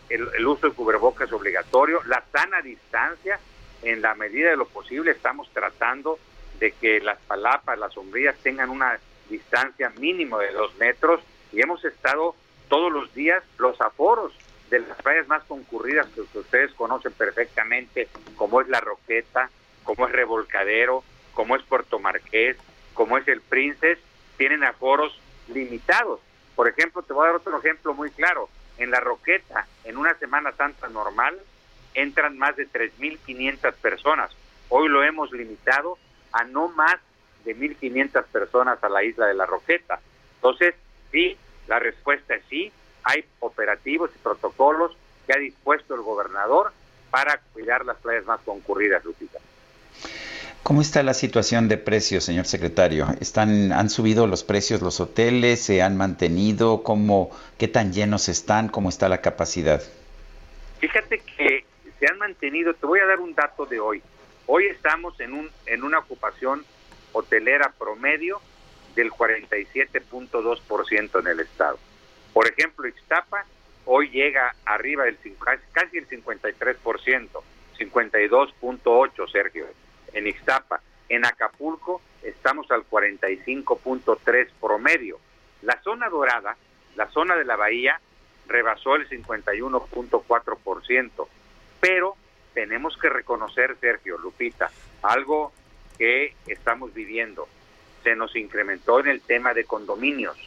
[0.10, 3.40] el, el, uso de cubreboca es obligatorio, la sana distancia,
[3.82, 6.20] en la medida de lo posible estamos tratando
[6.60, 9.00] de que las palapas, las sombrillas tengan una
[9.30, 11.22] distancia mínimo de dos metros
[11.52, 12.36] y hemos estado
[12.70, 14.34] todos los días los aforos
[14.70, 19.50] de las playas más concurridas que, ustedes conocen perfectamente, como es La Roqueta,
[19.84, 21.04] como es Revolcadero,
[21.34, 22.56] como es Puerto Marqués,
[22.94, 24.00] como es El Princes,
[24.38, 25.20] tienen aforos
[25.54, 26.20] limitados.
[26.56, 28.50] Por ejemplo, te voy a dar otro ejemplo muy claro.
[28.78, 31.40] En La Roqueta, en una Semana Santa normal,
[31.94, 34.32] entran más de 3.500 personas.
[34.70, 35.98] Hoy lo hemos limitado
[36.32, 36.98] a no más
[37.46, 40.00] de 1.500 personas a la isla de La Roqueta.
[40.36, 40.76] Entonces,
[41.12, 41.38] sí,
[41.68, 42.72] la respuesta es sí,
[43.04, 44.96] hay operativos y protocolos
[45.26, 46.72] que ha dispuesto el gobernador
[47.10, 49.40] para cuidar las playas más concurridas, Lupita.
[50.64, 53.08] ¿Cómo está la situación de precios, señor secretario?
[53.20, 55.64] ¿Están, ¿Han subido los precios los hoteles?
[55.64, 56.84] ¿Se han mantenido?
[56.84, 58.70] ¿Cómo, ¿Qué tan llenos están?
[58.70, 59.82] ¿Cómo está la capacidad?
[60.80, 61.66] Fíjate que
[62.00, 64.04] se han mantenido, te voy a dar un dato de hoy.
[64.46, 66.64] Hoy estamos en, un, en una ocupación
[67.12, 68.40] hotelera promedio
[68.96, 71.80] del 47.2% en el estado.
[72.34, 73.46] Por ejemplo, Ixtapa
[73.86, 75.18] hoy llega arriba del
[75.72, 77.30] casi el 53%,
[77.80, 79.66] 52.8 Sergio,
[80.14, 80.82] en Ixtapa.
[81.10, 85.20] En Acapulco estamos al 45.3 promedio.
[85.62, 86.58] La zona dorada,
[86.96, 88.00] la zona de la bahía,
[88.48, 91.28] rebasó el 51.4%,
[91.80, 92.16] pero
[92.54, 94.72] tenemos que reconocer, Sergio, Lupita,
[95.02, 95.54] algo
[95.98, 97.48] que estamos viviendo.
[98.04, 100.38] Se nos incrementó en el tema de condominios.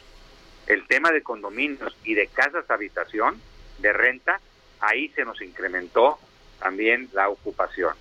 [0.67, 3.41] El tema de condominios y de casas habitación,
[3.79, 4.41] de renta,
[4.79, 6.19] ahí se nos incrementó
[6.59, 7.95] también la ocupación.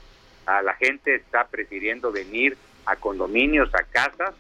[0.47, 2.57] A la gente está prefiriendo venir
[2.87, 4.35] a condominios, a casas,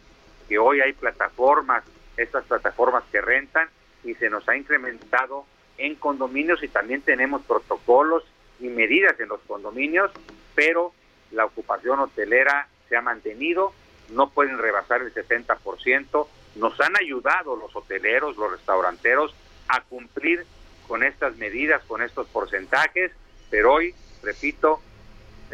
[0.48, 1.84] que hoy hay plataformas,
[2.16, 3.68] estas plataformas que rentan,
[4.04, 5.46] y se nos ha incrementado
[5.78, 8.22] en condominios y también tenemos protocolos
[8.60, 10.10] y medidas en los condominios,
[10.54, 10.92] pero
[11.32, 13.72] la ocupación hotelera se ha mantenido,
[14.10, 16.26] no pueden rebasar el 70%.
[16.56, 19.34] Nos han ayudado los hoteleros, los restauranteros
[19.68, 20.44] a cumplir
[20.86, 23.10] con estas medidas, con estos porcentajes,
[23.50, 24.80] pero hoy, repito,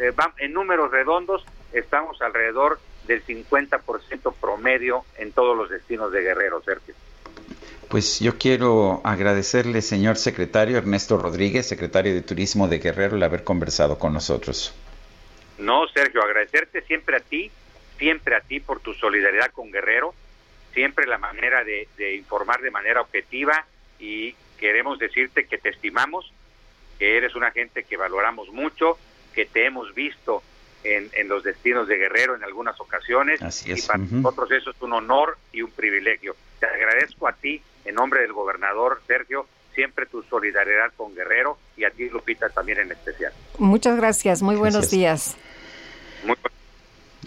[0.01, 6.61] eh, en números redondos estamos alrededor del 50% promedio en todos los destinos de Guerrero,
[6.63, 6.95] Sergio.
[7.87, 13.43] Pues yo quiero agradecerle, señor secretario Ernesto Rodríguez, secretario de Turismo de Guerrero, el haber
[13.43, 14.73] conversado con nosotros.
[15.57, 17.51] No, Sergio, agradecerte siempre a ti,
[17.99, 20.15] siempre a ti por tu solidaridad con Guerrero,
[20.73, 23.65] siempre la manera de, de informar de manera objetiva
[23.99, 26.31] y queremos decirte que te estimamos,
[26.97, 28.97] que eres una gente que valoramos mucho,
[29.33, 30.43] que te hemos visto
[30.83, 33.83] en, en los destinos de Guerrero en algunas ocasiones Así es.
[33.83, 34.15] y para Ujú.
[34.15, 36.35] nosotros eso es un honor y un privilegio.
[36.59, 39.45] Te agradezco a ti, en nombre del gobernador Sergio,
[39.75, 43.31] siempre tu solidaridad con Guerrero y a ti Lupita también en especial.
[43.57, 44.91] Muchas gracias, muy buenos Gracias.
[44.91, 45.37] días.
[46.25, 46.35] Muy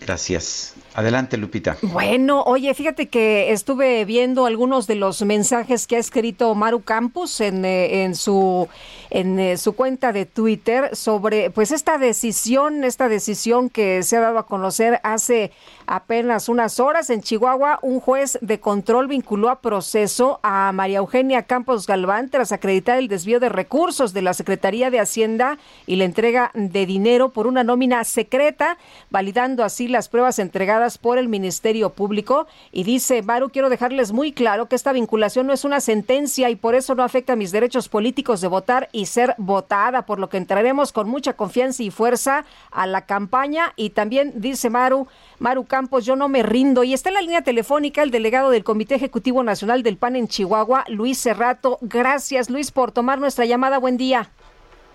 [0.01, 0.74] Gracias.
[0.95, 1.77] Adelante, Lupita.
[1.83, 7.41] Bueno, oye, fíjate que estuve viendo algunos de los mensajes que ha escrito Maru Campos
[7.41, 8.69] en, eh, en su
[9.11, 14.21] en eh, su cuenta de Twitter sobre pues esta decisión, esta decisión que se ha
[14.21, 15.53] dado a conocer hace
[15.87, 21.45] apenas unas horas en Chihuahua, un juez de control vinculó a proceso a María Eugenia
[21.45, 26.05] Campos Galván tras acreditar el desvío de recursos de la Secretaría de Hacienda y la
[26.05, 28.79] entrega de dinero por una nómina secreta,
[29.11, 32.47] validando así las pruebas entregadas por el Ministerio Público.
[32.70, 36.56] Y dice, Maru, quiero dejarles muy claro que esta vinculación no es una sentencia y
[36.56, 40.36] por eso no afecta mis derechos políticos de votar y ser votada, por lo que
[40.36, 43.73] entraremos con mucha confianza y fuerza a la campaña.
[43.77, 45.09] Y también dice Maru,
[45.39, 46.85] Maru Campos, yo no me rindo.
[46.85, 50.28] Y está en la línea telefónica el delegado del Comité Ejecutivo Nacional del PAN en
[50.28, 51.78] Chihuahua, Luis Cerrato.
[51.81, 53.78] Gracias, Luis, por tomar nuestra llamada.
[53.78, 54.31] Buen día.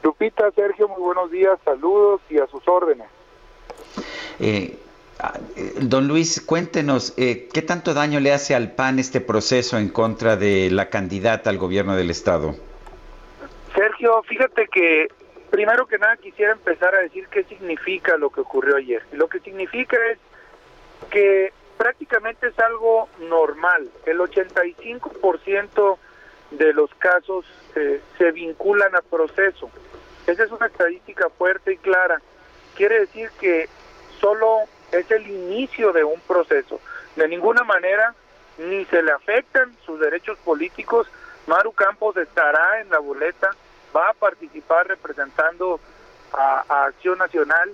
[0.03, 3.07] Lupita, Sergio, muy buenos días, saludos y a sus órdenes.
[4.39, 4.77] Eh,
[5.81, 10.37] don Luis, cuéntenos, eh, ¿qué tanto daño le hace al PAN este proceso en contra
[10.37, 12.55] de la candidata al gobierno del Estado?
[13.75, 15.07] Sergio, fíjate que
[15.49, 19.03] primero que nada quisiera empezar a decir qué significa lo que ocurrió ayer.
[19.11, 20.17] Lo que significa es
[21.09, 23.89] que prácticamente es algo normal.
[24.05, 25.97] El 85%
[26.51, 29.69] de los casos eh, se vinculan a proceso.
[30.27, 32.21] Esa es una estadística fuerte y clara.
[32.75, 33.67] Quiere decir que
[34.19, 36.79] solo es el inicio de un proceso.
[37.15, 38.13] De ninguna manera
[38.57, 41.07] ni se le afectan sus derechos políticos.
[41.47, 43.51] Maru Campos estará en la boleta,
[43.95, 45.79] va a participar representando
[46.33, 47.71] a, Acción Nacional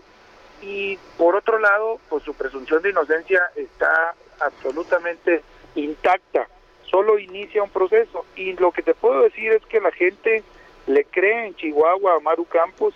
[0.62, 5.44] y por otro lado, pues su presunción de inocencia está absolutamente
[5.76, 6.48] intacta.
[6.90, 10.44] Solo inicia un proceso y lo que te puedo decir es que la gente
[10.88, 12.94] le cree en Chihuahua a Maru Campos.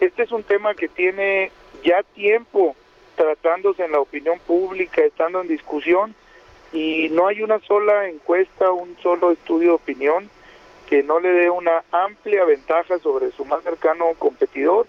[0.00, 1.50] Este es un tema que tiene
[1.82, 2.76] ya tiempo
[3.16, 6.14] tratándose en la opinión pública, estando en discusión
[6.72, 10.30] y no hay una sola encuesta, un solo estudio de opinión
[10.88, 14.86] que no le dé una amplia ventaja sobre su más cercano competidor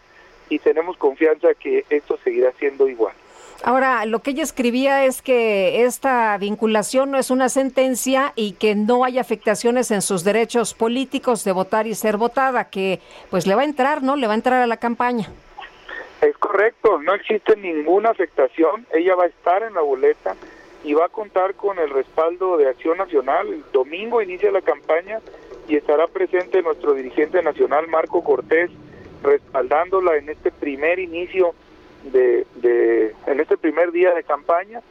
[0.49, 3.13] y tenemos confianza que esto seguirá siendo igual.
[3.63, 8.75] Ahora, lo que ella escribía es que esta vinculación no es una sentencia y que
[8.75, 13.55] no hay afectaciones en sus derechos políticos de votar y ser votada, que pues le
[13.55, 14.17] va a entrar, ¿no?
[14.17, 15.29] Le va a entrar a la campaña.
[16.23, 20.37] Es correcto, no existe ninguna afectación, ella va a estar en la boleta
[20.85, 23.49] y va a contar con el respaldo de Acción Nacional.
[23.49, 25.19] El domingo inicia la campaña
[25.67, 28.71] y estará presente nuestro dirigente nacional Marco Cortés
[29.21, 31.55] respaldándola en este primer inicio
[32.05, 34.81] de, de en este primer día de campaña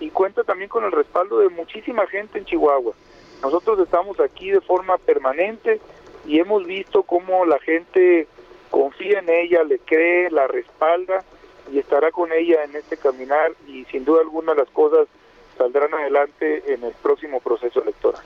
[0.00, 2.94] y cuenta también con el respaldo de muchísima gente en Chihuahua.
[3.42, 5.80] Nosotros estamos aquí de forma permanente
[6.26, 8.26] y hemos visto cómo la gente
[8.70, 11.24] confía en ella, le cree, la respalda
[11.72, 15.06] y estará con ella en este caminar y sin duda alguna las cosas
[15.58, 18.22] saldrán adelante en el próximo proceso electoral.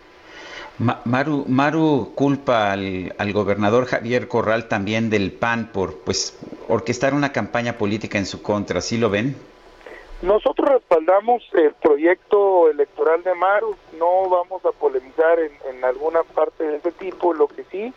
[0.78, 6.38] Ma- Maru, Maru culpa al, al gobernador Javier Corral también del PAN por pues
[6.68, 9.36] orquestar una campaña política en su contra, ¿sí lo ven?
[10.22, 16.64] Nosotros respaldamos el proyecto electoral de Maru, no vamos a polemizar en, en alguna parte
[16.64, 17.92] de ese tipo, lo que sí,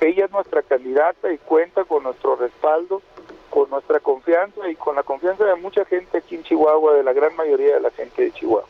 [0.00, 3.02] ella es nuestra candidata y cuenta con nuestro respaldo,
[3.50, 7.12] con nuestra confianza y con la confianza de mucha gente aquí en Chihuahua, de la
[7.12, 8.68] gran mayoría de la gente de Chihuahua.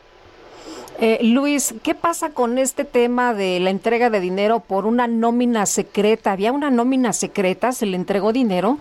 [0.99, 5.65] Eh, Luis, ¿qué pasa con este tema de la entrega de dinero por una nómina
[5.65, 6.31] secreta?
[6.31, 7.71] ¿Había una nómina secreta?
[7.71, 8.77] ¿Se le entregó dinero?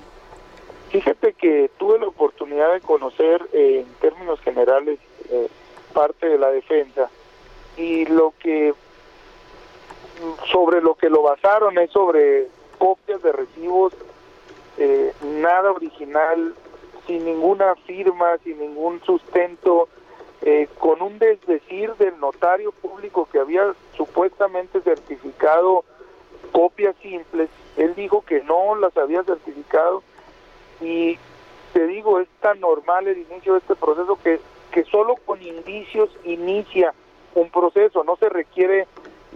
[0.90, 4.98] Fíjate que tuve la oportunidad de conocer eh, en términos generales
[5.31, 5.48] eh,
[5.93, 7.10] parte de la defensa
[7.77, 8.73] y lo que
[10.51, 12.48] sobre lo que lo basaron es sobre
[12.78, 13.94] copias de recibos,
[14.78, 16.55] eh, nada original,
[17.06, 19.88] sin ninguna firma, sin ningún sustento,
[20.43, 25.84] eh, con un desdecir del notario público que había supuestamente certificado
[26.52, 27.48] copias simples.
[27.76, 30.02] Él dijo que no las había certificado
[30.80, 31.18] y
[31.72, 34.40] te digo, es tan normal el inicio de este proceso que,
[34.70, 36.94] que solo con indicios inicia
[37.34, 38.86] un proceso, no se requiere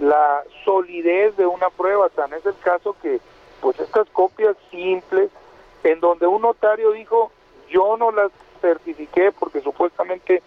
[0.01, 3.20] la solidez de una prueba, tan es el caso que
[3.60, 5.31] pues estas copias simples
[5.85, 7.31] en donde un notario dijo
[7.68, 10.43] yo no las certifiqué porque supuestamente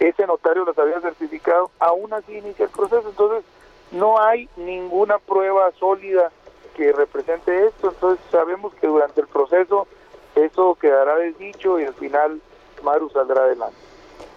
[0.00, 3.08] ese notario las había certificado, aún así inicia el proceso.
[3.08, 3.44] Entonces,
[3.90, 6.30] no hay ninguna prueba sólida
[6.76, 9.88] que represente esto, entonces sabemos que durante el proceso
[10.36, 12.40] eso quedará desdicho y al final
[12.82, 13.87] Maru saldrá adelante.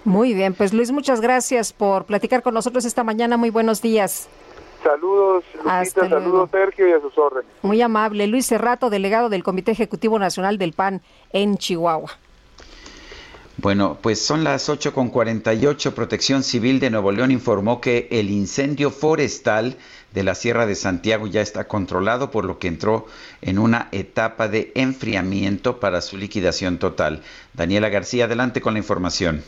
[0.03, 3.37] Muy bien, pues Luis, muchas gracias por platicar con nosotros esta mañana.
[3.37, 4.27] Muy buenos días.
[4.83, 7.51] Saludos, Lupita, saludos Sergio y a sus órdenes.
[7.61, 8.25] Muy amable.
[8.25, 11.01] Luis Cerrato, delegado del Comité Ejecutivo Nacional del PAN
[11.33, 12.11] en Chihuahua.
[13.57, 15.93] Bueno, pues son las 8.48.
[15.93, 19.77] Protección Civil de Nuevo León informó que el incendio forestal
[20.13, 23.05] de la Sierra de Santiago ya está controlado, por lo que entró
[23.41, 27.21] en una etapa de enfriamiento para su liquidación total.
[27.53, 29.43] Daniela García, adelante con la información.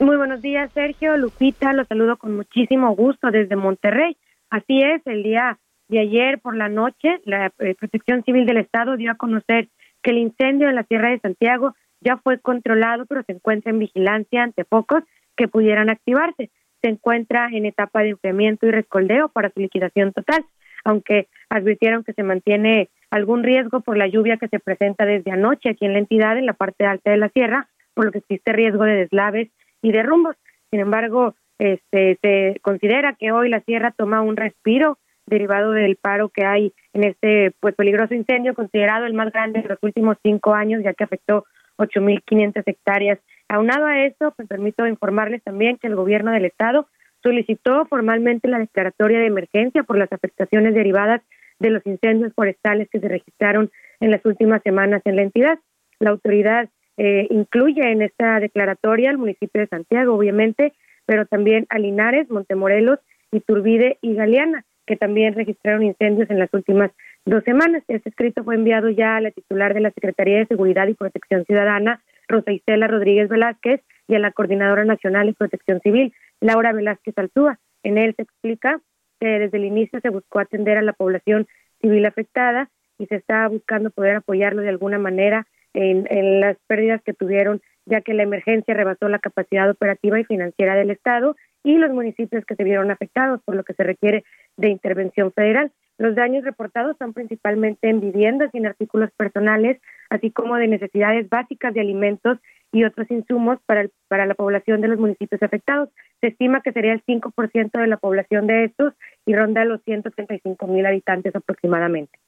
[0.00, 1.16] Muy buenos días, Sergio.
[1.16, 4.16] Lupita, los saludo con muchísimo gusto desde Monterrey.
[4.50, 5.58] Así es, el día
[5.88, 9.68] de ayer por la noche, la eh, Protección Civil del Estado dio a conocer
[10.02, 13.78] que el incendio en la Sierra de Santiago ya fue controlado, pero se encuentra en
[13.78, 15.04] vigilancia ante focos
[15.36, 16.50] que pudieran activarse
[16.82, 20.44] se encuentra en etapa de enfriamiento y rescoldeo para su liquidación total,
[20.84, 25.70] aunque advirtieron que se mantiene algún riesgo por la lluvia que se presenta desde anoche
[25.70, 28.52] aquí en la entidad, en la parte alta de la sierra, por lo que existe
[28.52, 29.50] riesgo de deslaves
[29.82, 30.36] y derrumbos.
[30.70, 36.30] Sin embargo, este, se considera que hoy la sierra toma un respiro derivado del paro
[36.30, 40.54] que hay en este pues peligroso incendio considerado el más grande de los últimos cinco
[40.54, 41.44] años ya que afectó
[41.78, 43.18] 8.500 hectáreas
[43.52, 46.88] Aunado a eso, pues permito informarles también que el gobierno del estado
[47.22, 51.20] solicitó formalmente la declaratoria de emergencia por las afectaciones derivadas
[51.58, 55.58] de los incendios forestales que se registraron en las últimas semanas en la entidad.
[55.98, 60.72] La autoridad eh, incluye en esta declaratoria al municipio de Santiago, obviamente,
[61.06, 62.98] pero también a Linares, Montemorelos,
[63.30, 66.90] Iturbide y Galeana, que también registraron incendios en las últimas
[67.24, 67.82] dos semanas.
[67.88, 71.44] Este escrito fue enviado ya a la titular de la Secretaría de Seguridad y Protección
[71.44, 77.16] Ciudadana, Rosa Isela Rodríguez Velázquez, y a la Coordinadora Nacional de Protección Civil, Laura Velázquez
[77.16, 77.58] Altúa.
[77.82, 78.80] En él se explica
[79.20, 81.46] que desde el inicio se buscó atender a la población
[81.80, 87.02] civil afectada y se está buscando poder apoyarlo de alguna manera en, en las pérdidas
[87.02, 91.78] que tuvieron, ya que la emergencia rebasó la capacidad operativa y financiera del Estado y
[91.78, 94.24] los municipios que se vieron afectados, por lo que se requiere
[94.56, 95.72] de intervención federal.
[95.98, 99.80] Los daños reportados son principalmente en viviendas y en artículos personales,
[100.10, 102.38] así como de necesidades básicas de alimentos
[102.72, 105.90] y otros insumos para, para la población de los municipios afectados.
[106.20, 108.94] Se estima que sería el 5% de la población de estos
[109.26, 112.18] y ronda los 135 mil habitantes aproximadamente.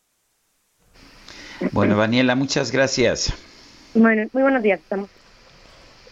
[1.72, 3.32] Bueno, Daniela, muchas gracias.
[3.94, 4.81] Bueno, muy buenos días.
[4.81, 5.09] Estamos.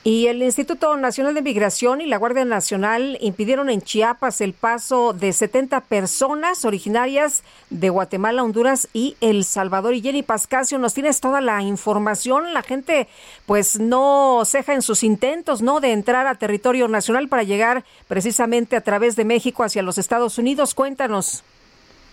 [0.04, 5.12] Y el Instituto Nacional de Migración y la Guardia Nacional impidieron en Chiapas el paso
[5.12, 9.94] de 70 personas originarias de Guatemala, Honduras y El Salvador.
[9.94, 12.52] Y Jenny Pascasio, nos tienes toda la información.
[12.52, 13.06] La gente
[13.46, 15.78] pues no ceja en sus intentos, ¿no?
[15.78, 20.36] De entrar a territorio nacional para llegar precisamente a través de México hacia los Estados
[20.36, 20.74] Unidos.
[20.74, 21.44] Cuéntanos.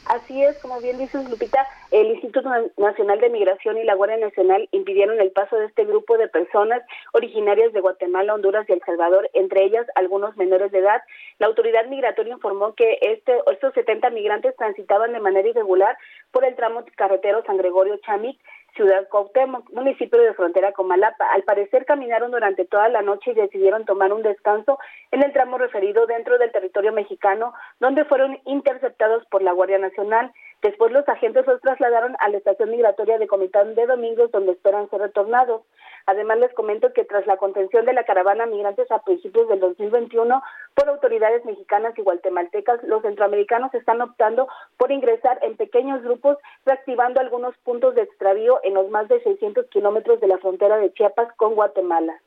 [0.10, 4.68] Así es, como bien dices, Lupita, el Instituto Nacional de Migración y la Guardia Nacional
[4.72, 6.82] impidieron el paso de este grupo de personas
[7.14, 11.04] originarias de Guatemala, Honduras y El Salvador, entre ellas algunos menores de edad.
[11.38, 15.96] La autoridad migratoria informó que este, estos 70 migrantes transitaban de manera irregular
[16.32, 18.40] por el tramo carretero San Gregorio Chamic
[18.76, 21.26] Ciudad Cuauhtémoc, municipio de frontera con Malapa.
[21.32, 24.80] Al parecer caminaron durante toda la noche y decidieron tomar un descanso
[25.12, 30.32] en el tramo referido dentro del territorio mexicano, donde fueron interceptados por la Guardia Nacional.
[30.62, 34.90] Después los agentes los trasladaron a la estación migratoria de Comitán de Domingos, donde esperan
[34.90, 35.62] ser retornados.
[36.06, 40.42] Además, les comento que tras la contención de la caravana migrantes a principios del 2021
[40.76, 47.22] por autoridades mexicanas y guatemaltecas, los centroamericanos están optando por ingresar en pequeños grupos, reactivando
[47.22, 51.32] algunos puntos de extravío en los más de 600 kilómetros de la frontera de Chiapas
[51.38, 52.20] con Guatemala.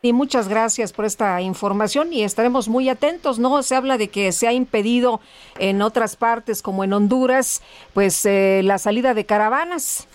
[0.00, 3.60] Y muchas gracias por esta información y estaremos muy atentos, ¿no?
[3.64, 5.20] Se habla de que se ha impedido
[5.58, 7.62] en otras partes como en Honduras,
[7.94, 10.06] pues eh, la salida de caravanas.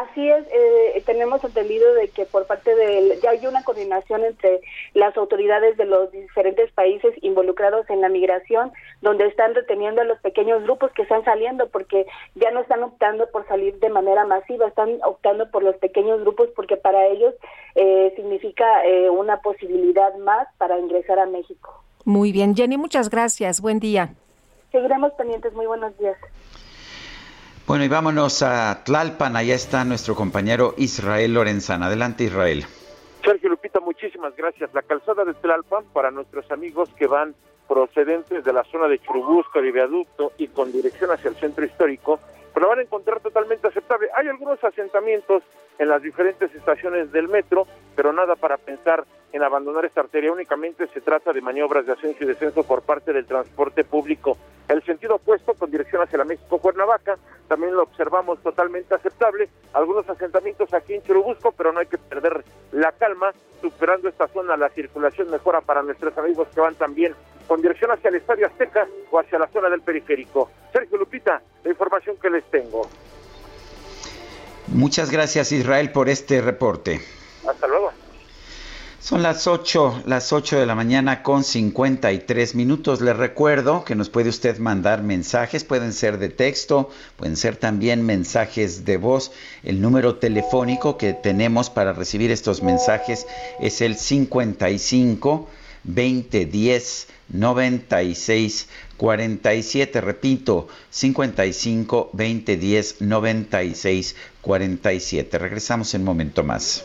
[0.00, 4.62] Así es, eh, tenemos entendido de que por parte de, ya hay una coordinación entre
[4.94, 8.72] las autoridades de los diferentes países involucrados en la migración,
[9.02, 13.28] donde están reteniendo a los pequeños grupos que están saliendo, porque ya no están optando
[13.30, 17.34] por salir de manera masiva, están optando por los pequeños grupos porque para ellos
[17.74, 21.84] eh, significa eh, una posibilidad más para ingresar a México.
[22.06, 24.14] Muy bien, Jenny, muchas gracias, buen día.
[24.72, 26.16] Seguiremos pendientes, muy buenos días.
[27.66, 29.36] Bueno, y vámonos a Tlalpan.
[29.36, 31.86] Allá está nuestro compañero Israel Lorenzana.
[31.86, 32.64] Adelante, Israel.
[33.24, 34.72] Sergio Lupita, muchísimas gracias.
[34.74, 37.34] La calzada de Tlalpan, para nuestros amigos que van
[37.68, 42.18] procedentes de la zona de Churubusco, de Viaducto y con dirección hacia el centro histórico,
[42.60, 44.08] la van a encontrar totalmente aceptable.
[44.14, 45.42] Hay algunos asentamientos
[45.80, 47.66] en las diferentes estaciones del metro,
[47.96, 50.30] pero nada para pensar en abandonar esta arteria.
[50.30, 54.36] Únicamente se trata de maniobras de ascenso y descenso por parte del transporte público.
[54.68, 57.16] El sentido opuesto, con dirección hacia la México-Cuernavaca,
[57.48, 59.48] también lo observamos totalmente aceptable.
[59.72, 63.32] Algunos asentamientos aquí en Churubusco, pero no hay que perder la calma.
[63.62, 67.14] Superando esta zona, la circulación mejora para nuestros amigos que van también
[67.48, 70.50] con dirección hacia el Estadio Azteca o hacia la zona del periférico.
[70.72, 72.86] Sergio Lupita, la información que les tengo.
[74.70, 77.00] Muchas gracias Israel por este reporte.
[77.48, 77.90] Hasta luego.
[79.00, 83.00] Son las 8, las 8 de la mañana con 53 minutos.
[83.00, 88.06] Les recuerdo que nos puede usted mandar mensajes, pueden ser de texto, pueden ser también
[88.06, 89.32] mensajes de voz.
[89.64, 93.26] El número telefónico que tenemos para recibir estos mensajes
[93.58, 95.48] es el 55
[95.82, 100.00] 2010 96 47.
[100.02, 105.38] Repito, 55 2010 96 47.
[105.38, 106.84] Regresamos en un momento más.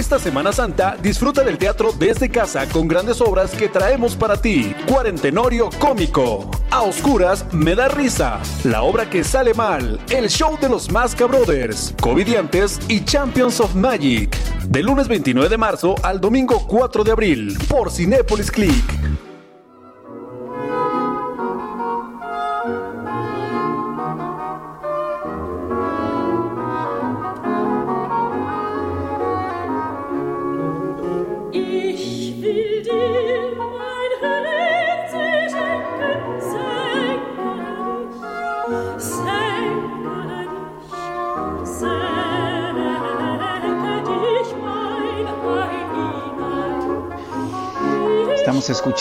[0.00, 4.74] Esta Semana Santa disfruta del teatro desde casa con grandes obras que traemos para ti.
[4.88, 6.50] Cuarentenorio cómico.
[6.70, 8.40] A oscuras me da risa.
[8.64, 10.00] La obra que sale mal.
[10.08, 11.94] El show de los Masca Brothers.
[12.00, 14.34] Covidiantes y Champions of Magic.
[14.64, 18.99] Del lunes 29 de marzo al domingo 4 de abril por Cinépolis Click.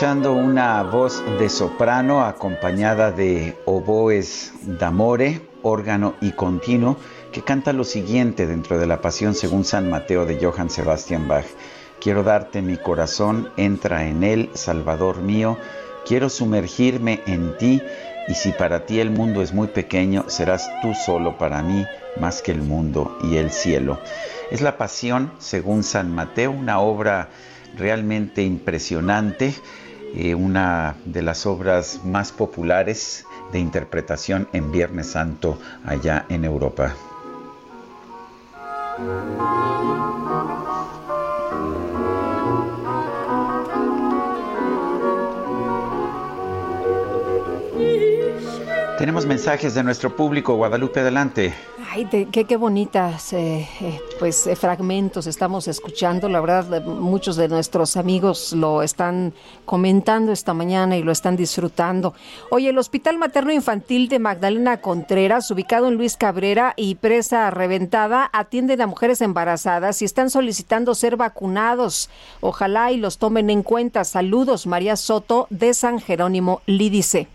[0.01, 6.95] Una voz de soprano acompañada de oboes d'amore, órgano y continuo,
[7.33, 11.43] que canta lo siguiente dentro de la Pasión según San Mateo de Johann Sebastian Bach.
[11.99, 15.57] Quiero darte mi corazón, entra en él, Salvador mío,
[16.05, 17.81] quiero sumergirme en ti,
[18.29, 21.85] y si para ti el mundo es muy pequeño, serás tú solo para mí,
[22.17, 23.99] más que el mundo y el cielo.
[24.49, 27.27] Es la Pasión según San Mateo, una obra
[27.77, 29.53] realmente impresionante,
[30.15, 36.95] eh, una de las obras más populares de interpretación en Viernes Santo allá en Europa.
[48.99, 50.55] Tenemos mensajes de nuestro público.
[50.55, 51.53] Guadalupe, adelante.
[51.89, 56.27] Ay, qué, qué bonitas eh, eh, pues eh, fragmentos estamos escuchando.
[56.27, 62.13] La verdad, muchos de nuestros amigos lo están comentando esta mañana y lo están disfrutando.
[62.51, 68.29] Oye, el Hospital Materno Infantil de Magdalena Contreras, ubicado en Luis Cabrera y presa reventada,
[68.33, 72.09] atienden a mujeres embarazadas y están solicitando ser vacunados.
[72.41, 74.03] Ojalá y los tomen en cuenta.
[74.03, 77.29] Saludos, María Soto de San Jerónimo Lídice.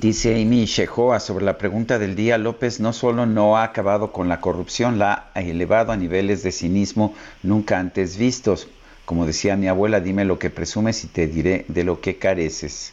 [0.00, 4.28] Dice Amy Shehoa sobre la pregunta del día, López no solo no ha acabado con
[4.28, 7.14] la corrupción, la ha elevado a niveles de cinismo
[7.44, 8.66] nunca antes vistos.
[9.04, 12.92] Como decía mi abuela, dime lo que presumes y te diré de lo que careces.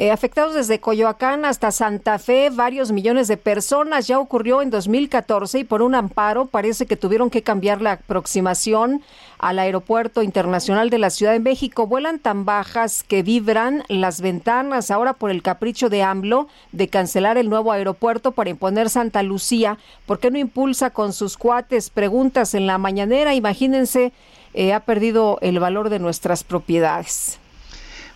[0.00, 4.06] Eh, afectados desde Coyoacán hasta Santa Fe, varios millones de personas.
[4.06, 9.02] Ya ocurrió en 2014 y por un amparo parece que tuvieron que cambiar la aproximación
[9.40, 11.88] al aeropuerto internacional de la Ciudad de México.
[11.88, 17.36] Vuelan tan bajas que vibran las ventanas ahora por el capricho de AMLO de cancelar
[17.36, 19.78] el nuevo aeropuerto para imponer Santa Lucía.
[20.06, 23.34] ¿Por qué no impulsa con sus cuates preguntas en la mañanera?
[23.34, 24.12] Imagínense,
[24.54, 27.40] eh, ha perdido el valor de nuestras propiedades.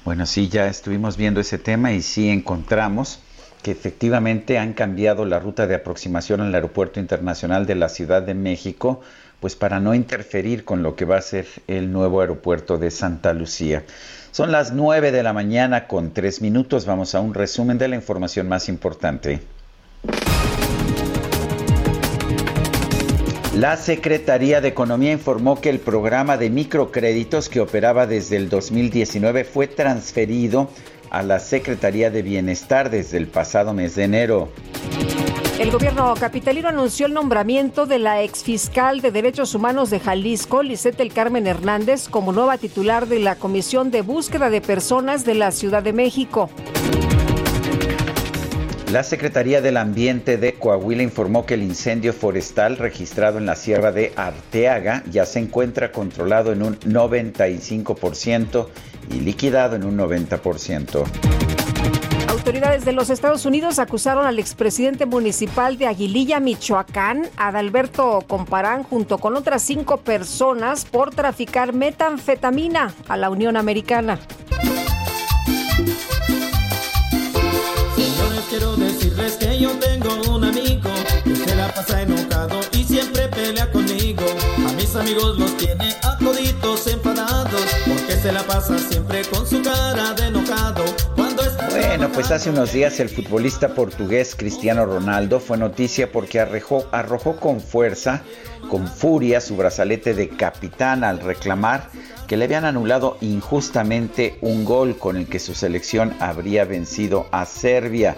[0.04, 3.20] Bueno, sí, ya estuvimos viendo ese tema y sí encontramos
[3.62, 8.34] que efectivamente han cambiado la ruta de aproximación al Aeropuerto Internacional de la Ciudad de
[8.34, 9.00] México,
[9.38, 13.32] pues para no interferir con lo que va a ser el nuevo aeropuerto de Santa
[13.32, 13.84] Lucía.
[14.32, 16.84] Son las 9 de la mañana con tres minutos.
[16.84, 19.40] Vamos a un resumen de la información más importante.
[23.62, 29.44] La Secretaría de Economía informó que el programa de microcréditos que operaba desde el 2019
[29.44, 30.68] fue transferido
[31.10, 34.48] a la Secretaría de Bienestar desde el pasado mes de enero.
[35.60, 40.98] El gobierno capitalino anunció el nombramiento de la exfiscal de Derechos Humanos de Jalisco, Lisette
[40.98, 45.52] El Carmen Hernández, como nueva titular de la Comisión de Búsqueda de Personas de la
[45.52, 46.50] Ciudad de México.
[48.92, 53.90] La Secretaría del Ambiente de Coahuila informó que el incendio forestal registrado en la sierra
[53.90, 58.68] de Arteaga ya se encuentra controlado en un 95%
[59.10, 61.04] y liquidado en un 90%.
[62.28, 69.16] Autoridades de los Estados Unidos acusaron al expresidente municipal de Aguililla, Michoacán, Adalberto Comparán, junto
[69.16, 74.18] con otras cinco personas por traficar metanfetamina a la Unión Americana.
[78.52, 80.90] Quiero decirles que yo tengo un amigo
[81.24, 84.24] que se la pasa enojado y siempre pelea conmigo.
[84.68, 89.62] A mis amigos los tiene a toditos enfadados porque se la pasa siempre con su
[89.62, 90.84] cara de enojado.
[91.70, 97.36] Bueno, pues hace unos días el futbolista portugués Cristiano Ronaldo fue noticia porque arrojó, arrojó
[97.36, 98.22] con fuerza,
[98.68, 101.88] con furia, su brazalete de capitán al reclamar
[102.26, 107.46] que le habían anulado injustamente un gol con el que su selección habría vencido a
[107.46, 108.16] Serbia.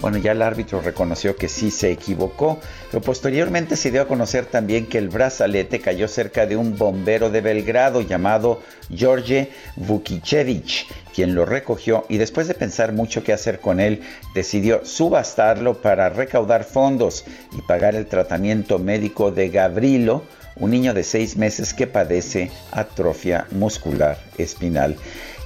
[0.00, 2.58] Bueno, ya el árbitro reconoció que sí se equivocó,
[2.90, 7.30] pero posteriormente se dio a conocer también que el brazalete cayó cerca de un bombero
[7.30, 8.62] de Belgrado llamado
[8.94, 14.02] George Vukicevic, quien lo recogió y después de pensar mucho qué hacer con él,
[14.34, 17.24] decidió subastarlo para recaudar fondos
[17.56, 20.24] y pagar el tratamiento médico de Gabrilo,
[20.56, 24.96] un niño de seis meses que padece atrofia muscular espinal.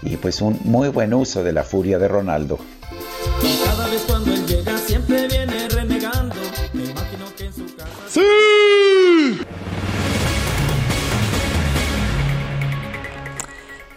[0.03, 2.59] Y pues un muy buen uso de la furia de Ronaldo.
[3.65, 6.37] Cada vez cuando él llega siempre viene renegando.
[6.73, 7.91] Me imagino que en su casa.
[8.09, 8.21] ¡Sí!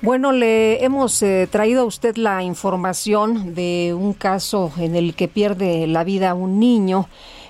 [0.02, 5.28] Bueno, le hemos eh, traído a usted la información de un caso en el que
[5.28, 7.07] pierde la vida un niño.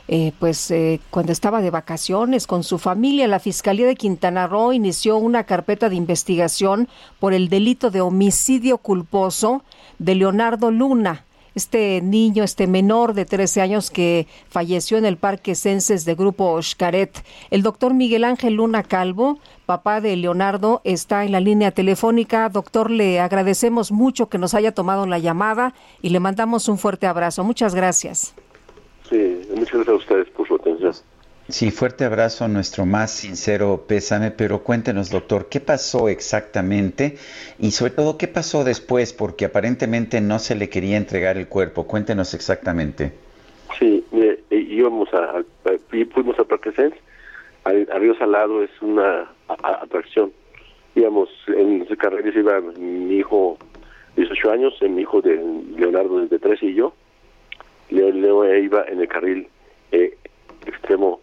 [0.07, 4.74] Eh, pues eh, cuando estaba de vacaciones con su familia, la Fiscalía de Quintana Roo
[4.74, 6.90] inició una carpeta de investigación
[7.20, 9.64] por el delito de homicidio culposo
[9.98, 11.26] de Leonardo Luna
[11.56, 16.62] este niño, este menor de 13 años que falleció en el Parque Censes de Grupo
[16.62, 17.24] Xcaret.
[17.52, 22.50] El doctor Miguel Ángel Luna Calvo, papá de Leonardo, está en la línea telefónica.
[22.50, 27.08] Doctor, le agradecemos mucho que nos haya tomado la llamada y le mandamos un fuerte
[27.08, 27.44] abrazo.
[27.44, 28.34] Muchas gracias.
[29.10, 30.94] Sí, muchas gracias a ustedes por su atención.
[31.49, 37.18] Sí, fuerte abrazo, nuestro más sincero pésame, pero cuéntenos, doctor, ¿qué pasó exactamente?
[37.60, 39.11] Y sobre todo, ¿qué pasó después?
[39.11, 41.86] Porque aparentemente no se le quería entregar el cuerpo.
[41.86, 43.11] Cuéntenos exactamente.
[43.78, 45.44] Sí, mire, íbamos a,
[46.14, 46.98] fuimos a Parque Sense,
[47.65, 50.32] al, Río Salado es una atracción.
[50.95, 53.57] Íbamos, en carril iba mi hijo
[54.15, 55.44] de 18 años, mi hijo de
[55.76, 56.94] Leonardo de 13 y yo.
[57.90, 59.48] Leo, Leo iba en el carril
[59.91, 60.18] eh,
[60.65, 61.20] extremo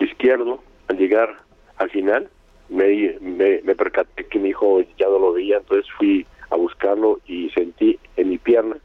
[0.00, 1.36] izquierdo, al llegar
[1.76, 2.28] al final,
[2.68, 7.50] me, me, percaté que mi hijo ya no lo veía, entonces fui a buscarlo y
[7.50, 8.76] sentí en mi pierna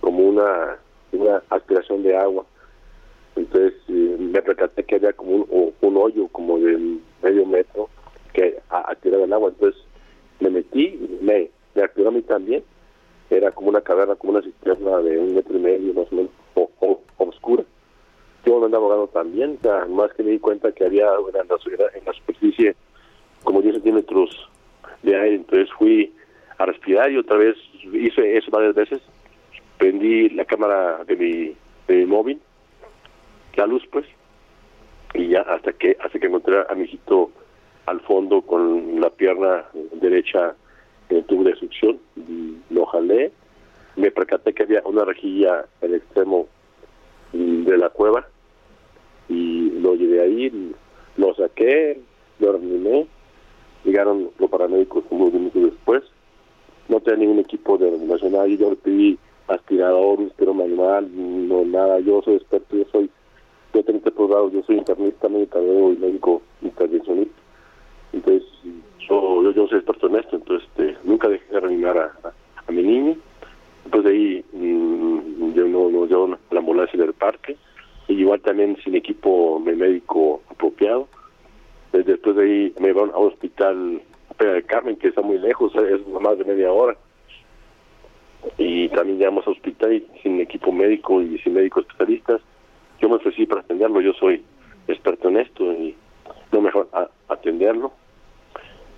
[0.00, 0.78] como una,
[1.12, 2.44] una aspiración de agua.
[3.36, 7.88] Entonces eh, me percaté que había como un, un, hoyo como de medio metro
[8.32, 9.50] que a, tirado el agua.
[9.50, 9.80] Entonces
[10.40, 12.62] me metí, me, me activó a mí también.
[13.30, 16.30] Era como una caverna, como una cisterna de un metro y medio más o menos,
[16.54, 17.64] o, oscura
[18.44, 19.58] yo no andaba abogado también,
[19.90, 21.56] más que me di cuenta que había en la,
[21.94, 22.74] en la superficie
[23.44, 24.48] como 10 centímetros
[25.02, 26.12] de aire, entonces fui
[26.58, 27.56] a respirar y otra vez
[27.92, 29.00] hice eso varias veces,
[29.78, 31.56] prendí la cámara de mi,
[31.88, 32.40] de mi móvil,
[33.56, 34.06] la luz pues,
[35.14, 37.30] y ya hasta que hasta que encontré a mi hijito
[37.86, 40.54] al fondo con la pierna derecha
[41.08, 41.98] en el tubo de succión,
[42.70, 43.32] lo jalé.
[43.96, 46.48] Me percaté que había una rejilla el extremo
[47.32, 48.26] de la cueva
[49.28, 50.74] y lo llevé ahí,
[51.16, 52.00] lo saqué,
[52.38, 53.06] lo reanimé,
[53.84, 56.02] llegaron los paramédicos unos minutos después,
[56.88, 59.18] no tenía ningún equipo de reanimación, y yo le pedí
[59.48, 63.10] aspirador, un espero manual, no nada, yo soy experto, yo soy,
[63.74, 64.12] yo tengo este
[64.52, 67.34] yo soy internista, médico y médico intervencionista,
[68.12, 68.42] entonces
[69.08, 73.16] yo, yo, soy experto en esto, entonces este, nunca dejé de reanimar a, mi niño,
[73.84, 77.56] entonces de ahí mm, yo no, no llevo la ambulancia del parque,
[78.08, 81.08] y igual también sin equipo médico apropiado,
[81.92, 84.00] después de ahí me llevaron a hospital
[84.36, 86.96] Pega de Carmen, que está muy lejos, es más de media hora,
[88.58, 92.40] y también llegamos a hospital sin equipo médico y sin médicos especialistas.
[93.00, 94.42] Yo me ofrecí para atenderlo, yo soy
[94.88, 95.94] experto en esto y
[96.50, 96.88] lo mejor
[97.28, 97.92] atenderlo.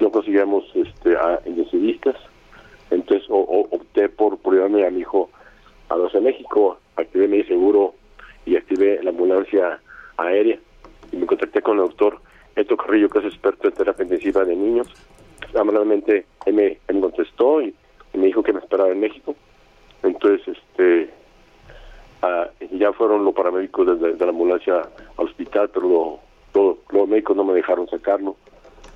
[0.01, 2.16] No conseguíamos este, a intensivistas,
[2.95, 5.31] entonces opté por, llevarme a mi hijo
[5.89, 7.95] a los de México, activé mi seguro
[8.47, 9.81] y activé la ambulancia
[10.16, 10.59] aérea
[11.12, 12.21] y me contacté con el doctor
[12.57, 14.89] Eto Carrillo, que es experto en terapia intensiva de niños.
[15.55, 17.75] Amablemente él me, contestó y
[18.15, 19.35] me dijo que me esperaba en México.
[20.03, 21.11] Entonces, este,
[22.23, 24.83] ah, ya fueron los paramédicos de, la ambulancia
[25.16, 26.21] al hospital, pero
[26.53, 28.37] los médicos no me dejaron sacarlo.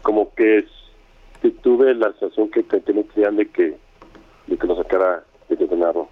[0.03, 0.67] Como que,
[1.63, 3.77] tuve la sensación que, que, de que,
[4.49, 6.09] de que lo sacara de detenerlo.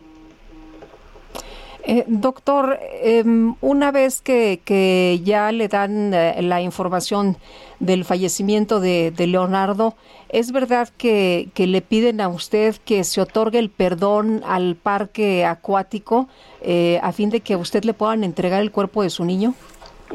[1.88, 7.36] Eh, doctor, em, una vez que, que ya le dan eh, la información
[7.78, 9.94] del fallecimiento de, Leonardo,
[10.28, 15.44] ¿es verdad que, que, le piden a usted que se otorgue el perdón al parque
[15.44, 16.26] acuático
[16.60, 19.54] eh, a fin de que a usted le puedan entregar el cuerpo de su niño?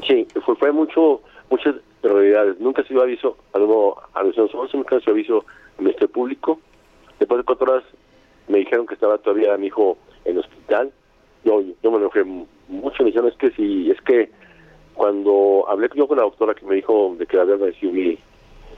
[0.05, 2.59] Sí, fue, fue mucho, muchas prioridades.
[2.59, 4.35] Nunca se dio aviso, algo, a los
[4.73, 5.45] nunca se dio aviso
[5.79, 6.59] en este público.
[7.17, 7.85] Después de cuatro horas
[8.51, 10.91] me dijeron que estaba todavía mi hijo en el hospital
[11.43, 14.29] yo, yo me enojé mucho, me dijeron, es que si, es que
[14.93, 18.17] cuando hablé yo con la doctora que me dijo de que había nacido mi,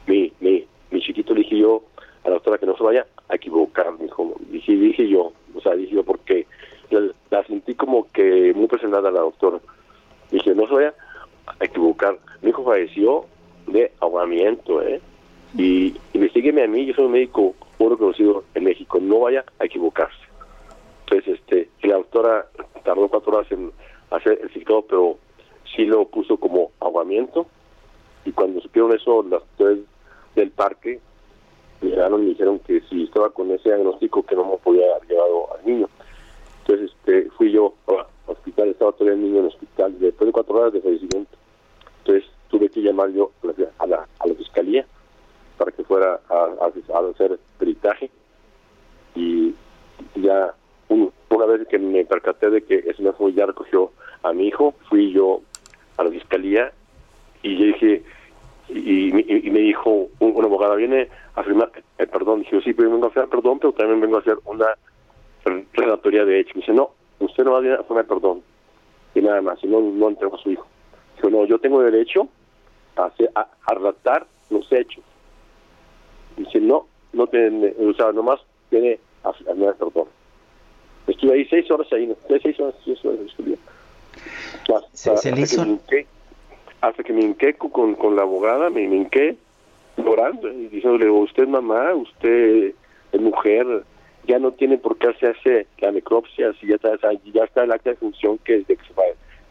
[0.07, 1.83] mi, mi, mi chiquito, le dije yo
[2.23, 5.61] a la doctora que no se vaya a equivocar, me dijo, dije, dije yo, o
[5.61, 6.47] sea, dije yo porque
[6.89, 9.59] la, sentí como que muy presionada la doctora.
[10.31, 10.93] Dije, no se vaya
[11.47, 12.17] a equivocar.
[12.41, 13.25] Mi hijo falleció
[13.67, 15.01] de ahogamiento, ¿eh?
[15.57, 19.43] Y, y me a mí, yo soy un médico muy reconocido en México, no vaya
[19.59, 20.15] a equivocarse.
[21.01, 22.47] Entonces, este, la doctora
[22.83, 23.71] tardó cuatro horas en
[24.09, 25.17] hacer el ciclado, pero
[25.75, 27.45] sí lo puso como ahogamiento.
[28.25, 29.79] Y cuando supieron eso, las tres
[30.35, 30.99] del parque
[31.81, 35.53] llegaron y dijeron que si estaba con ese diagnóstico, que no me podía haber llevado
[35.53, 35.89] al niño.
[36.61, 40.31] Entonces, este, fui yo al hospital, estaba todavía el niño en el hospital, después de
[40.31, 41.37] cuatro horas de fallecimiento.
[41.99, 43.31] Entonces, tuve que llamar yo
[43.79, 44.07] a la,
[44.37, 44.85] fiscalía
[45.63, 48.11] para que fuera a, a hacer peritaje.
[49.15, 49.55] Y
[50.15, 50.53] ya
[50.89, 53.91] una vez que me percaté de que ese mismo ya recogió
[54.23, 55.41] a mi hijo, fui yo
[55.97, 56.73] a la fiscalía
[57.41, 58.03] y yo dije,
[58.67, 62.39] y, me dijo una abogada, viene a firmar el perdón.
[62.41, 64.67] Dije, sí, pero vengo a hacer perdón, pero también vengo a hacer una
[65.73, 66.51] relatoría de hecho.
[66.55, 68.41] Me dice, no, usted no va a venir a firmar perdón.
[69.15, 70.67] Y nada más, y no, no entregó a su hijo.
[71.15, 72.27] Dijo, no, yo tengo derecho
[72.95, 75.03] a, hacer, a, relatar los hechos.
[76.37, 78.39] Dice, no, no tiene, o sea, nomás
[78.69, 80.07] tiene a firmar perdón.
[81.07, 83.57] Estuve ahí seis horas ahí, seis horas, seis horas estuve.
[84.61, 86.07] Hasta, se, hasta, que me hinqué,
[86.81, 89.35] hasta que me hinqué con, con la abogada, me, me hinqué
[89.97, 92.73] llorando y diciéndole, usted mamá, usted
[93.11, 93.83] es mujer,
[94.27, 97.91] ya no tiene por qué hacerse la necropsia, si ya está, ya está el acta
[97.91, 98.83] de función que es de que,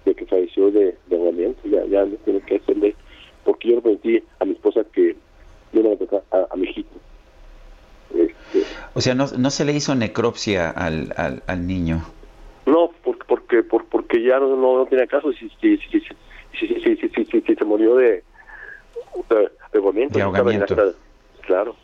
[0.04, 2.94] de que falleció de, de ya, ya no tiene que hacerle,
[3.44, 5.16] porque yo le prometí a mi esposa que
[5.73, 6.90] yo no me a, a mi hijito.
[8.15, 12.05] Este, o sea, no, no se le hizo necropsia al, al, al niño.
[12.66, 16.07] No, porque porque porque ya no, no, tiene caso si si si si,
[16.59, 18.23] si, si, si, si se murió de
[19.28, 19.51] de,
[20.11, 20.77] de ahogamiento.
[21.43, 21.74] Claro.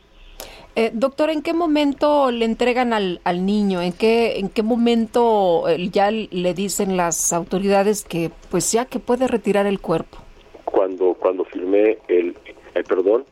[0.76, 3.82] Eh, doctor, ¿en qué momento le entregan al, al niño?
[3.82, 9.26] ¿En qué, ¿En qué momento ya le dicen las autoridades que pues ya que puede
[9.26, 10.18] retirar el cuerpo?
[10.64, 12.36] Cuando cuando firmé el,
[12.74, 13.24] el perdón,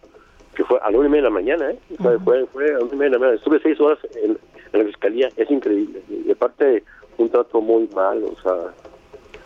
[0.56, 1.78] que fue a las una y media de la mañana, ¿eh?
[1.98, 3.36] fue, fue, a las una y media de la mañana.
[3.36, 4.38] Estuve seis horas en,
[4.72, 6.02] la fiscalía, es increíble.
[6.08, 6.82] Y aparte,
[7.18, 8.72] un trato muy mal, o sea,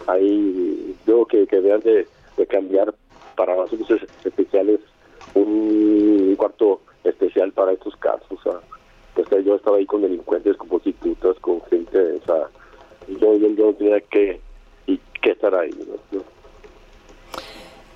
[0.07, 2.07] ahí creo que, que vean de,
[2.49, 2.95] cambiar
[3.37, 4.81] para las servicios especiales
[5.35, 8.61] un, cuarto especial para estos casos, o sea,
[9.15, 12.49] pues yo estaba ahí con delincuentes, con prostitutas, con gente, o sea,
[13.09, 14.41] yo, yo, no tenía que,
[14.87, 15.71] y, que estar ahí,
[16.13, 16.23] ¿no?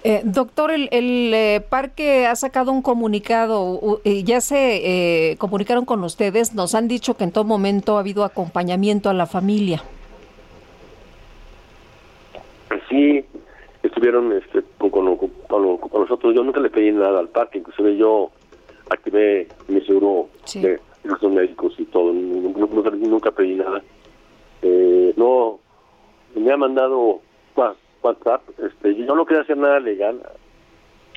[0.07, 6.75] Eh, doctor, el, el parque ha sacado un comunicado, ya se comunicaron con ustedes, nos
[6.75, 9.83] han dicho que en todo momento ha habido acompañamiento a la familia.
[12.89, 13.25] Sí,
[13.83, 16.35] estuvieron este, con, nosotros.
[16.35, 18.31] Yo nunca le pedí nada al parque, inclusive yo
[18.91, 22.13] activé mi seguro de los médicos y todo.
[22.13, 23.83] Nunca, pedí nada.
[24.63, 25.59] Eh, no,
[26.35, 27.21] me ha mandado
[28.05, 28.43] WhatsApp.
[28.59, 30.21] Este, yo no quería hacer nada legal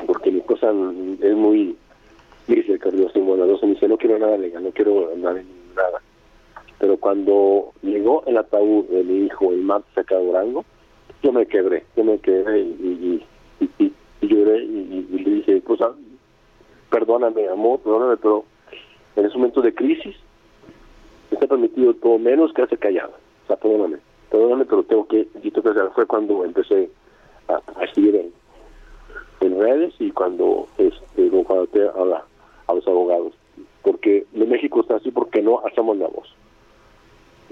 [0.06, 1.76] porque mi cosa es muy
[2.48, 5.42] dice Carlos bueno, me dice no quiero nada legal, no quiero nada,
[5.76, 6.02] nada.
[6.80, 10.64] Pero cuando llegó el ataúd de mi hijo el martes acá Durango,
[11.24, 13.24] yo me quebré, yo me quebré y,
[14.22, 15.94] lloré y, le dije, pues, ah,
[16.90, 18.46] perdóname, amor, perdóname, pero
[19.16, 20.16] en ese momento de crisis
[21.32, 23.14] está permitido todo menos que hace callado.
[23.44, 23.98] O sea, perdóname,
[24.30, 26.90] perdóname, pero tengo que, y que fue cuando empecé
[27.48, 28.32] a, escribir
[29.42, 31.32] en, redes y cuando este
[31.96, 32.24] a,
[32.68, 33.34] a los abogados.
[33.82, 36.34] Porque en México está así porque no hacemos la voz.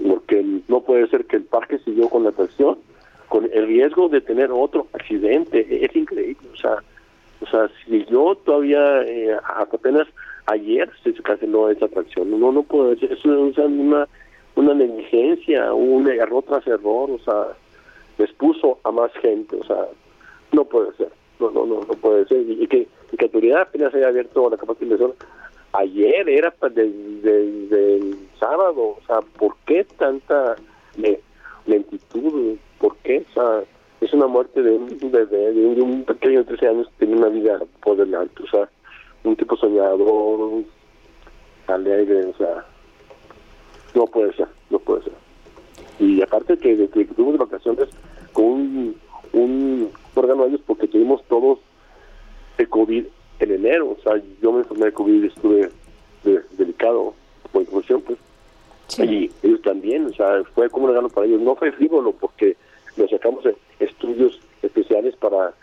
[0.06, 2.78] Porque no puede ser que el parque siguió con la presión
[3.28, 5.84] con el riesgo de tener otro accidente.
[5.84, 6.76] Es increíble, o sea,
[7.40, 10.06] o sea, si yo todavía eh, apenas
[10.46, 14.06] ayer se canceló esa atracción, no no puedo decir, es una
[14.56, 17.48] negligencia, un error tras error, o sea,
[18.18, 19.86] expuso a más gente, o sea,
[20.52, 23.94] no puede ser, no no no, no puede ser y, que y que autoridad apenas
[23.94, 25.12] haya abierto la capacitación
[25.72, 30.56] ayer era desde el sábado, o sea, ¿por qué tanta
[31.66, 32.56] lentitud?
[32.78, 33.24] ¿Por qué?
[33.30, 33.62] O sea,
[34.00, 37.28] es una muerte de un bebé, de un, pequeño de 13 años que tiene una
[37.28, 38.68] vida por delante, o sea,
[39.24, 40.62] un tipo soñador,
[41.66, 42.64] alegre, o sea,
[43.96, 45.12] no puede ser, no puede ser.
[45.98, 47.88] Y aparte que, de que tuvimos vacaciones
[48.32, 48.96] con un,
[49.32, 51.58] un órgano de ellos porque tuvimos todos
[52.58, 53.06] el COVID
[53.38, 55.70] en enero, o sea, yo me enfermé de COVID y estuve
[56.58, 57.14] delicado
[57.52, 58.18] por información, pues.
[58.98, 61.40] Y ellos también, o sea, fue como un regalo para ellos.
[61.40, 62.56] No fue frívolo porque
[62.96, 63.44] nos sacamos
[63.80, 65.54] estudios especiales para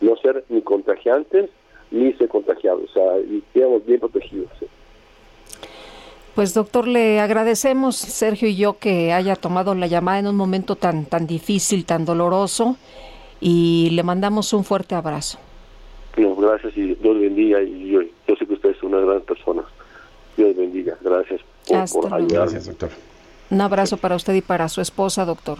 [0.00, 1.50] no ser ni contagiantes
[1.90, 4.50] ni ser contagiados, o sea, y quedamos bien protegidos.
[6.36, 10.76] Pues doctor, le agradecemos, Sergio y yo, que haya tomado la llamada en un momento
[10.76, 12.76] tan, tan difícil, tan doloroso,
[13.40, 15.38] y le mandamos un fuerte abrazo.
[16.14, 19.62] gracias y Dios bendiga, y yo, yo sé que usted es una gran persona.
[20.36, 22.90] Dios bendiga, gracias por, por Gracias, doctor.
[23.48, 25.56] Un abrazo para usted y para su esposa, doctor.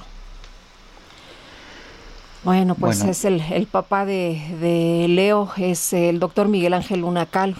[2.44, 7.56] Bueno, pues es el, el papá de, de, Leo, es el doctor Miguel Ángel Unacal.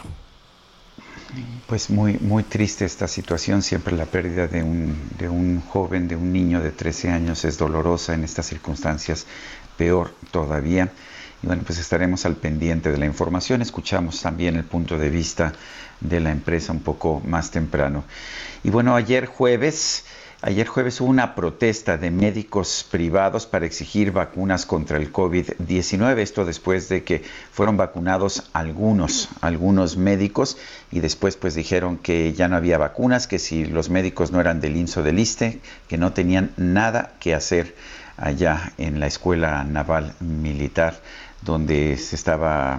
[1.67, 6.17] Pues muy, muy triste esta situación, siempre la pérdida de un, de un joven, de
[6.17, 9.27] un niño de 13 años es dolorosa en estas circunstancias,
[9.77, 10.93] peor todavía.
[11.43, 15.53] Y bueno, pues estaremos al pendiente de la información, escuchamos también el punto de vista
[16.01, 18.05] de la empresa un poco más temprano.
[18.63, 20.05] Y bueno, ayer jueves
[20.47, 26.18] Ayer jueves hubo una protesta de médicos privados para exigir vacunas contra el COVID-19.
[26.18, 30.56] Esto después de que fueron vacunados algunos, algunos médicos
[30.93, 34.60] y después pues dijeron que ya no había vacunas, que si los médicos no eran
[34.60, 35.59] del INSO del ISTE,
[35.89, 37.74] que no tenían nada que hacer
[38.16, 40.94] allá en la Escuela Naval Militar
[41.47, 42.78] donde se estaba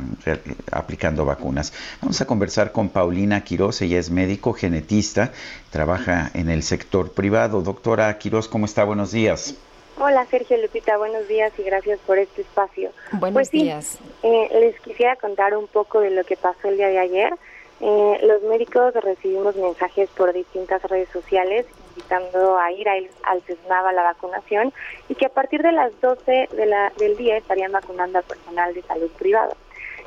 [0.71, 1.73] aplicando vacunas.
[2.01, 5.31] Vamos a conversar con Paulina Quiroz, ella es médico genetista,
[5.71, 7.61] trabaja en el sector privado.
[7.61, 8.83] Doctora Quiroz, ¿cómo está?
[8.83, 9.55] Buenos días.
[9.99, 12.91] Hola Sergio Lupita, buenos días y gracias por este espacio.
[13.13, 13.97] Buenos pues días.
[14.21, 17.33] Eh, les quisiera contar un poco de lo que pasó el día de ayer.
[17.79, 23.89] Eh, los médicos recibimos mensajes por distintas redes sociales invitando a ir al, al CESNAVA
[23.89, 24.73] a la vacunación
[25.09, 28.73] y que a partir de las 12 de la, del día estarían vacunando al personal
[28.73, 29.55] de salud privado.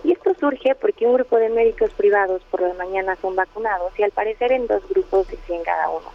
[0.03, 4.03] Y esto surge porque un grupo de médicos privados por la mañana son vacunados y
[4.03, 6.11] al parecer en dos grupos de 100 cada uno.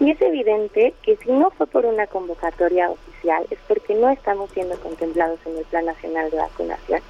[0.00, 4.50] Y es evidente que si no fue por una convocatoria oficial es porque no estamos
[4.50, 7.02] siendo contemplados en el Plan Nacional de Vacunación.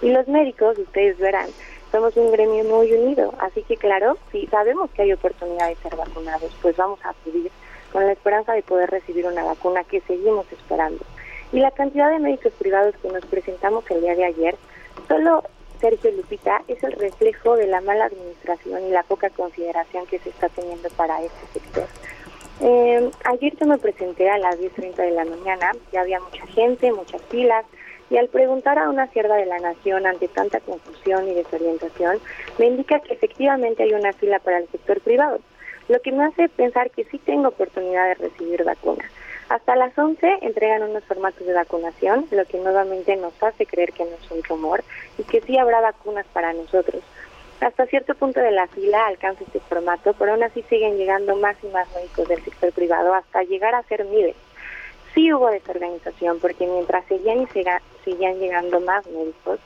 [0.00, 1.48] Y los médicos, ustedes verán,
[1.90, 5.96] somos un gremio muy unido, así que claro, si sabemos que hay oportunidad de ser
[5.96, 7.50] vacunados, pues vamos a acudir
[7.92, 11.04] con la esperanza de poder recibir una vacuna que seguimos esperando.
[11.52, 14.56] Y la cantidad de médicos privados que nos presentamos el día de ayer,
[15.08, 15.42] solo
[15.80, 20.28] Sergio Lupita, es el reflejo de la mala administración y la poca consideración que se
[20.28, 21.86] está teniendo para este sector.
[22.60, 26.92] Eh, ayer yo me presenté a las 10.30 de la mañana, ya había mucha gente,
[26.92, 27.64] muchas filas,
[28.10, 32.18] y al preguntar a una sierva de la nación ante tanta confusión y desorientación,
[32.58, 35.40] me indica que efectivamente hay una fila para el sector privado,
[35.88, 39.10] lo que me hace pensar que sí tengo oportunidad de recibir vacunas.
[39.48, 44.04] Hasta las 11 entregan unos formatos de vacunación, lo que nuevamente nos hace creer que
[44.04, 44.84] no es un rumor
[45.16, 47.02] y que sí habrá vacunas para nosotros.
[47.60, 51.56] Hasta cierto punto de la fila alcanza este formato, pero aún así siguen llegando más
[51.64, 54.36] y más médicos del sector privado hasta llegar a ser miles.
[55.14, 57.46] Sí hubo desorganización porque mientras seguían y
[58.08, 59.60] seguían llegando más médicos,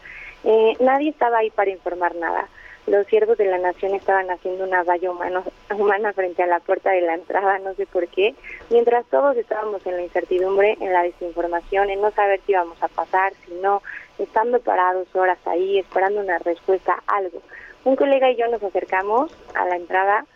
[0.45, 2.49] eh, nadie estaba ahí para informar nada.
[2.87, 5.43] Los siervos de la nación estaban haciendo una valla humana,
[5.77, 8.35] humana frente a la puerta de la entrada, no sé por qué,
[8.71, 12.89] mientras todos estábamos en la incertidumbre, en la desinformación, en no saber si íbamos a
[12.89, 13.83] pasar, si no,
[14.19, 17.41] estando parados horas ahí, esperando una respuesta, algo.
[17.85, 20.27] Un colega y yo nos acercamos a la entrada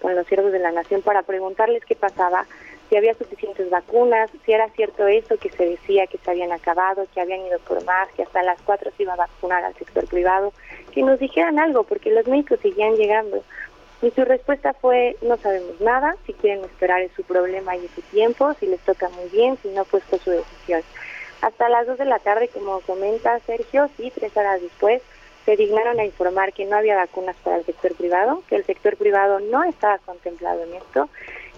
[0.00, 2.46] con los siervos de la nación para preguntarles qué pasaba,
[2.88, 7.06] si había suficientes vacunas, si era cierto eso que se decía que se habían acabado,
[7.12, 10.06] que habían ido por más, que hasta las cuatro se iba a vacunar al sector
[10.06, 10.52] privado,
[10.92, 13.42] que nos dijeran algo, porque los médicos seguían llegando.
[14.02, 17.90] Y su respuesta fue, no sabemos nada, si quieren esperar es su problema y es
[17.92, 20.82] su tiempo, si les toca muy bien, si no, pues fue su decisión.
[21.40, 25.02] Hasta las dos de la tarde, como comenta Sergio, sí, tres horas después,
[25.44, 28.96] se dignaron a informar que no había vacunas para el sector privado, que el sector
[28.96, 31.08] privado no estaba contemplado en esto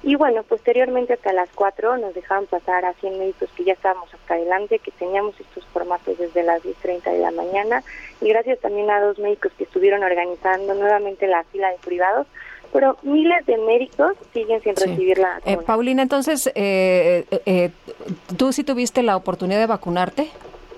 [0.06, 4.08] y bueno, posteriormente hasta las 4 nos dejaban pasar a 100 médicos que ya estábamos
[4.14, 7.82] hasta adelante, que teníamos estos formatos desde las 10.30 de la mañana.
[8.20, 12.28] Y gracias también a dos médicos que estuvieron organizando nuevamente la fila de privados.
[12.72, 17.70] Pero miles de médicos siguen sin recibir la eh, Paulina, entonces, eh, eh,
[18.36, 20.28] ¿tú sí tuviste la oportunidad de vacunarte?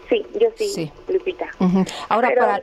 [0.09, 1.49] Sí, yo sí, Lupita.
[2.09, 2.63] Ahora, para,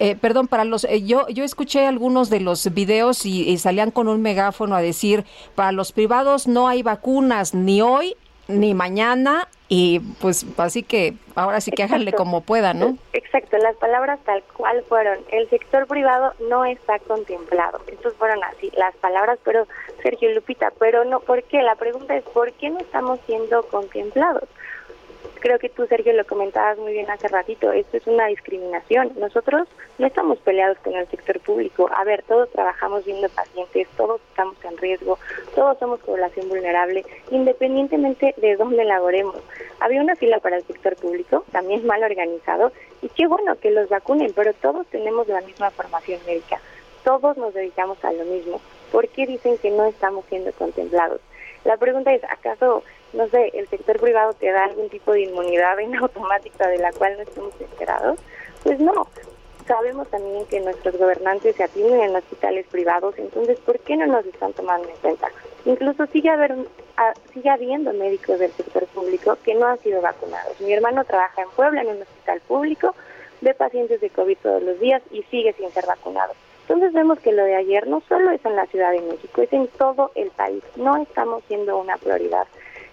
[0.00, 4.08] eh, perdón, para los, eh, yo, yo escuché algunos de los videos y, salían con
[4.08, 5.24] un megáfono a decir,
[5.54, 8.16] para los privados no hay vacunas ni hoy
[8.48, 12.98] ni mañana y pues así que ahora sí que háganle como puedan, ¿no?
[13.12, 17.80] Exacto, las palabras tal cual fueron, el sector privado no está contemplado.
[17.86, 19.66] Estos fueron así las palabras, pero
[20.02, 21.62] Sergio Lupita, pero no, ¿por qué?
[21.62, 24.48] La pregunta es, ¿por qué no estamos siendo contemplados?
[25.44, 29.12] Creo que tú, Sergio, lo comentabas muy bien hace ratito, esto es una discriminación.
[29.18, 29.68] Nosotros
[29.98, 31.90] no estamos peleados con el sector público.
[31.94, 35.18] A ver, todos trabajamos viendo pacientes, todos estamos en riesgo,
[35.54, 39.36] todos somos población vulnerable, independientemente de dónde laboremos.
[39.80, 42.72] Había una fila para el sector público, también mal organizado,
[43.02, 46.58] y qué bueno que los vacunen, pero todos tenemos la misma formación médica,
[47.04, 48.62] todos nos dedicamos a lo mismo.
[48.90, 51.20] ¿Por qué dicen que no estamos siendo contemplados?
[51.64, 52.82] La pregunta es, ¿acaso
[53.14, 56.92] no sé, el sector privado te da algún tipo de inmunidad en automática de la
[56.92, 58.18] cual no estamos enterados?
[58.62, 59.06] Pues no.
[59.66, 64.26] Sabemos también que nuestros gobernantes se atienden en hospitales privados, entonces, ¿por qué no nos
[64.26, 65.28] están tomando en cuenta?
[65.64, 66.54] Incluso sigue, haber,
[67.32, 70.60] sigue habiendo médicos del sector público que no han sido vacunados.
[70.60, 72.94] Mi hermano trabaja en Puebla en un hospital público,
[73.40, 76.34] ve pacientes de COVID todos los días y sigue sin ser vacunado.
[76.68, 79.52] Entonces vemos que lo de ayer no solo es en la Ciudad de México, es
[79.52, 80.62] en todo el país.
[80.76, 82.46] No estamos siendo una prioridad.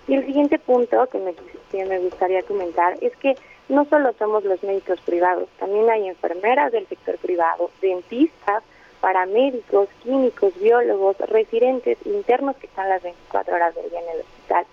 [0.07, 3.35] Y el siguiente punto que me, gustaría comentar es que
[3.69, 8.63] no solo somos los médicos privados, también hay enfermeras del sector privado, dentistas,
[8.99, 14.65] paramédicos, químicos, biólogos, residentes, internos que están las 24 horas del día en el hospital.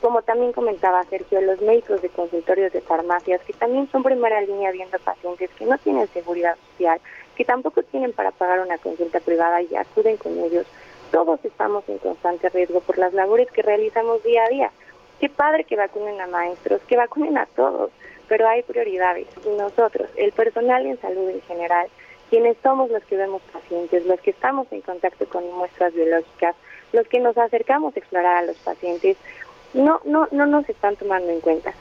[0.00, 4.70] Como también comentaba Sergio, los médicos de consultorios de farmacias, que también son primera línea
[4.70, 7.00] viendo pacientes que no tienen seguridad social,
[7.34, 10.66] que tampoco tienen para pagar una consulta privada y acuden con ellos
[11.16, 14.70] todos estamos en constante riesgo por las labores que realizamos día a día.
[15.18, 17.90] Qué padre que vacunen a maestros, que vacunen a todos,
[18.28, 21.88] pero hay prioridades nosotros, el personal en salud en general,
[22.28, 26.54] quienes somos los que vemos pacientes, los que estamos en contacto con muestras biológicas,
[26.92, 29.16] los que nos acercamos a explorar a los pacientes,
[29.72, 31.72] no no no nos están tomando en cuenta.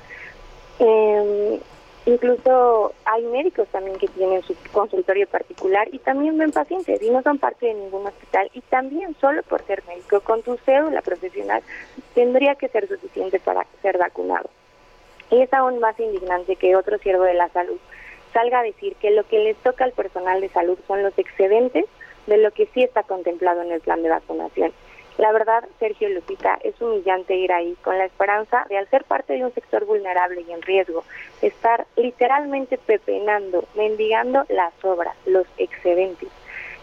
[0.80, 1.60] Eh,
[2.06, 7.24] Incluso hay médicos también que tienen su consultorio particular y también ven pacientes y no
[7.24, 11.64] son parte de ningún hospital y también solo por ser médico con tu cédula profesional
[12.14, 14.50] tendría que ser suficiente para ser vacunado.
[15.32, 17.78] Y es aún más indignante que otro siervo de la salud
[18.34, 21.86] salga a decir que lo que les toca al personal de salud son los excedentes
[22.28, 24.72] de lo que sí está contemplado en el plan de vacunación.
[25.18, 29.34] La verdad, Sergio Lupita, es humillante ir ahí con la esperanza de, al ser parte
[29.34, 31.06] de un sector vulnerable y en riesgo,
[31.42, 36.30] estar literalmente pepenando, mendigando las obras, los excedentes.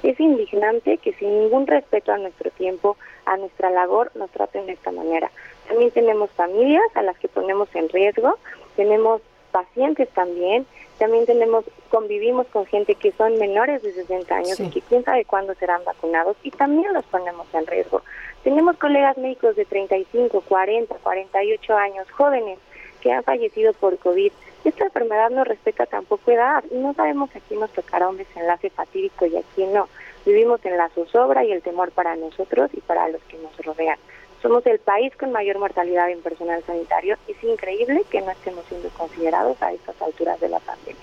[0.03, 2.97] Es indignante que sin ningún respeto a nuestro tiempo,
[3.27, 5.31] a nuestra labor, nos traten de esta manera.
[5.69, 8.39] También tenemos familias a las que ponemos en riesgo,
[8.77, 9.21] tenemos
[9.53, 10.67] pacientes también,
[10.99, 15.25] también tenemos, convivimos con gente que son menores de 60 años y que quién sabe
[15.25, 18.03] cuándo serán vacunados y también los ponemos en riesgo.
[18.43, 22.59] Tenemos colegas médicos de 35, 40, 48 años, jóvenes,
[23.01, 24.33] que han fallecido por COVID.
[24.65, 28.71] Esta enfermedad no respeta tampoco edad y no sabemos a quién nos tocará un desenlace
[28.71, 29.89] fatídico y a quién no.
[30.25, 33.99] Vivimos en la zozobra y el temor para nosotros y para los que nos rodean.
[34.43, 37.17] Somos el país con mayor mortalidad en personal sanitario.
[37.29, 41.01] Es increíble que no estemos siendo considerados a estas alturas de la pandemia.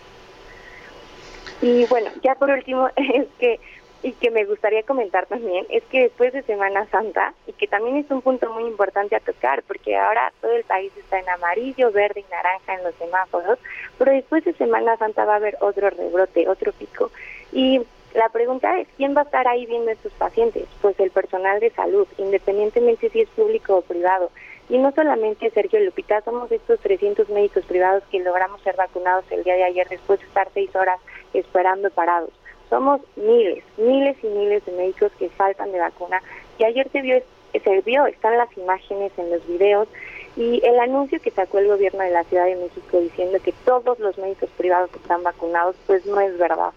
[1.62, 3.60] Y bueno, ya por último, es que
[4.02, 7.98] y que me gustaría comentar también es que después de Semana Santa, y que también
[7.98, 11.92] es un punto muy importante a tocar, porque ahora todo el país está en amarillo,
[11.92, 13.60] verde y naranja en los semáforos,
[13.98, 17.12] pero después de Semana Santa va a haber otro rebrote, otro pico.
[17.52, 17.82] Y
[18.14, 20.66] la pregunta es, ¿quién va a estar ahí viendo estos pacientes?
[20.82, 24.32] Pues el personal de salud, independientemente si es público o privado.
[24.70, 29.44] Y no solamente Sergio Lupita, somos estos 300 médicos privados que logramos ser vacunados el
[29.44, 31.00] día de ayer después de estar seis horas
[31.34, 32.32] esperando parados.
[32.70, 36.22] Somos miles, miles y miles de médicos que faltan de vacuna.
[36.60, 37.20] Y ayer se vio,
[37.52, 39.88] se vio, están las imágenes en los videos
[40.36, 44.00] y el anuncio que sacó el gobierno de la Ciudad de México diciendo que todos
[44.00, 46.72] los médicos privados están vacunados, pues no es verdad.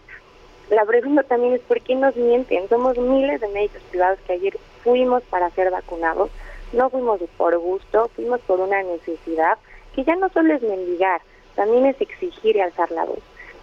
[0.70, 2.68] La pregunta también es por qué nos mienten.
[2.68, 6.30] Somos miles de médicos privados que ayer fuimos para ser vacunados.
[6.72, 9.58] No fuimos por gusto, fuimos por una necesidad
[9.94, 11.20] que ya no solo es mendigar,
[11.54, 13.18] también es exigir y alzar la voz.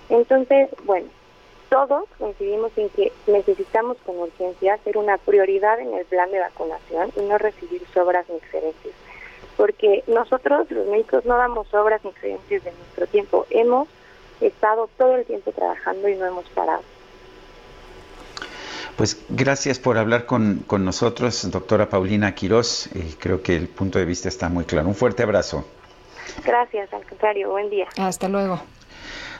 [0.09, 1.07] Entonces, bueno,
[1.69, 7.11] todos coincidimos en que necesitamos con urgencia hacer una prioridad en el plan de vacunación
[7.15, 8.93] y no recibir sobras ni excedentes.
[9.57, 13.45] Porque nosotros, los médicos, no damos sobras ni excedentes de nuestro tiempo.
[13.49, 13.87] Hemos
[14.47, 16.81] estado todo el tiempo trabajando y no hemos parado.
[18.95, 22.87] Pues gracias por hablar con, con nosotros, doctora Paulina Quirós.
[22.93, 24.89] Eh, creo que el punto de vista está muy claro.
[24.89, 25.65] Un fuerte abrazo.
[26.45, 27.87] Gracias, al contrario, buen día.
[27.97, 28.61] Hasta luego.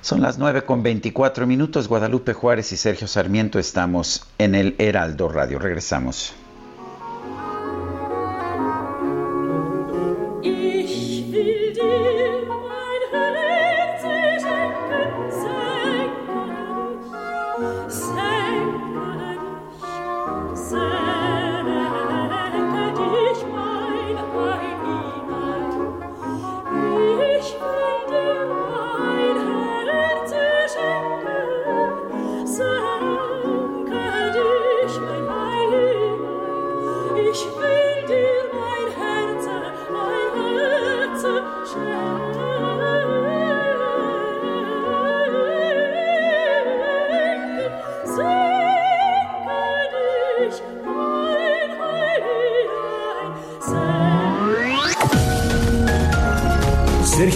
[0.01, 1.89] Son las 9 con 24 minutos.
[1.89, 5.59] Guadalupe Juárez y Sergio Sarmiento estamos en el Heraldo Radio.
[5.59, 6.33] Regresamos.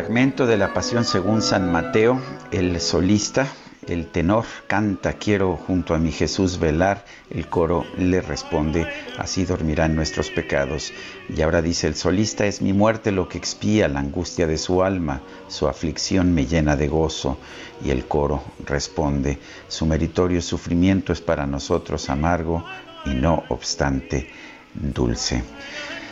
[0.00, 2.18] Fragmento de la Pasión según San Mateo,
[2.52, 3.46] el solista,
[3.86, 8.86] el tenor, canta, quiero junto a mi Jesús velar, el coro le responde,
[9.18, 10.94] así dormirán nuestros pecados.
[11.28, 14.82] Y ahora dice el solista, es mi muerte lo que expía la angustia de su
[14.82, 17.36] alma, su aflicción me llena de gozo.
[17.84, 22.64] Y el coro responde, su meritorio sufrimiento es para nosotros amargo
[23.04, 24.30] y no obstante
[24.72, 25.42] dulce.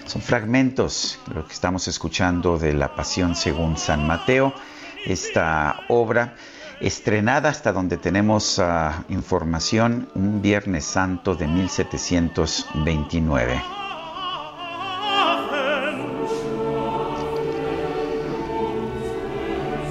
[0.08, 4.54] Son fragmentos, lo que estamos escuchando de La Pasión según San Mateo,
[5.04, 6.34] esta obra
[6.80, 8.62] estrenada hasta donde tenemos uh,
[9.10, 13.62] información un Viernes Santo de 1729.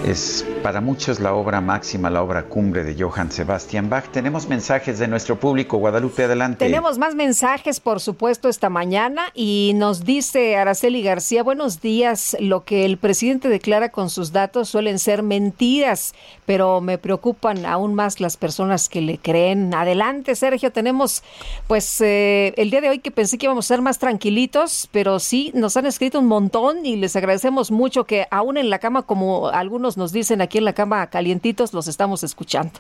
[0.04, 4.10] Es para muchos la obra máxima, la obra cumbre de Johann Sebastian Bach.
[4.12, 5.78] Tenemos mensajes de nuestro público.
[5.78, 6.66] Guadalupe, adelante.
[6.66, 12.36] Tenemos más mensajes, por supuesto, esta mañana y nos dice Araceli García, buenos días.
[12.42, 16.14] Lo que el presidente declara con sus datos suelen ser mentiras,
[16.46, 19.74] pero me preocupan aún más las personas que le creen.
[19.74, 20.74] Adelante, Sergio.
[20.74, 21.24] Tenemos,
[21.68, 25.20] pues, eh, el día de hoy que pensé que íbamos a ser más tranquilitos, pero
[25.20, 29.04] sí, nos han escrito un montón y les agradecemos mucho que aún en la cama,
[29.04, 32.80] como algunos nos dicen aquí en la cama calientitos, los estamos escuchando.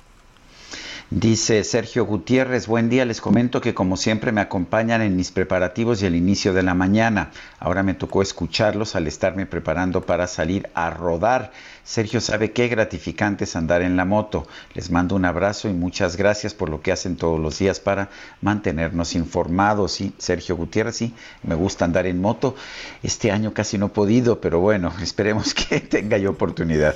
[1.10, 6.02] Dice Sergio Gutiérrez, buen día, les comento que como siempre me acompañan en mis preparativos
[6.02, 7.32] y el inicio de la mañana.
[7.60, 11.54] Ahora me tocó escucharlos al estarme preparando para salir a rodar.
[11.86, 14.50] Sergio sabe qué gratificante es andar en la moto.
[14.74, 18.10] Les mando un abrazo y muchas gracias por lo que hacen todos los días para
[18.42, 19.94] mantenernos informados.
[19.94, 22.54] Sí, Sergio Gutiérrez, sí, me gusta andar en moto.
[23.02, 26.96] Este año casi no he podido, pero bueno, esperemos que tenga yo oportunidad.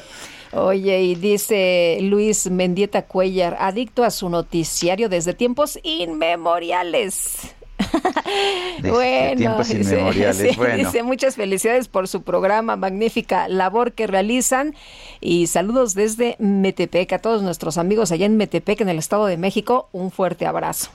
[0.53, 7.53] Oye, y dice Luis Mendieta Cuellar, adicto a su noticiario desde tiempos inmemoriales.
[8.82, 10.38] bueno, tiempos dice, inmemoriales.
[10.38, 10.76] sí, bueno.
[10.76, 14.76] dice muchas felicidades por su programa, magnífica labor que realizan
[15.22, 19.38] y saludos desde Metepec a todos nuestros amigos allá en Metepec, en el Estado de
[19.38, 19.88] México.
[19.94, 20.91] Un fuerte abrazo.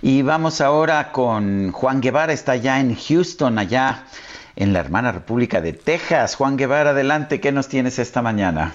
[0.00, 4.06] Y vamos ahora con Juan Guevara, está allá en Houston, allá
[4.56, 6.34] en la hermana República de Texas.
[6.36, 8.72] Juan Guevara, adelante, ¿qué nos tienes esta mañana?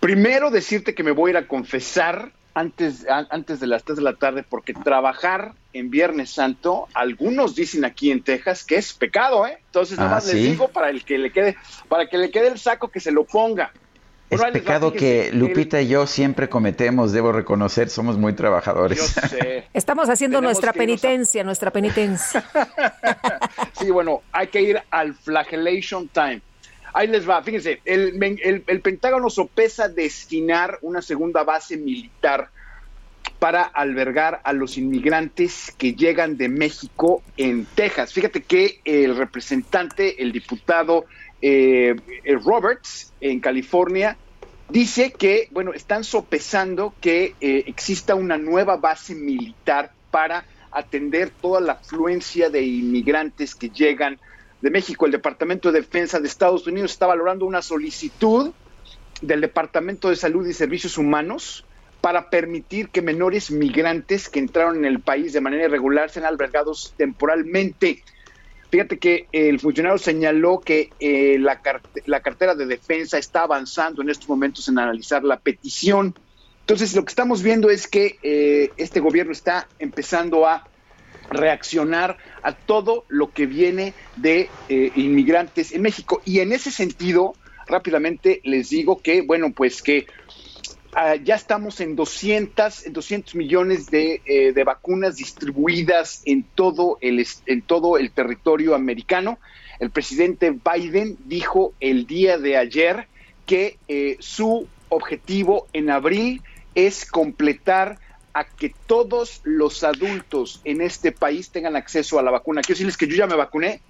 [0.00, 3.98] Primero decirte que me voy a ir a confesar antes, a- antes de las 3
[3.98, 8.92] de la tarde porque trabajar en Viernes Santo, algunos dicen aquí en Texas que es
[8.92, 9.58] pecado, ¿eh?
[9.66, 10.50] Entonces nada Ah, más les ¿sí?
[10.50, 11.56] digo para el que le quede,
[11.88, 13.72] para que le quede el saco que se lo ponga.
[14.30, 18.96] Es Bueno, va, pecado que Lupita y yo siempre cometemos, debo reconocer, somos muy trabajadores.
[18.98, 19.64] Yo sé.
[19.74, 22.44] Estamos haciendo Tenemos nuestra a- penitencia, nuestra penitencia.
[23.78, 26.42] Sí, bueno, hay que ir al flagellation time.
[26.92, 32.50] Ahí les va, fíjense, el- el Pentágono sopesa destinar una segunda base militar
[33.38, 38.12] para albergar a los inmigrantes que llegan de México en Texas.
[38.12, 41.06] Fíjate que el representante, el diputado
[41.42, 41.96] eh,
[42.44, 44.16] Roberts en California,
[44.68, 51.60] dice que, bueno, están sopesando que eh, exista una nueva base militar para atender toda
[51.60, 54.18] la afluencia de inmigrantes que llegan
[54.60, 55.06] de México.
[55.06, 58.52] El Departamento de Defensa de Estados Unidos está valorando una solicitud
[59.20, 61.64] del Departamento de Salud y Servicios Humanos
[62.00, 66.94] para permitir que menores migrantes que entraron en el país de manera irregular sean albergados
[66.96, 68.02] temporalmente.
[68.70, 74.00] Fíjate que el funcionario señaló que eh, la, carte- la cartera de defensa está avanzando
[74.02, 76.14] en estos momentos en analizar la petición.
[76.60, 80.68] Entonces, lo que estamos viendo es que eh, este gobierno está empezando a
[81.30, 86.22] reaccionar a todo lo que viene de eh, inmigrantes en México.
[86.24, 90.06] Y en ese sentido, rápidamente les digo que, bueno, pues que
[90.94, 96.98] ah, ya estamos en 200, en 200 millones de, eh, de vacunas distribuidas en todo,
[97.00, 99.38] el, en todo el territorio americano.
[99.78, 103.08] El presidente Biden dijo el día de ayer
[103.46, 106.42] que eh, su objetivo en abril
[106.74, 107.98] es completar
[108.32, 112.60] a que todos los adultos en este país tengan acceso a la vacuna.
[112.60, 113.80] Quiero decirles que yo ya me vacuné,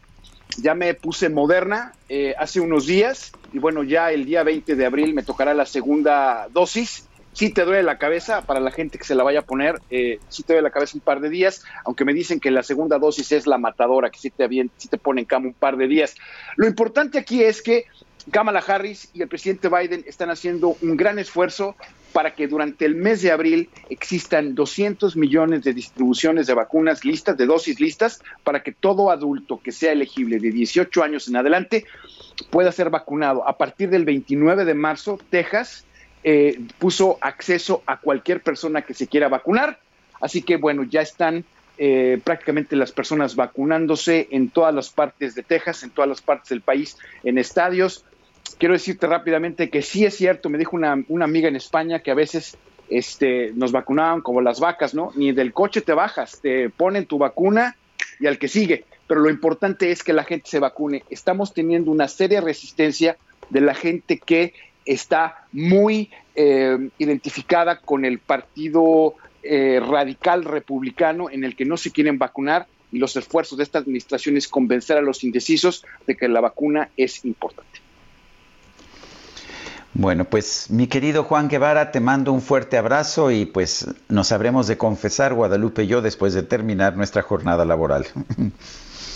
[0.58, 4.86] ya me puse Moderna eh, hace unos días y bueno, ya el día 20 de
[4.86, 7.06] abril me tocará la segunda dosis.
[7.32, 10.18] Sí te duele la cabeza para la gente que se la vaya a poner, eh,
[10.28, 12.98] sí te duele la cabeza un par de días, aunque me dicen que la segunda
[12.98, 16.16] dosis es la matadora, que sí te pone en cama un par de días.
[16.56, 17.86] Lo importante aquí es que
[18.30, 21.76] Kamala Harris y el presidente Biden están haciendo un gran esfuerzo
[22.12, 27.36] para que durante el mes de abril existan 200 millones de distribuciones de vacunas listas,
[27.36, 31.84] de dosis listas, para que todo adulto que sea elegible de 18 años en adelante
[32.50, 33.46] pueda ser vacunado.
[33.48, 35.84] A partir del 29 de marzo, Texas
[36.22, 39.78] eh, puso acceso a cualquier persona que se quiera vacunar.
[40.20, 41.44] Así que bueno, ya están
[41.78, 46.50] eh, prácticamente las personas vacunándose en todas las partes de Texas, en todas las partes
[46.50, 48.04] del país, en estadios.
[48.58, 52.14] Quiero decirte rápidamente que sí es cierto, me dijo una, amiga en España que a
[52.14, 52.56] veces
[52.88, 55.12] este, nos vacunaban como las vacas, ¿no?
[55.14, 57.76] Ni del coche te bajas, te ponen tu vacuna
[58.18, 58.84] y al que sigue.
[59.06, 61.04] Pero lo importante es que la gente se vacune.
[61.10, 63.16] Estamos teniendo una seria resistencia
[63.48, 64.54] de la gente que
[64.84, 71.90] está muy eh, identificada con el partido eh, radical republicano en el que no se
[71.90, 76.28] quieren vacunar y los esfuerzos de esta administración es convencer a los indecisos de que
[76.28, 77.80] la vacuna es importante.
[79.92, 84.68] Bueno, pues mi querido Juan Guevara, te mando un fuerte abrazo y pues nos habremos
[84.68, 88.06] de confesar, Guadalupe y yo, después de terminar nuestra jornada laboral.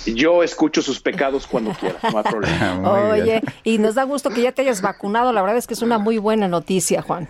[0.07, 2.91] Yo escucho sus pecados cuando quiera, no hay problema.
[3.13, 5.33] Oye, y nos da gusto que ya te hayas vacunado.
[5.33, 7.27] La verdad es que es una muy buena noticia, Juan.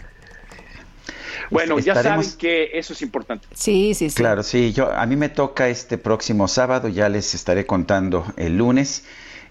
[1.50, 3.46] Bueno, ya saben que eso es importante.
[3.54, 4.16] Sí, sí, sí.
[4.16, 8.56] Claro, sí, yo a mí me toca este próximo sábado, ya les estaré contando el
[8.56, 9.04] lunes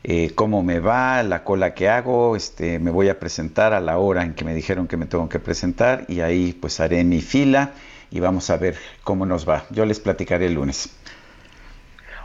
[0.03, 3.97] eh, cómo me va, la cola que hago, este, me voy a presentar a la
[3.97, 7.21] hora en que me dijeron que me tengo que presentar y ahí pues haré mi
[7.21, 7.71] fila
[8.11, 9.65] y vamos a ver cómo nos va.
[9.69, 10.89] Yo les platicaré el lunes.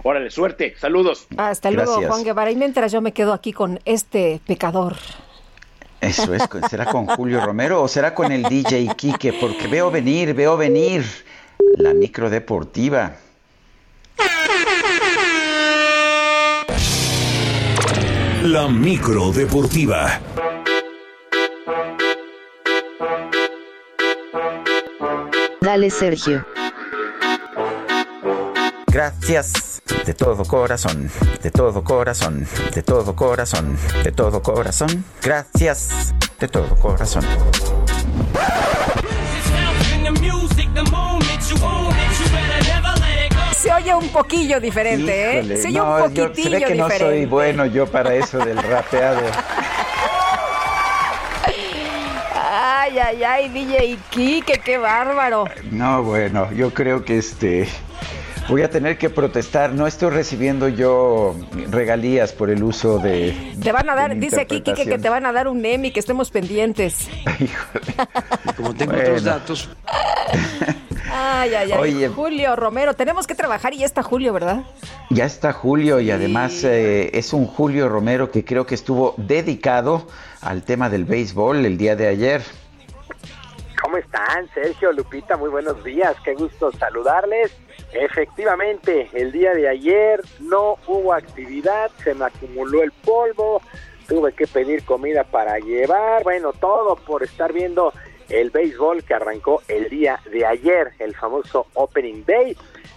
[0.03, 1.27] Órale, suerte, saludos.
[1.37, 2.11] Hasta luego, Gracias.
[2.11, 2.51] Juan Guevara.
[2.51, 4.97] Y mientras yo me quedo aquí con este pecador.
[6.01, 9.33] Eso es, ¿será con Julio Romero o será con el DJ Quique?
[9.33, 11.05] Porque veo venir, veo venir
[11.77, 13.17] la micro deportiva.
[18.51, 20.19] La micro deportiva.
[25.61, 26.47] Dale Sergio.
[28.87, 31.11] Gracias de todo corazón,
[31.43, 35.05] de todo corazón, de todo corazón, de todo corazón.
[35.20, 37.25] Gracias de todo corazón.
[43.99, 45.57] Un poquillo diferente, Híjole, ¿eh?
[45.57, 47.16] Se oye no, un yo- poquitillo ve que no diferente.
[47.16, 49.20] soy bueno yo para eso del rapeado.
[52.35, 55.45] Ay, ay, ay, DJ Kike, qué bárbaro.
[55.70, 57.69] No, bueno, yo creo que este
[58.49, 59.73] voy a tener que protestar.
[59.73, 61.35] No estoy recibiendo yo
[61.70, 63.55] regalías por el uso de.
[63.62, 66.01] Te van a dar, dice aquí Kike que te van a dar un Emmy, que
[66.01, 67.09] estemos pendientes.
[68.57, 69.69] Como tengo otros datos.
[71.11, 71.79] Ay, ay, ay.
[71.79, 72.09] Oye.
[72.09, 74.65] Julio Romero, tenemos que trabajar y ya está Julio, ¿verdad?
[75.11, 80.07] Ya está Julio y además eh, es un Julio Romero que creo que estuvo dedicado
[80.43, 82.43] al tema del béisbol el día de ayer.
[83.83, 85.37] ¿Cómo están, Sergio, Lupita?
[85.37, 87.53] Muy buenos días, qué gusto saludarles.
[87.93, 93.62] Efectivamente, el día de ayer no hubo actividad, se me acumuló el polvo,
[94.06, 97.93] tuve que pedir comida para llevar, bueno, todo por estar viendo
[98.28, 102.56] el béisbol que arrancó el día de ayer, el famoso Opening Day,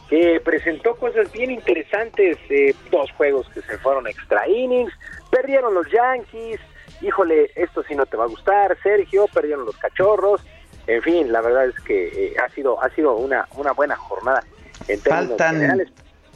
[0.09, 4.91] que presentó cosas bien interesantes, eh, dos juegos que se fueron extra innings,
[5.30, 6.59] perdieron los Yankees,
[7.01, 10.41] híjole, esto sí no te va a gustar, Sergio, perdieron los Cachorros,
[10.88, 14.43] en fin, la verdad es que eh, ha sido ha sido una, una buena jornada
[14.88, 15.84] en Faltan,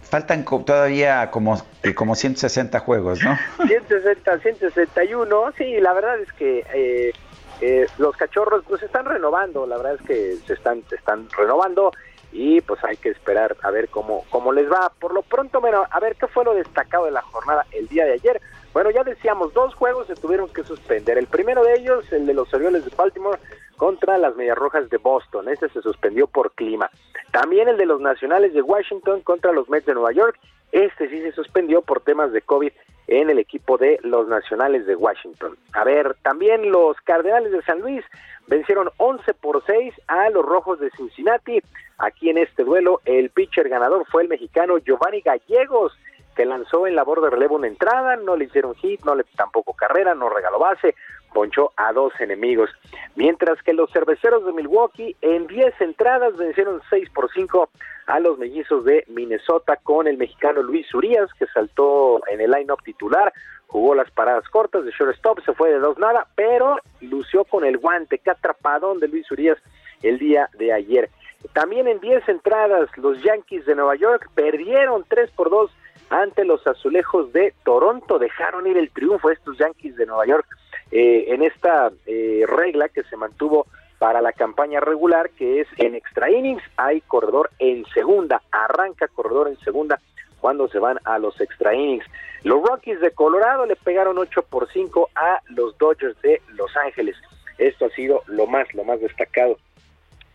[0.04, 3.38] faltan todavía como, eh, como 160 juegos, ¿no?
[3.68, 7.14] 160, 161, sí, la verdad es que eh,
[7.62, 11.28] eh, los cachorros pues se están renovando, la verdad es que se están, se están
[11.38, 11.92] renovando
[12.32, 14.92] y pues hay que esperar a ver cómo, cómo les va.
[15.00, 18.06] Por lo pronto, bueno, a ver qué fue lo destacado de la jornada el día
[18.06, 18.42] de ayer.
[18.76, 21.18] Bueno, ya decíamos, dos juegos se tuvieron que suspender.
[21.18, 23.40] El primero de ellos, el de los Orioles de Baltimore
[23.78, 25.48] contra las Medias Rojas de Boston.
[25.48, 26.92] Este se suspendió por clima.
[27.32, 30.38] También el de los Nacionales de Washington contra los Mets de Nueva York.
[30.74, 32.74] Este sí se suspendió por temas de COVID
[33.08, 35.56] en el equipo de los Nacionales de Washington.
[35.72, 38.04] A ver, también los Cardenales de San Luis
[38.48, 41.62] vencieron 11 por 6 a los Rojos de Cincinnati.
[41.98, 45.98] Aquí en este duelo el pitcher ganador fue el mexicano Giovanni Gallegos,
[46.36, 49.74] que lanzó en labor de relevo una entrada, no le hicieron hit, no le tampoco
[49.74, 50.96] carrera, no regaló base,
[51.34, 52.70] ponchó a dos enemigos.
[53.16, 57.70] Mientras que los cerveceros de Milwaukee en 10 entradas vencieron 6 por 5
[58.08, 62.82] a los mellizos de Minnesota con el mexicano Luis Urias, que saltó en el line-up
[62.84, 63.34] titular,
[63.68, 67.78] jugó las paradas cortas de shortstop, se fue de dos nada, pero lució con el
[67.78, 69.58] guante, que atrapadón de Luis Urias
[70.04, 71.10] el día de ayer.
[71.54, 75.72] También en 10 entradas, los Yankees de Nueva York perdieron 3 por 2
[76.10, 78.20] ante los azulejos de Toronto.
[78.20, 80.46] Dejaron ir el triunfo a estos Yankees de Nueva York
[80.92, 83.68] eh, en esta eh, regla que se mantuvo
[83.98, 89.48] para la campaña regular, que es en extra innings hay corredor en segunda, arranca corredor
[89.48, 90.00] en segunda
[90.42, 92.06] cuando se van a los extra innings.
[92.44, 97.16] Los Rockies de Colorado le pegaron 8 por 5 a los Dodgers de Los Ángeles.
[97.58, 99.58] Esto ha sido lo más, lo más destacado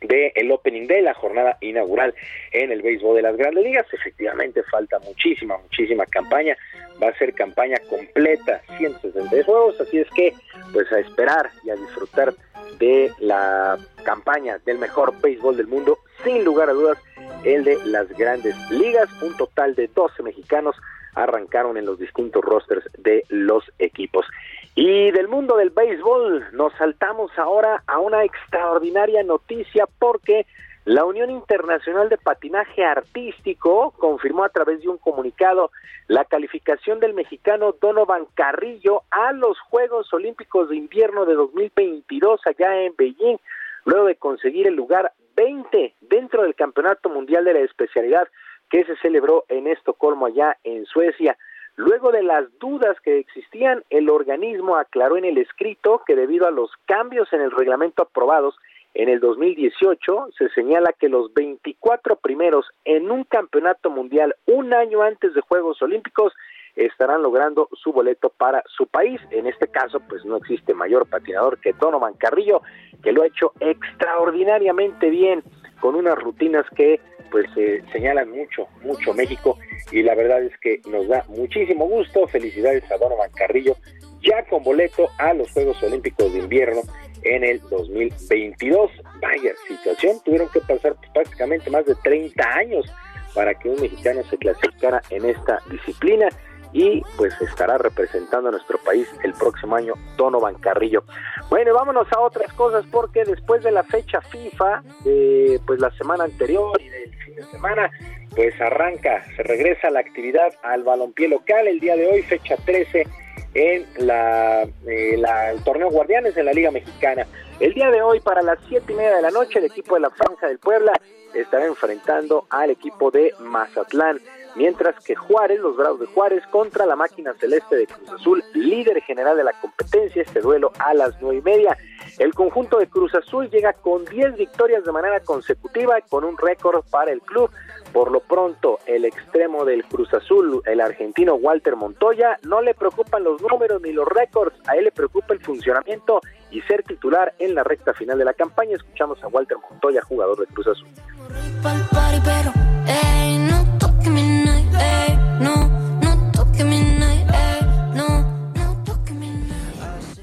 [0.01, 2.15] de el opening day, la jornada inaugural
[2.53, 3.87] en el béisbol de las grandes ligas.
[3.93, 6.57] Efectivamente falta muchísima, muchísima campaña.
[7.03, 10.33] Va a ser campaña completa, 160 juegos, así es que
[10.73, 12.35] pues a esperar y a disfrutar
[12.79, 16.99] de la campaña del mejor béisbol del mundo, sin lugar a dudas,
[17.45, 19.09] el de las grandes ligas.
[19.23, 20.77] Un total de 12 mexicanos
[21.15, 24.27] arrancaron en los distintos rosters de los equipos.
[24.75, 30.47] Y del mundo del béisbol nos saltamos ahora a una extraordinaria noticia porque
[30.85, 35.71] la Unión Internacional de Patinaje Artístico confirmó a través de un comunicado
[36.09, 42.81] la calificación del mexicano Donovan Carrillo a los Juegos Olímpicos de Invierno de 2022 allá
[42.81, 43.37] en Beijing,
[43.85, 48.27] luego de conseguir el lugar 20 dentro del Campeonato Mundial de la especialidad
[48.71, 51.37] que se celebró en Estocolmo allá en Suecia.
[51.77, 56.51] Luego de las dudas que existían, el organismo aclaró en el escrito que debido a
[56.51, 58.57] los cambios en el reglamento aprobados
[58.95, 65.03] en el 2018, se señala que los 24 primeros en un campeonato mundial un año
[65.03, 66.33] antes de Juegos Olímpicos
[66.75, 69.21] estarán logrando su boleto para su país.
[69.31, 72.63] En este caso, pues no existe mayor patinador que Donovan Carrillo,
[73.03, 75.43] que lo ha hecho extraordinariamente bien
[75.81, 77.01] con unas rutinas que
[77.31, 79.59] pues se señalan mucho, mucho México
[79.93, 82.27] y la verdad es que nos da muchísimo gusto.
[82.27, 83.77] Felicidades a Donovan Carrillo,
[84.23, 86.81] ya con boleto a los Juegos Olímpicos de Invierno
[87.23, 88.91] en el 2022.
[89.21, 92.87] Vaya situación, tuvieron que pasar prácticamente más de 30 años
[93.35, 96.29] para que un mexicano se clasificara en esta disciplina
[96.73, 101.05] y pues estará representando a nuestro país el próximo año Donovan Carrillo.
[101.49, 106.25] Bueno, vámonos a otras cosas porque después de la fecha FIFA, de pues la semana
[106.25, 107.91] anterior y del fin de semana,
[108.35, 113.07] pues arranca, se regresa la actividad al balompié local el día de hoy, fecha 13
[113.55, 117.27] en la, eh, la, el torneo Guardianes de la Liga Mexicana.
[117.59, 120.03] El día de hoy, para las siete y media de la noche, el equipo de
[120.03, 120.93] la Franja del Puebla
[121.35, 124.21] estará enfrentando al equipo de Mazatlán
[124.57, 129.01] mientras que Juárez, los Bravos de Juárez, contra la máquina celeste de Cruz Azul, líder
[129.03, 131.77] general de la competencia, este duelo a las nueve y media.
[132.19, 136.85] El conjunto de Cruz Azul llega con 10 victorias de manera consecutiva, con un récord
[136.91, 137.51] para el club.
[137.93, 143.25] Por lo pronto, el extremo del Cruz Azul, el argentino Walter Montoya, no le preocupan
[143.25, 146.21] los números ni los récords, a él le preocupa el funcionamiento
[146.51, 148.77] y ser titular en la recta final de la campaña.
[148.77, 150.89] Escuchamos a Walter Montoya, jugador de Cruz Azul.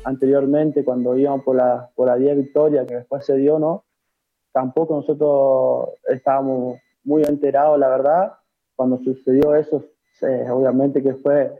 [0.07, 3.83] Anteriormente, cuando íbamos por la, por la 10 victoria que después se dio, ¿no?
[4.53, 8.33] Tampoco nosotros estábamos muy enterados, la verdad.
[8.77, 9.83] Cuando sucedió eso,
[10.49, 11.53] obviamente que fue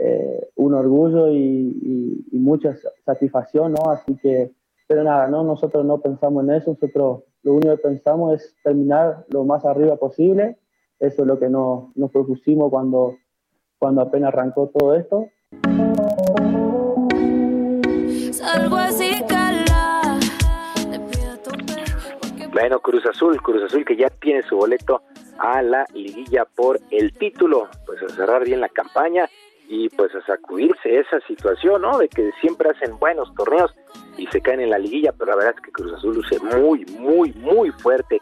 [0.00, 3.90] eh, un orgullo y, y, mucha satisfacción, ¿no?
[3.90, 4.52] Así que,
[4.88, 5.44] pero nada, ¿no?
[5.44, 9.96] Nosotros no pensamos en eso, nosotros lo único que pensamos es terminar lo más arriba
[9.96, 10.56] posible
[11.02, 13.16] eso es lo que nos, nos propusimos cuando,
[13.76, 15.26] cuando apenas arrancó todo esto.
[22.52, 25.02] Bueno, Cruz Azul, Cruz Azul que ya tiene su boleto
[25.38, 29.28] a la liguilla por el título, pues a cerrar bien la campaña
[29.68, 31.98] y pues a sacudirse esa situación, ¿no?
[31.98, 33.74] De que siempre hacen buenos torneos
[34.18, 36.84] y se caen en la liguilla, pero la verdad es que Cruz Azul luce muy,
[37.00, 38.20] muy, muy fuerte.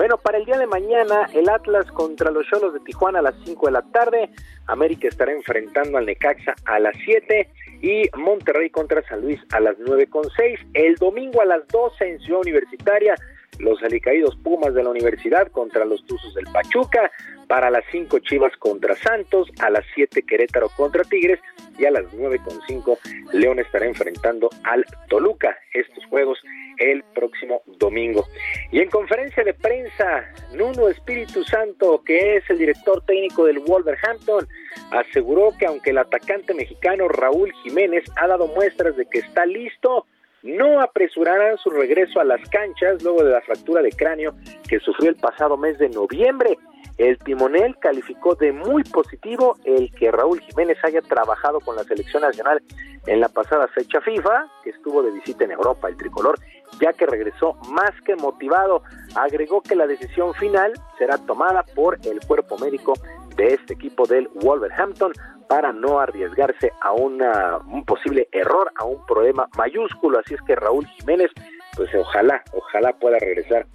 [0.00, 3.34] Bueno, para el día de mañana, el Atlas contra los Cholos de Tijuana a las
[3.44, 4.30] 5 de la tarde.
[4.66, 7.46] América estará enfrentando al Necaxa a las 7
[7.82, 10.58] y Monterrey contra San Luis a las 9 con 6.
[10.72, 13.14] El domingo a las 12 en Ciudad Universitaria,
[13.58, 17.10] los alicaídos Pumas de la Universidad contra los Tuzos del Pachuca.
[17.46, 21.40] Para las 5 Chivas contra Santos, a las 7 Querétaro contra Tigres
[21.78, 22.98] y a las 9 con 5
[23.34, 25.58] León estará enfrentando al Toluca.
[25.74, 26.38] Estos juegos
[26.80, 28.26] el próximo domingo.
[28.72, 34.48] Y en conferencia de prensa, Nuno Espíritu Santo, que es el director técnico del Wolverhampton,
[34.90, 40.06] aseguró que aunque el atacante mexicano Raúl Jiménez ha dado muestras de que está listo,
[40.42, 44.34] no apresurarán su regreso a las canchas luego de la fractura de cráneo
[44.68, 46.56] que sufrió el pasado mes de noviembre.
[46.96, 52.22] El timonel calificó de muy positivo el que Raúl Jiménez haya trabajado con la selección
[52.22, 52.62] nacional
[53.06, 56.38] en la pasada fecha FIFA, que estuvo de visita en Europa, el tricolor,
[56.80, 58.82] ya que regresó más que motivado.
[59.14, 62.94] Agregó que la decisión final será tomada por el cuerpo médico
[63.36, 65.12] de este equipo del Wolverhampton
[65.48, 70.18] para no arriesgarse a una, un posible error, a un problema mayúsculo.
[70.18, 71.30] Así es que Raúl Jiménez,
[71.76, 73.66] pues ojalá, ojalá pueda regresar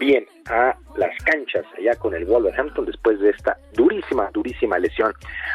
[0.00, 5.12] bien a las canchas allá con el Wolverhampton después de esta durísima, durísima lesión.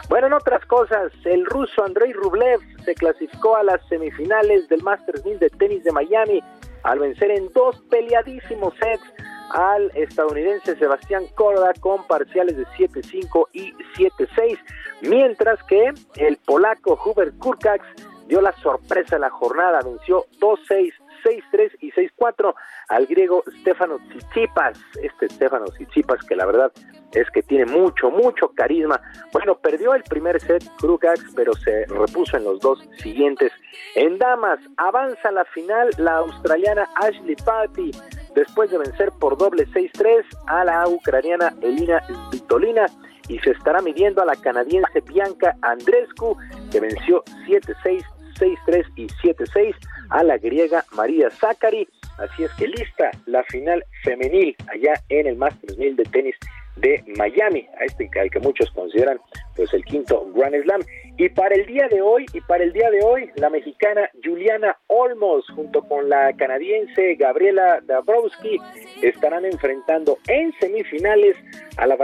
[0.08, 5.26] Bueno, en otras cosas, el ruso Andrei Rublev se clasificó a las semifinales del Masters
[5.26, 6.42] 1000 de tenis de Miami
[6.86, 9.04] al vencer en dos peleadísimos sets
[9.52, 14.58] al estadounidense Sebastián Corda con parciales de 7-5 y 7-6,
[15.02, 17.84] mientras que el polaco Hubert Kurkacz
[18.28, 20.94] dio la sorpresa en la jornada, venció 2-6
[21.26, 22.54] 6-3 y 6-4
[22.90, 24.80] al griego Stefano Tsitsipas.
[25.02, 26.72] Este Stefano Tsitsipas que la verdad
[27.14, 29.00] es que tiene mucho, mucho carisma.
[29.32, 33.52] Bueno, perdió el primer set Krukax, pero se repuso en los dos siguientes.
[33.96, 37.92] En damas, avanza la final la australiana Ashley Patty
[38.36, 42.86] después de vencer por doble 6-3 a la ucraniana Elina Svitolina
[43.28, 46.38] y se estará midiendo a la canadiense Bianca Andrescu
[46.72, 48.04] que venció 7-6
[48.36, 49.76] 6-3 y 7-6
[50.10, 51.88] a la griega María Zachary.
[52.18, 56.36] Así es que lista la final femenil allá en el Masters 1000 de tenis
[56.76, 59.20] de Miami, a este que muchos consideran
[59.56, 60.82] pues el quinto Grand Slam.
[61.18, 64.78] Y para el día de hoy, y para el día de hoy, la mexicana Juliana
[64.88, 68.60] Olmos junto con la canadiense Gabriela Dabrowski
[69.02, 71.38] estarán enfrentando en semifinales
[71.78, 71.96] a la,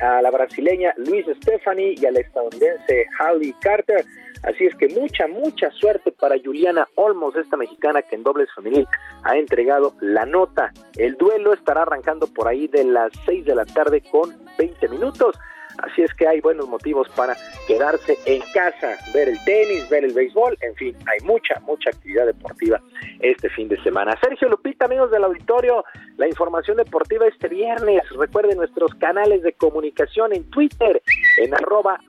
[0.00, 4.04] a la brasileña Luis Stephanie y a la estadounidense Hallie Carter.
[4.42, 8.86] Así es que mucha, mucha suerte para Juliana Olmos, esta mexicana que en dobles femenil
[9.22, 10.72] ha entregado la nota.
[10.96, 15.36] El duelo estará arrancando por ahí de las 6 de la tarde con 20 minutos.
[15.78, 20.12] Así es que hay buenos motivos para quedarse en casa, ver el tenis, ver el
[20.12, 22.80] béisbol, en fin, hay mucha, mucha actividad deportiva
[23.20, 24.14] este fin de semana.
[24.20, 25.84] Sergio Lupita, amigos del auditorio,
[26.16, 28.02] la información deportiva este viernes.
[28.16, 31.02] Recuerden nuestros canales de comunicación en Twitter,
[31.38, 32.00] en arroba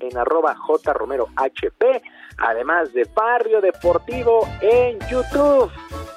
[0.00, 0.56] en arroba
[2.38, 5.70] además de Barrio Deportivo en YouTube.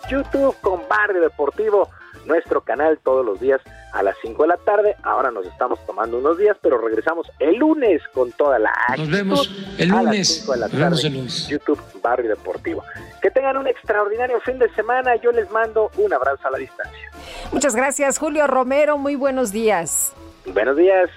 [0.09, 1.89] YouTube con Barrio Deportivo
[2.25, 3.61] nuestro canal todos los días
[3.91, 4.95] a las 5 de la tarde.
[5.03, 9.51] Ahora nos estamos tomando unos días, pero regresamos el lunes con toda la Nos vemos
[9.77, 10.03] el lunes.
[10.03, 12.83] A las 5 de la tarde, YouTube Barrio Deportivo.
[13.21, 15.15] Que tengan un extraordinario fin de semana.
[15.17, 17.11] Yo les mando un abrazo a la distancia.
[17.51, 18.97] Muchas gracias, Julio Romero.
[18.97, 20.13] Muy buenos días.
[20.45, 21.09] Buenos días.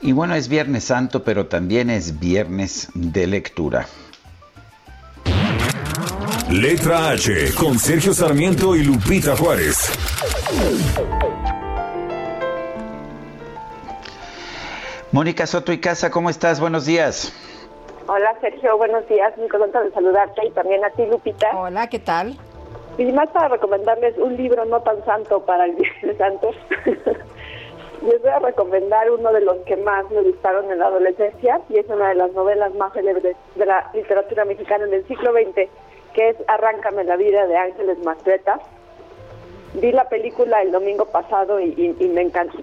[0.00, 3.86] Y bueno, es Viernes Santo, pero también es Viernes de lectura.
[6.52, 9.90] Letra H con Sergio Sarmiento y Lupita Juárez.
[15.12, 16.60] Mónica Soto y Casa, ¿cómo estás?
[16.60, 17.32] Buenos días.
[18.06, 19.34] Hola Sergio, buenos días.
[19.38, 21.56] Muy contenta de saludarte y también a ti Lupita.
[21.56, 22.36] Hola, ¿qué tal?
[22.98, 26.50] Y más para recomendarles un libro no tan santo para el Viernes Santo.
[28.02, 31.78] Les voy a recomendar uno de los que más me gustaron en la adolescencia y
[31.78, 35.70] es una de las novelas más célebres de la literatura mexicana en el siglo XX
[36.12, 38.60] que es Arráncame la vida de Ángeles Mastreta.
[39.74, 42.58] Vi la película el domingo pasado y, me encantó,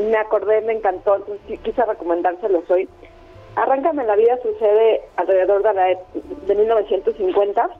[0.00, 2.88] me acordé, me encantó, entonces quise recomendárselos hoy.
[3.54, 5.84] Arráncame la vida sucede alrededor de, la,
[6.46, 7.70] de 1950.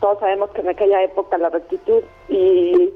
[0.00, 2.92] Todos sabemos que en aquella época la rectitud y,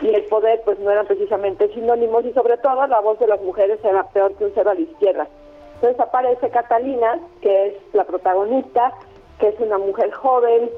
[0.00, 3.40] y el poder pues no eran precisamente sinónimos y sobre todo la voz de las
[3.42, 5.28] mujeres era peor que un cero a la izquierda.
[5.76, 8.92] Entonces aparece Catalina, que es la protagonista,
[9.38, 10.70] que es una mujer joven,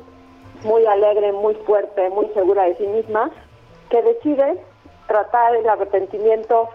[0.64, 3.30] muy alegre, muy fuerte, muy segura de sí misma,
[3.90, 4.60] que decide
[5.06, 6.68] tratar el arrepentimiento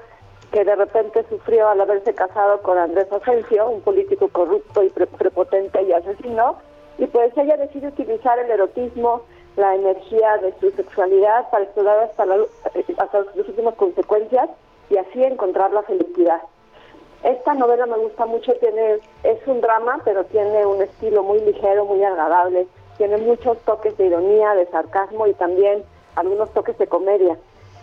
[0.52, 5.82] que de repente sufrió al haberse casado con Andrés Asensio, un político corrupto y prepotente
[5.84, 6.58] y asesino,
[6.98, 9.22] y pues ella decide utilizar el erotismo,
[9.56, 12.38] la energía de su sexualidad para explorar hasta, la,
[12.98, 14.50] hasta últimas consecuencias
[14.90, 16.42] y así encontrar la felicidad.
[17.24, 21.86] Esta novela me gusta mucho, tiene es un drama, pero tiene un estilo muy ligero,
[21.86, 22.68] muy agradable
[23.02, 25.84] tiene muchos toques de ironía, de sarcasmo y también
[26.16, 27.36] algunos toques de comedia.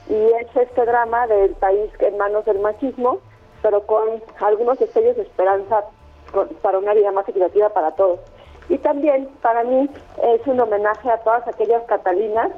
[0.08, 3.18] Y es este drama del país en manos del machismo,
[3.60, 5.82] pero con algunos destellos de esperanza
[6.62, 8.20] para una vida más equitativa para todos.
[8.68, 9.90] Y también para mí
[10.22, 12.52] es un homenaje a todas aquellas catalinas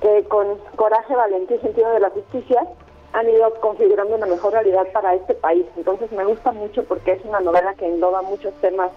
[0.00, 2.66] que con coraje, valentía y sentido de la justicia
[3.12, 5.66] han ido configurando una mejor realidad para este país.
[5.76, 8.90] Entonces me gusta mucho porque es una novela que engloba muchos temas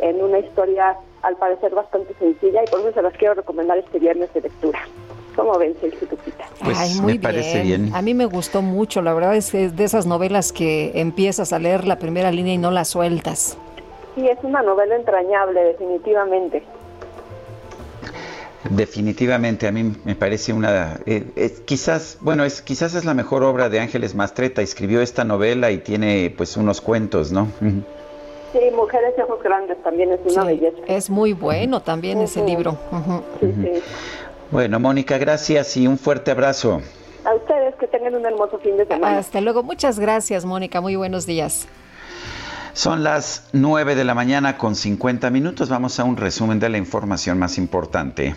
[0.00, 3.98] en una historia al parecer bastante sencilla y por eso se las quiero recomendar este
[3.98, 4.80] viernes de lectura.
[5.36, 6.44] ¿Cómo ven, Sergio Tupita?
[6.62, 7.94] Pues Ay, muy me parece bien.
[7.94, 11.52] A mí me gustó mucho, la verdad es que es de esas novelas que empiezas
[11.52, 13.56] a leer la primera línea y no la sueltas.
[14.14, 16.62] Sí, es una novela entrañable, definitivamente.
[18.68, 21.24] Definitivamente, a mí me parece una, eh,
[21.64, 24.62] quizás, bueno, es quizás es la mejor obra de Ángeles Mastreta.
[24.62, 27.48] Escribió esta novela y tiene, pues, unos cuentos, ¿no?
[28.52, 30.76] Sí, Mujeres y Ojos Grandes también es una belleza.
[30.86, 32.76] Es muy bueno también ese libro.
[34.50, 36.82] Bueno, Mónica, gracias y un fuerte abrazo.
[37.24, 39.18] A ustedes que tengan un hermoso fin de semana.
[39.18, 39.62] Hasta luego.
[39.62, 40.80] Muchas gracias, Mónica.
[40.80, 41.66] Muy buenos días.
[42.74, 45.68] Son las 9 de la mañana con 50 minutos.
[45.68, 48.34] Vamos a un resumen de la información más importante.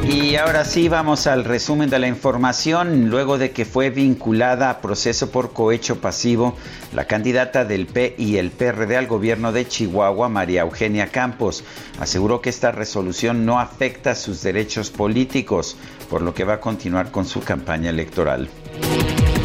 [0.07, 3.09] Y ahora sí vamos al resumen de la información.
[3.09, 6.55] Luego de que fue vinculada a proceso por cohecho pasivo,
[6.93, 11.63] la candidata del P y el PRD al gobierno de Chihuahua, María Eugenia Campos,
[11.99, 15.75] aseguró que esta resolución no afecta sus derechos políticos,
[16.09, 18.47] por lo que va a continuar con su campaña electoral.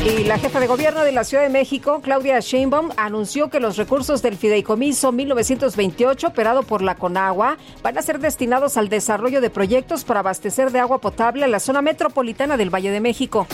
[0.02, 3.76] Y la jefa de gobierno de la Ciudad de México, Claudia Sheinbaum, anunció que los
[3.76, 9.50] recursos del Fideicomiso 1928, operado por la Conagua, van a ser destinados al desarrollo de
[9.50, 13.46] proyectos para abastecer de agua potable a la zona metropolitana del Valle de México.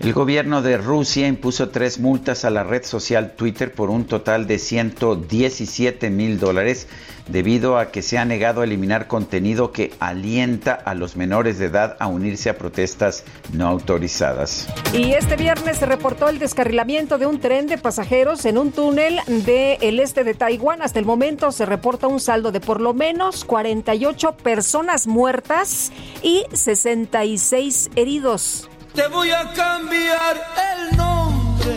[0.00, 4.46] El gobierno de Rusia impuso tres multas a la red social Twitter por un total
[4.46, 6.88] de 117 mil dólares
[7.28, 11.66] debido a que se ha negado a eliminar contenido que alienta a los menores de
[11.66, 14.68] edad a unirse a protestas no autorizadas.
[14.94, 19.20] Y este viernes se reportó el descarrilamiento de un tren de pasajeros en un túnel
[19.26, 20.80] del este de Taiwán.
[20.80, 26.46] Hasta el momento se reporta un saldo de por lo menos 48 personas muertas y
[26.54, 28.70] 66 heridos.
[28.94, 30.36] Te voy a cambiar
[30.74, 31.74] el nombre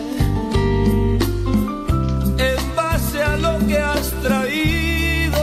[2.38, 5.38] en base a lo que has traído.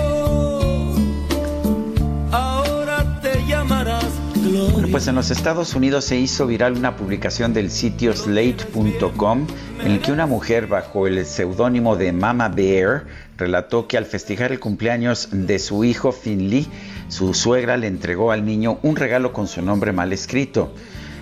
[2.32, 4.04] Ahora te llamarás
[4.36, 4.74] Gloria.
[4.74, 9.48] Bueno, pues en los Estados Unidos se hizo viral una publicación del sitio slate.com
[9.80, 13.06] en el que una mujer bajo el seudónimo de Mama Bear
[13.38, 16.68] relató que al festejar el cumpleaños de su hijo Finley,
[17.08, 20.74] su suegra le entregó al niño un regalo con su nombre mal escrito.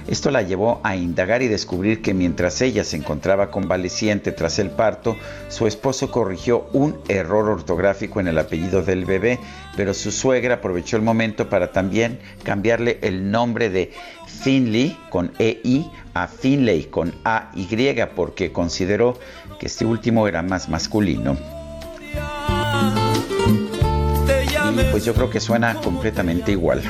[0.10, 4.72] Esto la llevó a indagar y descubrir que mientras ella se encontraba convaleciente tras el
[4.72, 5.16] parto,
[5.50, 9.38] su esposo corrigió un error ortográfico en el apellido del bebé,
[9.78, 13.92] pero su suegra aprovechó el momento para también cambiarle el nombre de
[14.26, 19.20] Finley con EI a Finley con AY porque consideró
[19.60, 21.38] que este último era más masculino.
[24.74, 26.82] Y pues yo creo que suena completamente igual.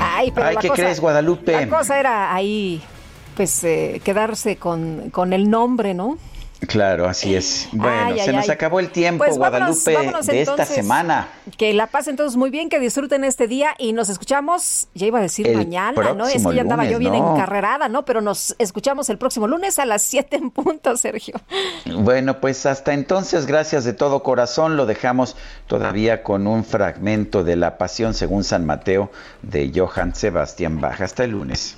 [0.00, 1.52] Ay, pero Ay, la ¿qué cosa- crees, Guadalupe?
[1.52, 2.82] La cosa era ahí,
[3.36, 6.18] pues, eh, quedarse con, con el nombre, ¿no?
[6.66, 7.68] Claro, así es.
[7.72, 8.50] Bueno, Ay, ay, se nos ay.
[8.54, 11.28] acabó el tiempo, Pues vámonos, Guadalupe, vámonos de esta semana.
[11.56, 15.18] Que la pasen todos muy bien, que disfruten este día y nos escuchamos, ya iba
[15.18, 16.26] a decir El mañana, ¿no?
[16.26, 17.34] Es que ya andaba lunes, yo bien ¿no?
[17.34, 18.04] encarrerada, ¿no?
[18.04, 21.40] Pero nos escuchamos el próximo lunes a las 7 en punto, Sergio.
[21.86, 24.76] Bueno, pues hasta entonces, gracias de todo corazón.
[24.76, 29.10] Lo dejamos todavía con un fragmento de La Pasión según San Mateo
[29.42, 31.00] de Johann Sebastian Bach.
[31.00, 31.76] Hasta el lunes.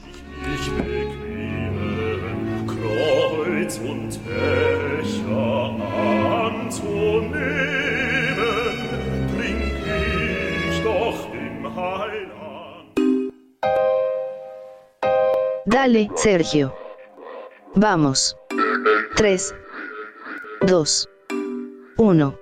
[3.62, 5.76] Kreuz und Becher
[6.50, 7.36] anzunehmen,
[9.36, 9.72] trink
[10.68, 12.98] ich doch im Heiland.
[15.66, 16.72] Dale, Sergio.
[17.76, 18.36] Vamos.
[19.14, 19.54] 3,
[20.66, 21.08] 2,
[21.98, 22.34] 1.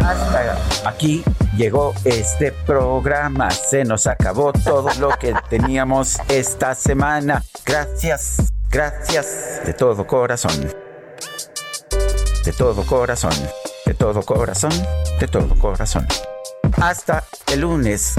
[0.00, 1.22] Hasta aquí
[1.56, 3.50] llegó este programa.
[3.52, 7.42] Se nos acabó todo lo que teníamos esta semana.
[7.64, 10.68] Gracias, gracias de todo corazón.
[12.44, 13.32] De todo corazón,
[13.86, 14.72] de todo corazón,
[15.20, 16.06] de todo corazón.
[16.82, 18.16] Hasta el lunes.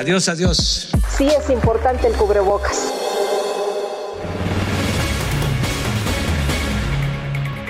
[0.00, 0.90] Adiós, adiós.
[1.16, 2.90] Sí es importante el cubrebocas.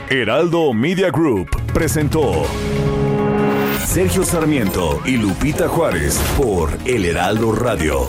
[0.09, 2.45] Heraldo Media Group presentó
[3.85, 8.09] Sergio Sarmiento y Lupita Juárez por El Heraldo Radio.